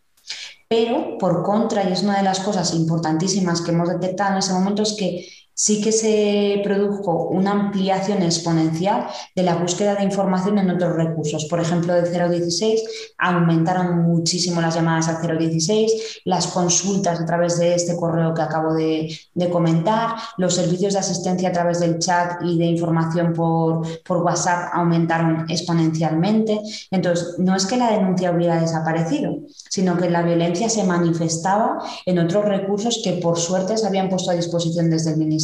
Pero, 0.69 1.19
por 1.19 1.43
contra, 1.43 1.89
y 1.89 1.93
es 1.93 2.03
una 2.03 2.17
de 2.17 2.25
las 2.25 2.41
cosas 2.41 2.75
importantísimas 2.75 3.61
que 3.61 3.71
hemos 3.71 3.89
detectado 3.89 4.33
en 4.33 4.39
ese 4.39 4.53
momento, 4.53 4.83
es 4.83 4.95
que 4.95 5.29
sí 5.55 5.81
que 5.81 5.93
se 5.93 6.61
produjo 6.65 7.29
una 7.29 7.53
ampliación 7.53 8.23
exponencial 8.23 9.07
de 9.35 9.43
la 9.45 9.55
búsqueda 9.55 9.95
de 9.95 10.05
información 10.05 10.59
en 10.59 10.71
otros 10.71 10.97
recursos. 10.97 11.47
Por 11.47 11.61
ejemplo, 11.61 11.95
de 11.95 12.11
016 12.11 12.83
aumentaron 13.19 14.03
muchísimo 14.03 14.61
las 14.61 14.75
llamadas 14.75 15.09
al 15.09 15.39
016, 15.39 16.23
las 16.25 16.49
consultas 16.49 17.21
a 17.21 17.27
través 17.27 17.59
de 17.59 17.75
este 17.75 17.97
correo 17.97 18.35
que 18.35 18.43
acabo 18.43 18.75
de, 18.75 19.17
comentar, 19.53 20.17
los 20.39 20.55
servicios 20.55 20.95
de 20.95 20.99
asistencia 20.99 21.51
a 21.51 21.53
través 21.53 21.81
del 21.81 21.99
chat 21.99 22.43
y 22.43 22.59
de 22.59 22.65
información 22.65 23.33
por, 23.33 23.87
por 24.03 24.19
WhatsApp 24.19 24.71
aumentaron 24.73 25.47
exponencialmente. 25.49 26.61
Entonces, 26.91 27.39
no 27.39 27.55
es 27.55 27.67
que 27.67 27.77
la 27.77 27.93
denuncia 27.93 28.33
hubiera 28.33 28.61
desaparecido, 28.61 29.37
sino 29.71 29.97
que 29.97 30.11
la 30.11 30.23
violencia 30.23 30.69
se 30.69 30.83
manifestaba 30.83 31.79
en 32.07 32.19
otros 32.19 32.45
recursos 32.45 33.01
que 33.05 33.13
por 33.13 33.39
suerte 33.39 33.77
se 33.77 33.87
habían 33.87 34.09
puesto 34.09 34.31
a 34.31 34.35
disposición 34.35 34.91
desde 34.91 35.13
el 35.13 35.19
Ministerio 35.19 35.44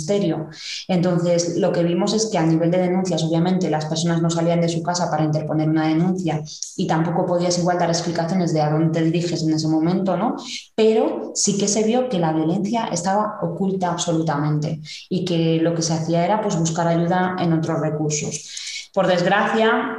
entonces, 0.89 1.57
lo 1.57 1.73
que 1.73 1.83
vimos 1.83 2.13
es 2.15 2.27
que 2.31 2.39
a 2.39 2.47
nivel 2.47 2.71
de 2.71 2.79
denuncias, 2.79 3.23
obviamente, 3.23 3.71
las 3.71 3.87
personas 3.87 4.23
no 4.23 4.31
salían 4.31 4.61
de 4.61 4.69
su 4.69 4.83
casa 4.83 5.11
para 5.11 5.25
interponer 5.25 5.69
una 5.69 5.89
denuncia 5.89 6.43
y 6.77 6.87
tampoco 6.87 7.27
podías 7.27 7.59
igual 7.59 7.79
dar 7.79 7.89
explicaciones 7.89 8.53
de 8.53 8.61
a 8.61 8.71
dónde 8.71 8.99
te 8.99 9.05
diriges 9.05 9.43
en 9.43 9.55
ese 9.55 9.69
momento, 9.69 10.17
¿no? 10.17 10.37
Pero 10.75 11.33
sí 11.35 11.59
que 11.59 11.69
se 11.69 11.85
vio 11.85 12.09
que 12.09 12.19
la 12.19 12.33
violencia 12.33 12.87
estaba 12.93 13.39
oculta 13.43 13.91
absolutamente 13.91 14.81
y 15.09 15.25
que 15.25 15.59
lo 15.61 15.75
que 15.75 15.83
se 15.83 15.95
hacía 15.95 16.25
era 16.25 16.41
pues, 16.41 16.59
buscar 16.59 16.89
ayuda 16.89 17.37
en 17.39 17.53
otros 17.53 17.81
recursos. 17.81 18.91
Por 18.93 19.07
desgracia, 19.07 19.99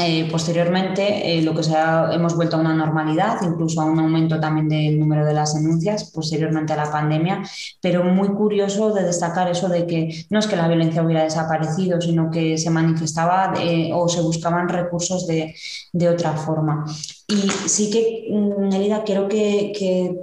eh, 0.00 0.28
posteriormente, 0.30 1.38
eh, 1.38 1.42
lo 1.42 1.54
que 1.54 1.62
se 1.62 1.74
hemos 2.12 2.34
vuelto 2.34 2.56
a 2.56 2.60
una 2.60 2.74
normalidad, 2.74 3.38
incluso 3.42 3.80
a 3.80 3.84
un 3.84 3.98
aumento 4.00 4.40
también 4.40 4.68
del 4.68 4.98
número 4.98 5.24
de 5.24 5.34
las 5.34 5.54
denuncias 5.54 6.10
posteriormente 6.10 6.72
a 6.72 6.76
la 6.76 6.90
pandemia, 6.90 7.42
pero 7.80 8.02
muy 8.02 8.28
curioso 8.28 8.92
de 8.92 9.04
destacar 9.04 9.48
eso 9.48 9.68
de 9.68 9.86
que 9.86 10.26
no 10.30 10.38
es 10.40 10.46
que 10.46 10.56
la 10.56 10.66
violencia 10.66 11.02
hubiera 11.02 11.22
desaparecido, 11.22 12.00
sino 12.00 12.30
que 12.30 12.58
se 12.58 12.70
manifestaba 12.70 13.54
eh, 13.60 13.90
o 13.94 14.08
se 14.08 14.20
buscaban 14.20 14.68
recursos 14.68 15.26
de, 15.26 15.54
de, 15.92 16.08
otra 16.08 16.32
forma. 16.32 16.84
Y 17.28 17.48
sí 17.68 17.90
que, 17.90 18.28
Nelida, 18.30 19.04
quiero 19.04 19.28
que, 19.28 19.72
que 19.78 20.16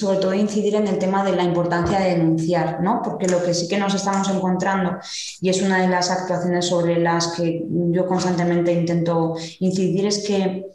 sobre 0.00 0.18
todo 0.18 0.34
incidir 0.34 0.74
en 0.74 0.88
el 0.88 0.98
tema 0.98 1.22
de 1.24 1.36
la 1.36 1.44
importancia 1.44 2.00
de 2.00 2.16
denunciar, 2.16 2.82
¿no? 2.82 3.02
porque 3.04 3.28
lo 3.28 3.42
que 3.44 3.52
sí 3.52 3.68
que 3.68 3.78
nos 3.78 3.94
estamos 3.94 4.28
encontrando, 4.30 4.98
y 5.40 5.50
es 5.50 5.60
una 5.60 5.82
de 5.82 5.88
las 5.88 6.10
actuaciones 6.10 6.66
sobre 6.66 6.98
las 6.98 7.28
que 7.28 7.64
yo 7.68 8.06
constantemente 8.06 8.72
intento 8.72 9.34
incidir, 9.60 10.06
es 10.06 10.26
que 10.26 10.70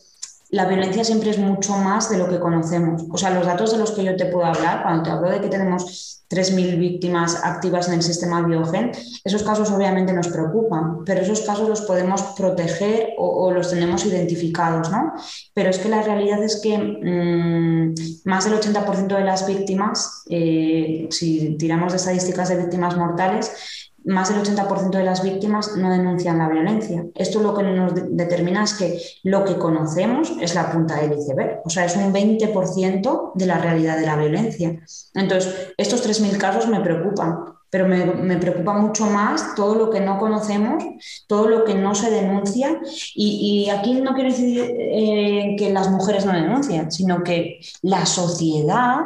la 0.56 0.66
violencia 0.66 1.03
siempre 1.03 1.32
es 1.32 1.38
mucho 1.38 1.74
más 1.74 2.10
de 2.10 2.18
lo 2.18 2.30
que 2.30 2.39
conocemos. 2.39 3.03
O 3.12 3.18
sea, 3.18 3.30
los 3.32 3.45
datos 3.45 3.74
de 3.74 3.78
los 3.78 3.91
que 3.91 4.06
yo 4.06 4.16
te 4.16 4.28
puedo 4.28 4.45
hablar, 4.45 4.84
cuando 4.84 5.03
te 5.03 5.10
hablo 5.10 5.30
de 5.30 5.41
que 5.41 5.49
tenemos 5.49 6.24
3.000 6.30 6.80
víctimas 6.80 7.43
activas 7.43 7.89
en 7.89 7.95
el 7.95 8.01
sistema 8.01 8.41
Biogen, 8.41 8.93
esos 9.26 9.43
casos 9.43 9.70
obviamente 9.70 10.14
nos 10.14 10.30
preocupan, 10.30 11.03
pero 11.03 11.24
esos 11.24 11.41
casos 11.41 11.68
los 11.68 11.82
podemos 11.82 12.22
proteger 12.38 13.16
o, 13.18 13.51
los 13.51 13.70
tenemos 13.70 14.06
identificados, 14.06 14.89
¿no? 14.89 15.14
Pero 15.53 15.72
es 15.72 15.78
que 15.78 15.89
la 15.89 16.01
realidad 16.01 16.41
es 16.41 16.62
que 16.62 16.78
mm, 16.78 17.93
más 18.24 18.45
del 18.45 18.53
80% 18.53 19.08
de 19.08 19.24
las 19.26 19.45
víctimas, 19.45 20.24
eh, 20.30 21.10
si 21.12 21.58
tiramos 21.58 21.91
de 21.91 21.97
estadísticas 21.97 22.47
de 22.47 22.56
víctimas 22.56 22.95
mortales, 22.95 23.91
más 24.06 24.30
del 24.30 24.43
80% 24.43 24.91
de 24.91 25.03
las 25.03 25.24
víctimas 25.24 25.76
no 25.78 25.89
denuncian 25.89 26.38
la 26.38 26.49
violencia. 26.49 27.06
Esto 27.16 27.41
lo 27.41 27.53
que 27.53 27.64
nos 27.64 27.93
determina 27.95 28.64
es 28.64 28.74
que 28.76 28.99
lo 29.24 29.43
que 29.43 29.58
conocemos 29.58 30.32
es 30.39 30.56
la 30.56 30.72
punta 30.72 30.95
del 30.95 31.18
iceberg, 31.18 31.62
o 31.66 31.70
sea, 31.70 31.86
es 31.86 31.95
un 31.95 32.14
20% 32.14 33.32
de 33.34 33.45
la 33.45 33.58
realidad 33.58 33.97
de 33.97 34.06
la 34.06 34.16
violencia. 34.16 34.80
Entonces, 35.14 35.74
estos 35.78 36.08
3.000 36.08 36.38
casos 36.38 36.68
me 36.68 36.82
preocupan, 36.82 37.56
pero 37.70 37.88
me, 37.88 38.38
preocupa 38.38 38.74
mucho 38.74 39.06
más 39.08 39.56
todo 39.56 39.76
lo 39.76 39.89
que 39.89 39.99
no 39.99 40.18
conocemos, 40.18 40.84
todo 41.28 41.49
lo 41.49 41.66
que 41.66 41.74
no 41.74 41.93
se 41.93 42.10
denuncia. 42.10 42.80
Y, 43.16 43.70
aquí 43.70 43.95
no 43.95 44.14
quiero 44.14 44.30
decir 44.30 44.76
eh, 44.80 45.56
que 45.58 45.74
las 45.74 45.89
mujeres 45.89 46.26
no 46.26 46.32
denuncian, 46.32 46.91
sino 46.91 47.24
que 47.24 47.60
la 47.82 48.06
sociedad, 48.06 48.99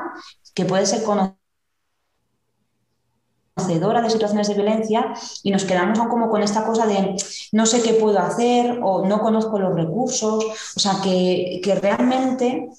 que 0.53 0.65
puede 0.65 0.85
ser 0.85 1.03
conocida, 1.03 1.38
de 3.67 4.09
situaciones 4.09 4.47
de 4.47 4.53
violencia 4.53 5.13
y 5.43 5.51
nos 5.51 5.65
quedamos 5.65 5.99
como 6.07 6.29
con 6.29 6.41
esta 6.43 6.65
cosa 6.65 6.85
de 6.85 7.15
no 7.51 7.65
sé 7.65 7.81
qué 7.81 7.93
puedo 7.93 8.19
hacer 8.19 8.79
o 8.83 9.05
no 9.05 9.19
conozco 9.21 9.59
los 9.59 9.73
recursos. 9.73 10.45
O 10.75 10.79
sea, 10.79 10.99
que, 11.03 11.59
que 11.63 11.75
realmente 11.75 12.69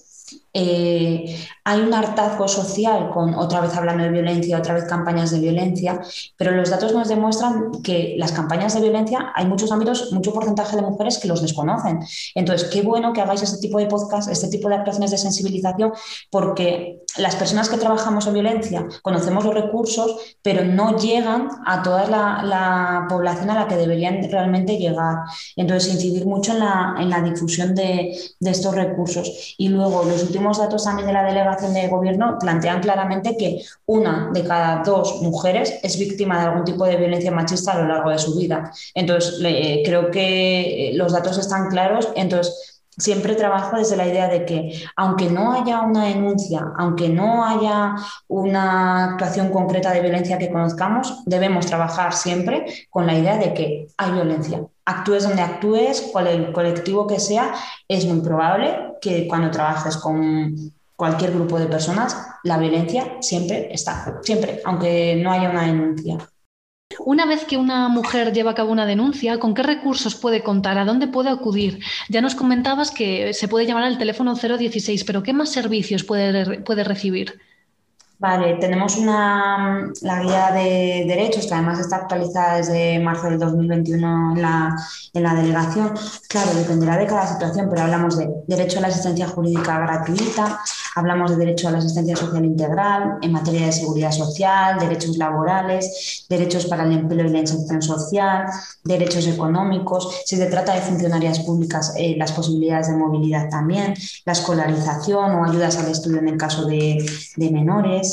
eh, 0.52 1.36
hay 1.64 1.80
un 1.80 1.94
hartazgo 1.94 2.48
social 2.48 3.10
con, 3.10 3.34
otra 3.34 3.60
vez 3.60 3.74
hablando 3.76 4.02
de 4.02 4.10
violencia, 4.10 4.58
otra 4.58 4.74
vez 4.74 4.84
campañas 4.84 5.30
de 5.30 5.38
violencia, 5.38 6.00
pero 6.36 6.50
los 6.52 6.70
datos 6.70 6.92
nos 6.92 7.08
demuestran 7.08 7.70
que 7.82 8.16
las 8.18 8.32
campañas 8.32 8.74
de 8.74 8.80
violencia 8.80 9.32
hay 9.34 9.46
muchos 9.46 9.70
ámbitos, 9.70 10.12
mucho 10.12 10.32
porcentaje 10.32 10.76
de 10.76 10.82
mujeres 10.82 11.18
que 11.18 11.28
los 11.28 11.42
desconocen. 11.42 12.00
Entonces, 12.34 12.68
qué 12.68 12.82
bueno 12.82 13.12
que 13.12 13.20
hagáis 13.20 13.42
este 13.42 13.58
tipo 13.58 13.78
de 13.78 13.86
podcast, 13.86 14.28
este 14.28 14.48
tipo 14.48 14.68
de 14.68 14.76
actuaciones 14.76 15.12
de 15.12 15.18
sensibilización, 15.18 15.92
porque 16.30 17.00
las 17.16 17.36
personas 17.36 17.68
que 17.68 17.76
trabajamos 17.76 18.26
en 18.26 18.34
violencia 18.34 18.86
conocemos 19.02 19.44
los 19.44 19.54
recursos, 19.54 20.36
pero 20.42 20.64
no 20.64 20.96
llegan 20.96 21.48
a 21.66 21.82
toda 21.82 22.06
la, 22.06 23.06
población 23.08 23.50
a 23.50 23.54
la 23.54 23.68
que 23.68 23.76
deberían 23.76 24.22
realmente 24.30 24.76
llegar. 24.76 25.18
Entonces, 25.56 25.92
incidir 25.94 26.26
mucho 26.26 26.52
en 26.52 26.60
la, 26.60 26.94
en 26.98 27.10
la 27.10 27.20
difusión 27.22 27.74
de, 27.74 28.16
de 28.38 28.50
estos 28.50 28.74
recursos. 28.74 29.54
Y 29.58 29.68
luego, 29.68 30.04
los 30.04 30.22
últimos 30.22 30.58
datos 30.58 30.84
también 30.84 31.06
de 31.06 31.12
la 31.12 31.24
delegación 31.24 31.74
de 31.74 31.88
gobierno 31.88 32.38
plantean 32.38 32.80
claramente 32.80 33.36
que 33.36 33.62
una 33.86 34.30
de 34.32 34.44
cada 34.44 34.82
dos 34.82 35.20
mujeres 35.22 35.78
es 35.82 35.98
víctima 35.98 36.40
de 36.40 36.46
algún 36.46 36.64
tipo 36.64 36.84
de 36.84 36.96
violencia 36.96 37.30
machista 37.30 37.72
a 37.72 37.82
lo 37.82 37.88
largo 37.88 38.10
de 38.10 38.18
su 38.18 38.36
vida. 38.36 38.70
Entonces, 38.94 39.40
creo 39.84 40.10
que 40.10 40.92
los 40.94 41.12
datos 41.12 41.38
están 41.38 41.68
claros. 41.68 42.08
Entonces, 42.14 42.79
siempre 43.00 43.34
trabajo 43.34 43.76
desde 43.76 43.96
la 43.96 44.06
idea 44.06 44.28
de 44.28 44.44
que 44.44 44.84
aunque 44.96 45.28
no 45.28 45.52
haya 45.52 45.80
una 45.80 46.04
denuncia, 46.04 46.72
aunque 46.78 47.08
no 47.08 47.44
haya 47.44 47.96
una 48.28 49.12
actuación 49.12 49.50
concreta 49.50 49.92
de 49.92 50.02
violencia 50.02 50.38
que 50.38 50.50
conozcamos, 50.50 51.22
debemos 51.26 51.66
trabajar 51.66 52.12
siempre 52.12 52.66
con 52.90 53.06
la 53.06 53.14
idea 53.14 53.36
de 53.36 53.54
que 53.54 53.88
hay 53.96 54.12
violencia. 54.12 54.62
Actúes 54.84 55.24
donde 55.24 55.42
actúes, 55.42 56.10
con 56.12 56.26
el 56.26 56.52
colectivo 56.52 57.06
que 57.06 57.18
sea, 57.18 57.54
es 57.88 58.04
muy 58.06 58.20
probable 58.20 58.94
que 59.00 59.26
cuando 59.26 59.50
trabajes 59.50 59.96
con 59.96 60.54
cualquier 60.96 61.32
grupo 61.32 61.58
de 61.58 61.66
personas, 61.66 62.14
la 62.44 62.58
violencia 62.58 63.16
siempre 63.20 63.72
está, 63.72 64.18
siempre, 64.22 64.60
aunque 64.64 65.16
no 65.16 65.32
haya 65.32 65.50
una 65.50 65.62
denuncia. 65.62 66.18
Una 66.98 67.24
vez 67.24 67.44
que 67.44 67.56
una 67.56 67.88
mujer 67.88 68.32
lleva 68.32 68.50
a 68.50 68.54
cabo 68.54 68.72
una 68.72 68.84
denuncia, 68.86 69.38
¿con 69.38 69.54
qué 69.54 69.62
recursos 69.62 70.16
puede 70.16 70.42
contar? 70.42 70.76
¿A 70.78 70.84
dónde 70.84 71.06
puede 71.06 71.30
acudir? 71.30 71.80
Ya 72.08 72.20
nos 72.20 72.34
comentabas 72.34 72.90
que 72.90 73.32
se 73.32 73.48
puede 73.48 73.66
llamar 73.66 73.84
al 73.84 73.98
teléfono 73.98 74.34
016, 74.34 75.04
pero 75.04 75.22
¿qué 75.22 75.32
más 75.32 75.50
servicios 75.50 76.04
puede, 76.04 76.60
puede 76.62 76.84
recibir? 76.84 77.40
Vale, 78.20 78.56
tenemos 78.56 78.98
una, 78.98 79.90
la 80.02 80.22
guía 80.22 80.50
de 80.52 81.06
derechos 81.08 81.46
que 81.46 81.54
además 81.54 81.80
está 81.80 81.96
actualizada 81.96 82.58
desde 82.58 82.98
marzo 82.98 83.30
del 83.30 83.38
2021 83.38 84.32
en 84.36 84.42
la, 84.42 84.76
en 85.14 85.22
la 85.22 85.34
delegación. 85.34 85.94
Claro, 86.28 86.52
dependerá 86.52 86.98
de 86.98 87.06
cada 87.06 87.26
situación, 87.26 87.68
pero 87.70 87.80
hablamos 87.80 88.18
de 88.18 88.28
derecho 88.46 88.76
a 88.76 88.82
la 88.82 88.88
asistencia 88.88 89.26
jurídica 89.26 89.78
gratuita, 89.78 90.60
hablamos 90.96 91.30
de 91.30 91.38
derecho 91.38 91.68
a 91.68 91.70
la 91.70 91.78
asistencia 91.78 92.14
social 92.14 92.44
integral 92.44 93.16
en 93.22 93.32
materia 93.32 93.64
de 93.64 93.72
seguridad 93.72 94.12
social, 94.12 94.78
derechos 94.78 95.16
laborales, 95.16 96.26
derechos 96.28 96.66
para 96.66 96.84
el 96.84 96.92
empleo 96.92 97.24
y 97.24 97.30
la 97.30 97.38
inserción 97.38 97.80
social, 97.80 98.48
derechos 98.84 99.26
económicos. 99.28 100.14
Si 100.26 100.36
se 100.36 100.44
trata 100.44 100.74
de 100.74 100.82
funcionarias 100.82 101.38
públicas, 101.38 101.94
eh, 101.96 102.16
las 102.18 102.32
posibilidades 102.32 102.88
de 102.88 102.96
movilidad 102.96 103.48
también, 103.48 103.94
la 104.26 104.32
escolarización 104.32 105.36
o 105.36 105.44
ayudas 105.46 105.78
al 105.78 105.90
estudio 105.90 106.18
en 106.18 106.28
el 106.28 106.36
caso 106.36 106.66
de, 106.66 107.02
de 107.36 107.50
menores 107.50 108.09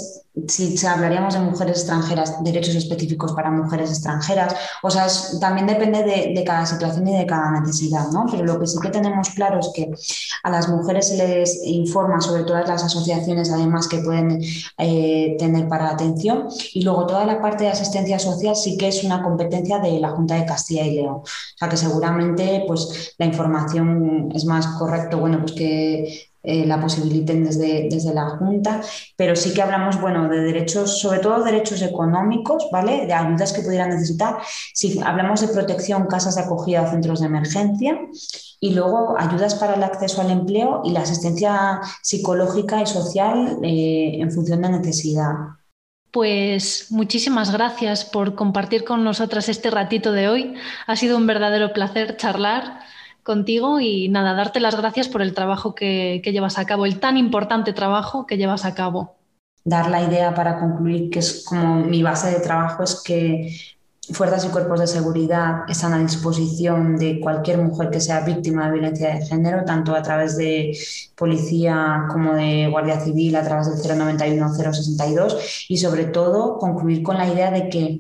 si 0.48 0.86
hablaríamos 0.86 1.34
de 1.34 1.40
mujeres 1.40 1.80
extranjeras, 1.80 2.44
derechos 2.44 2.76
específicos 2.76 3.34
para 3.34 3.50
mujeres 3.50 3.90
extranjeras. 3.90 4.56
O 4.84 4.92
sea, 4.92 5.08
también 5.40 5.68
depende 5.68 6.04
de, 6.04 6.44
cada 6.44 6.66
situación 6.66 7.08
y 7.08 7.18
de 7.18 7.26
cada 7.26 7.60
necesidad, 7.60 8.08
¿no? 8.12 8.26
Pero 8.30 8.44
lo 8.44 8.60
que 8.60 8.68
sí 8.68 8.78
que 8.80 8.90
tenemos 8.90 9.30
claro 9.32 9.60
es 9.60 9.70
que 9.74 9.90
a 10.44 10.50
las 10.50 10.70
mujeres 10.70 11.08
se 11.10 11.18
les 11.18 11.60
informa 11.66 12.22
sobre 12.22 12.44
todas 12.44 12.68
las 12.68 12.84
asociaciones, 12.84 13.52
además, 13.52 13.88
que 13.88 13.98
pueden 14.00 14.42
eh, 14.78 15.36
tener 15.40 15.68
para 15.68 15.90
atención. 15.90 16.48
Y 16.74 16.84
luego 16.84 17.08
toda 17.08 17.26
la 17.26 17.42
parte 17.42 17.64
de 17.64 17.72
asistencia 17.72 18.20
social 18.20 18.56
sí 18.56 18.78
que 18.78 18.90
es 18.90 19.04
una 19.04 19.24
competencia 19.24 19.80
de 19.80 20.00
la 20.00 20.12
Junta 20.12 20.36
de 20.36 20.46
Castilla 20.46 20.84
y 20.84 20.96
León. 20.96 21.16
O 21.18 21.58
sea, 21.58 21.70
que 21.70 21.78
seguramente 21.78 22.64
pues, 22.68 23.16
la 23.18 23.26
información 23.26 24.32
es 24.34 24.46
más 24.46 24.68
correcto, 24.78 25.18
bueno, 25.18 25.40
pues 25.40 25.54
que 25.54 26.28
eh, 26.48 26.66
la 26.66 26.80
posibiliten 26.80 27.44
desde, 27.44 27.90
desde 27.92 28.14
la 28.14 28.30
Junta, 28.30 28.82
pero 29.18 29.36
sí 29.36 29.54
que 29.54 29.62
hablamos, 29.62 30.00
bueno, 30.00 30.30
de 30.30 30.40
derechos, 30.40 31.00
sobre 31.00 31.20
todo 31.20 31.44
derechos 31.44 31.82
económicos, 31.82 32.70
¿vale? 32.72 33.06
De 33.06 33.14
ayudas 33.14 33.52
que 33.52 33.62
pudieran 33.62 33.90
necesitar. 33.90 34.38
Si 34.74 35.00
hablamos 35.04 35.42
de 35.42 35.50
protección, 35.50 36.08
casas 36.08 36.36
de 36.36 36.44
acogida 36.44 36.84
o 36.84 36.90
centros 36.90 37.20
de 37.20 37.26
emergencia, 37.26 38.00
y 38.60 38.74
luego 38.74 39.16
ayudas 39.20 39.56
para 39.56 39.76
el 39.76 39.84
acceso 39.84 40.22
al 40.22 40.32
empleo 40.32 40.82
y 40.84 40.92
la 40.92 41.02
asistencia 41.02 41.82
psicológica 42.02 42.82
y 42.82 42.88
social 42.88 43.60
eh, 43.62 44.20
en 44.20 44.32
función 44.32 44.62
de 44.62 44.70
necesidad. 44.70 45.34
Pues 46.12 46.88
muchísimas 46.90 47.52
gracias 47.52 48.06
por 48.06 48.36
compartir 48.36 48.86
con 48.86 49.04
nosotras 49.04 49.50
este 49.50 49.70
ratito 49.70 50.14
de 50.14 50.30
hoy. 50.30 50.54
Ha 50.88 50.96
sido 50.96 51.18
un 51.18 51.28
verdadero 51.28 51.74
placer 51.74 52.18
charlar 52.18 52.80
contigo 53.28 53.82
y 53.82 54.08
nada, 54.08 54.34
darte 54.34 54.62
las 54.62 54.78
gracias 54.78 55.10
por 55.10 55.22
el 55.22 55.34
trabajo 55.34 55.76
que, 55.76 56.22
llevas 56.24 56.58
a 56.58 56.66
cabo, 56.66 56.86
el 56.86 57.00
tan 57.00 57.18
importante 57.18 57.74
trabajo 57.74 58.26
que 58.26 58.38
llevas 58.38 58.64
a 58.64 58.74
cabo. 58.74 59.18
Dar 59.66 59.92
la 59.92 60.02
idea 60.02 60.34
para 60.34 60.58
concluir, 60.58 61.10
que 61.10 61.20
es 61.20 61.44
como 61.46 61.84
mi 61.84 62.02
base 62.02 62.32
de 62.32 62.40
trabajo, 62.40 62.84
es 62.84 63.04
que 63.04 63.54
fuerzas 64.14 64.46
y 64.46 64.48
cuerpos 64.48 64.80
de 64.80 64.88
seguridad 64.88 65.64
están 65.68 65.92
a 65.92 66.00
disposición 66.00 66.96
de 66.96 67.20
cualquier 67.20 67.58
mujer 67.58 67.90
que 67.90 68.00
sea 68.00 68.22
víctima 68.22 68.68
de 68.68 68.72
violencia 68.72 69.16
de 69.16 69.26
género, 69.26 69.66
tanto 69.66 69.94
a 69.94 70.02
través 70.02 70.38
de 70.38 70.78
policía 71.14 72.06
como 72.10 72.34
de 72.34 72.70
Guardia 72.70 73.02
Civil, 73.02 73.36
a 73.36 73.44
través 73.44 73.68
del 73.68 74.00
091-062 74.00 75.66
y 75.68 75.78
sobre 75.78 76.06
todo 76.06 76.58
concluir 76.58 77.04
con 77.04 77.18
la 77.18 77.28
idea 77.28 77.52
de 77.52 77.68
que 77.68 78.00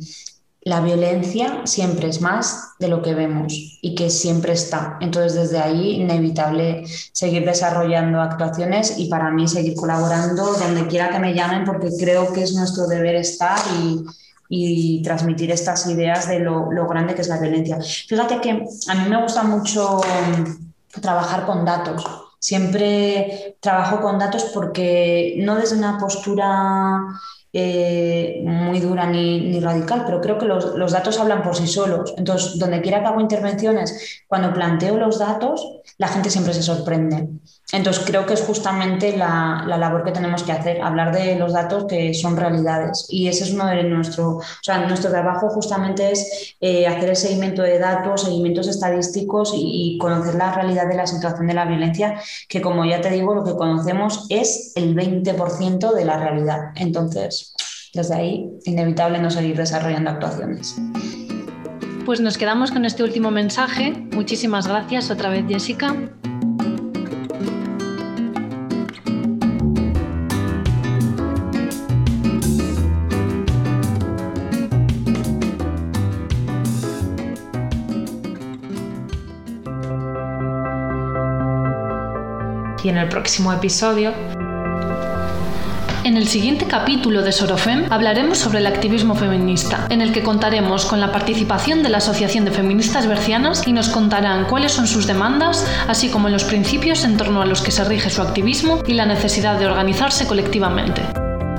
la 0.67 0.81
violencia 0.81 1.61
siempre 1.63 2.09
es 2.09 2.19
más 2.19 2.73
de 2.77 2.89
lo 2.89 3.01
que 3.01 3.13
vemos 3.13 3.53
y 3.81 3.95
que 3.95 4.09
siempre 4.09 4.51
está. 4.51 4.97
Entonces, 4.99 5.33
desde 5.33 5.59
ahí, 5.59 6.01
inevitable 6.01 6.83
seguir 7.13 7.45
desarrollando 7.45 8.19
actuaciones 8.19 8.99
y 8.99 9.07
para 9.07 9.31
mí 9.31 9.47
seguir 9.47 9.75
colaborando 9.75 10.53
donde 10.55 10.87
quiera 10.87 11.09
que 11.09 11.19
me 11.19 11.33
llamen, 11.33 11.63
porque 11.63 11.87
creo 11.97 12.33
que 12.33 12.43
es 12.43 12.53
nuestro 12.53 12.85
deber 12.85 13.15
estar 13.15 13.57
y, 14.49 15.01
transmitir 15.03 15.51
estas 15.51 15.87
ideas 15.87 16.27
de 16.27 16.39
lo, 16.39 16.71
lo, 16.71 16.87
grande 16.87 17.15
que 17.15 17.21
es 17.21 17.29
la 17.29 17.39
violencia. 17.39 17.79
Fíjate 18.07 18.41
que 18.41 18.51
a 18.51 18.95
mí 18.95 19.09
me 19.09 19.21
gusta 19.21 19.43
mucho 19.43 20.01
mm, 20.01 20.99
trabajar 21.01 21.45
con 21.45 21.63
datos. 21.63 22.05
Siempre 22.39 23.57
trabajo 23.61 24.01
con 24.01 24.19
datos 24.19 24.51
porque 24.53 25.35
no 25.39 25.55
desde 25.55 25.77
una 25.77 25.97
postura 25.97 27.03
eh, 27.53 28.41
muy 28.43 28.79
dura 28.79 29.05
ni, 29.07 29.39
ni, 29.39 29.59
radical, 29.59 30.03
pero 30.05 30.21
creo 30.21 30.37
que 30.37 30.45
los, 30.45 30.75
los, 30.75 30.91
datos 30.91 31.19
hablan 31.19 31.41
por 31.41 31.55
sí 31.55 31.65
solos. 31.65 32.13
Entonces, 32.17 32.59
donde 32.59 32.81
quiera 32.81 33.01
que 33.01 33.07
hago 33.07 33.21
intervenciones, 33.21 34.23
cuando 34.27 34.53
planteo 34.53 34.97
los 34.97 35.19
datos, 35.19 35.79
la 35.97 36.07
gente 36.07 36.29
siempre 36.29 36.53
se 36.53 36.61
sorprende. 36.61 37.27
Entonces, 37.71 38.03
creo 38.05 38.25
que 38.25 38.33
es 38.33 38.41
justamente 38.41 39.17
la, 39.17 39.63
la, 39.67 39.77
labor 39.77 40.03
que 40.03 40.11
tenemos 40.11 40.43
que 40.43 40.53
hacer, 40.53 40.81
hablar 40.81 41.13
de 41.13 41.35
los 41.35 41.51
datos 41.53 41.85
que 41.85 42.13
son 42.13 42.37
realidades. 42.37 43.07
Y 43.09 43.27
ese 43.27 43.45
es 43.45 43.53
uno 43.53 43.65
de 43.65 43.83
nuestro, 43.83 44.37
o 44.37 44.43
sea, 44.61 44.85
nuestro 44.85 45.09
trabajo 45.09 45.49
justamente 45.49 46.11
es 46.11 46.55
eh, 46.61 46.87
hacer 46.87 47.09
el 47.09 47.15
seguimiento 47.15 47.61
de 47.63 47.79
datos, 47.79 48.23
seguimientos 48.23 48.67
estadísticos 48.67 49.53
y, 49.53 49.95
y 49.95 49.97
conocer 49.97 50.35
la 50.35 50.53
realidad 50.53 50.87
de 50.87 50.95
la 50.95 51.07
situación 51.07 51.47
de 51.47 51.53
la 51.53 51.65
violencia, 51.65 52.21
que 52.47 52.61
como 52.61 52.85
ya 52.85 53.01
te 53.01 53.09
digo, 53.09 53.35
lo 53.35 53.43
que 53.43 53.55
conocemos 53.55 54.27
es 54.29 54.71
el 54.75 54.95
20% 54.95 55.93
de 55.93 56.05
la 56.05 56.17
realidad. 56.17 56.71
Entonces, 56.75 57.46
desde 57.93 58.15
ahí, 58.15 58.49
inevitable 58.65 59.19
no 59.19 59.29
seguir 59.29 59.57
desarrollando 59.57 60.11
actuaciones. 60.11 60.75
Pues 62.05 62.21
nos 62.21 62.37
quedamos 62.37 62.71
con 62.71 62.85
este 62.85 63.03
último 63.03 63.31
mensaje. 63.31 63.91
Muchísimas 64.13 64.67
gracias 64.67 65.11
otra 65.11 65.29
vez, 65.29 65.45
Jessica. 65.47 65.93
Y 82.83 82.89
en 82.89 82.97
el 82.97 83.09
próximo 83.09 83.51
episodio 83.51 84.13
en 86.17 86.23
el 86.23 86.29
siguiente 86.29 86.65
capítulo 86.65 87.21
de 87.21 87.31
Sorofem 87.31 87.85
hablaremos 87.91 88.39
sobre 88.39 88.57
el 88.57 88.65
activismo 88.65 89.13
feminista, 89.13 89.85
en 89.91 90.01
el 90.01 90.11
que 90.11 90.23
contaremos 90.23 90.83
con 90.87 90.99
la 90.99 91.11
participación 91.11 91.83
de 91.83 91.89
la 91.89 91.99
Asociación 91.99 92.43
de 92.43 92.49
Feministas 92.49 93.05
Bercianas 93.05 93.67
y 93.67 93.71
nos 93.71 93.89
contarán 93.89 94.45
cuáles 94.45 94.71
son 94.71 94.87
sus 94.87 95.05
demandas, 95.05 95.63
así 95.87 96.09
como 96.09 96.29
los 96.29 96.43
principios 96.43 97.03
en 97.03 97.17
torno 97.17 97.43
a 97.43 97.45
los 97.45 97.61
que 97.61 97.69
se 97.69 97.83
rige 97.83 98.09
su 98.09 98.23
activismo 98.23 98.81
y 98.87 98.93
la 98.93 99.05
necesidad 99.05 99.59
de 99.59 99.67
organizarse 99.67 100.25
colectivamente. 100.25 101.03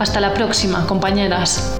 Hasta 0.01 0.21
la 0.21 0.35
próxima, 0.35 0.85
compañeras. 0.89 1.79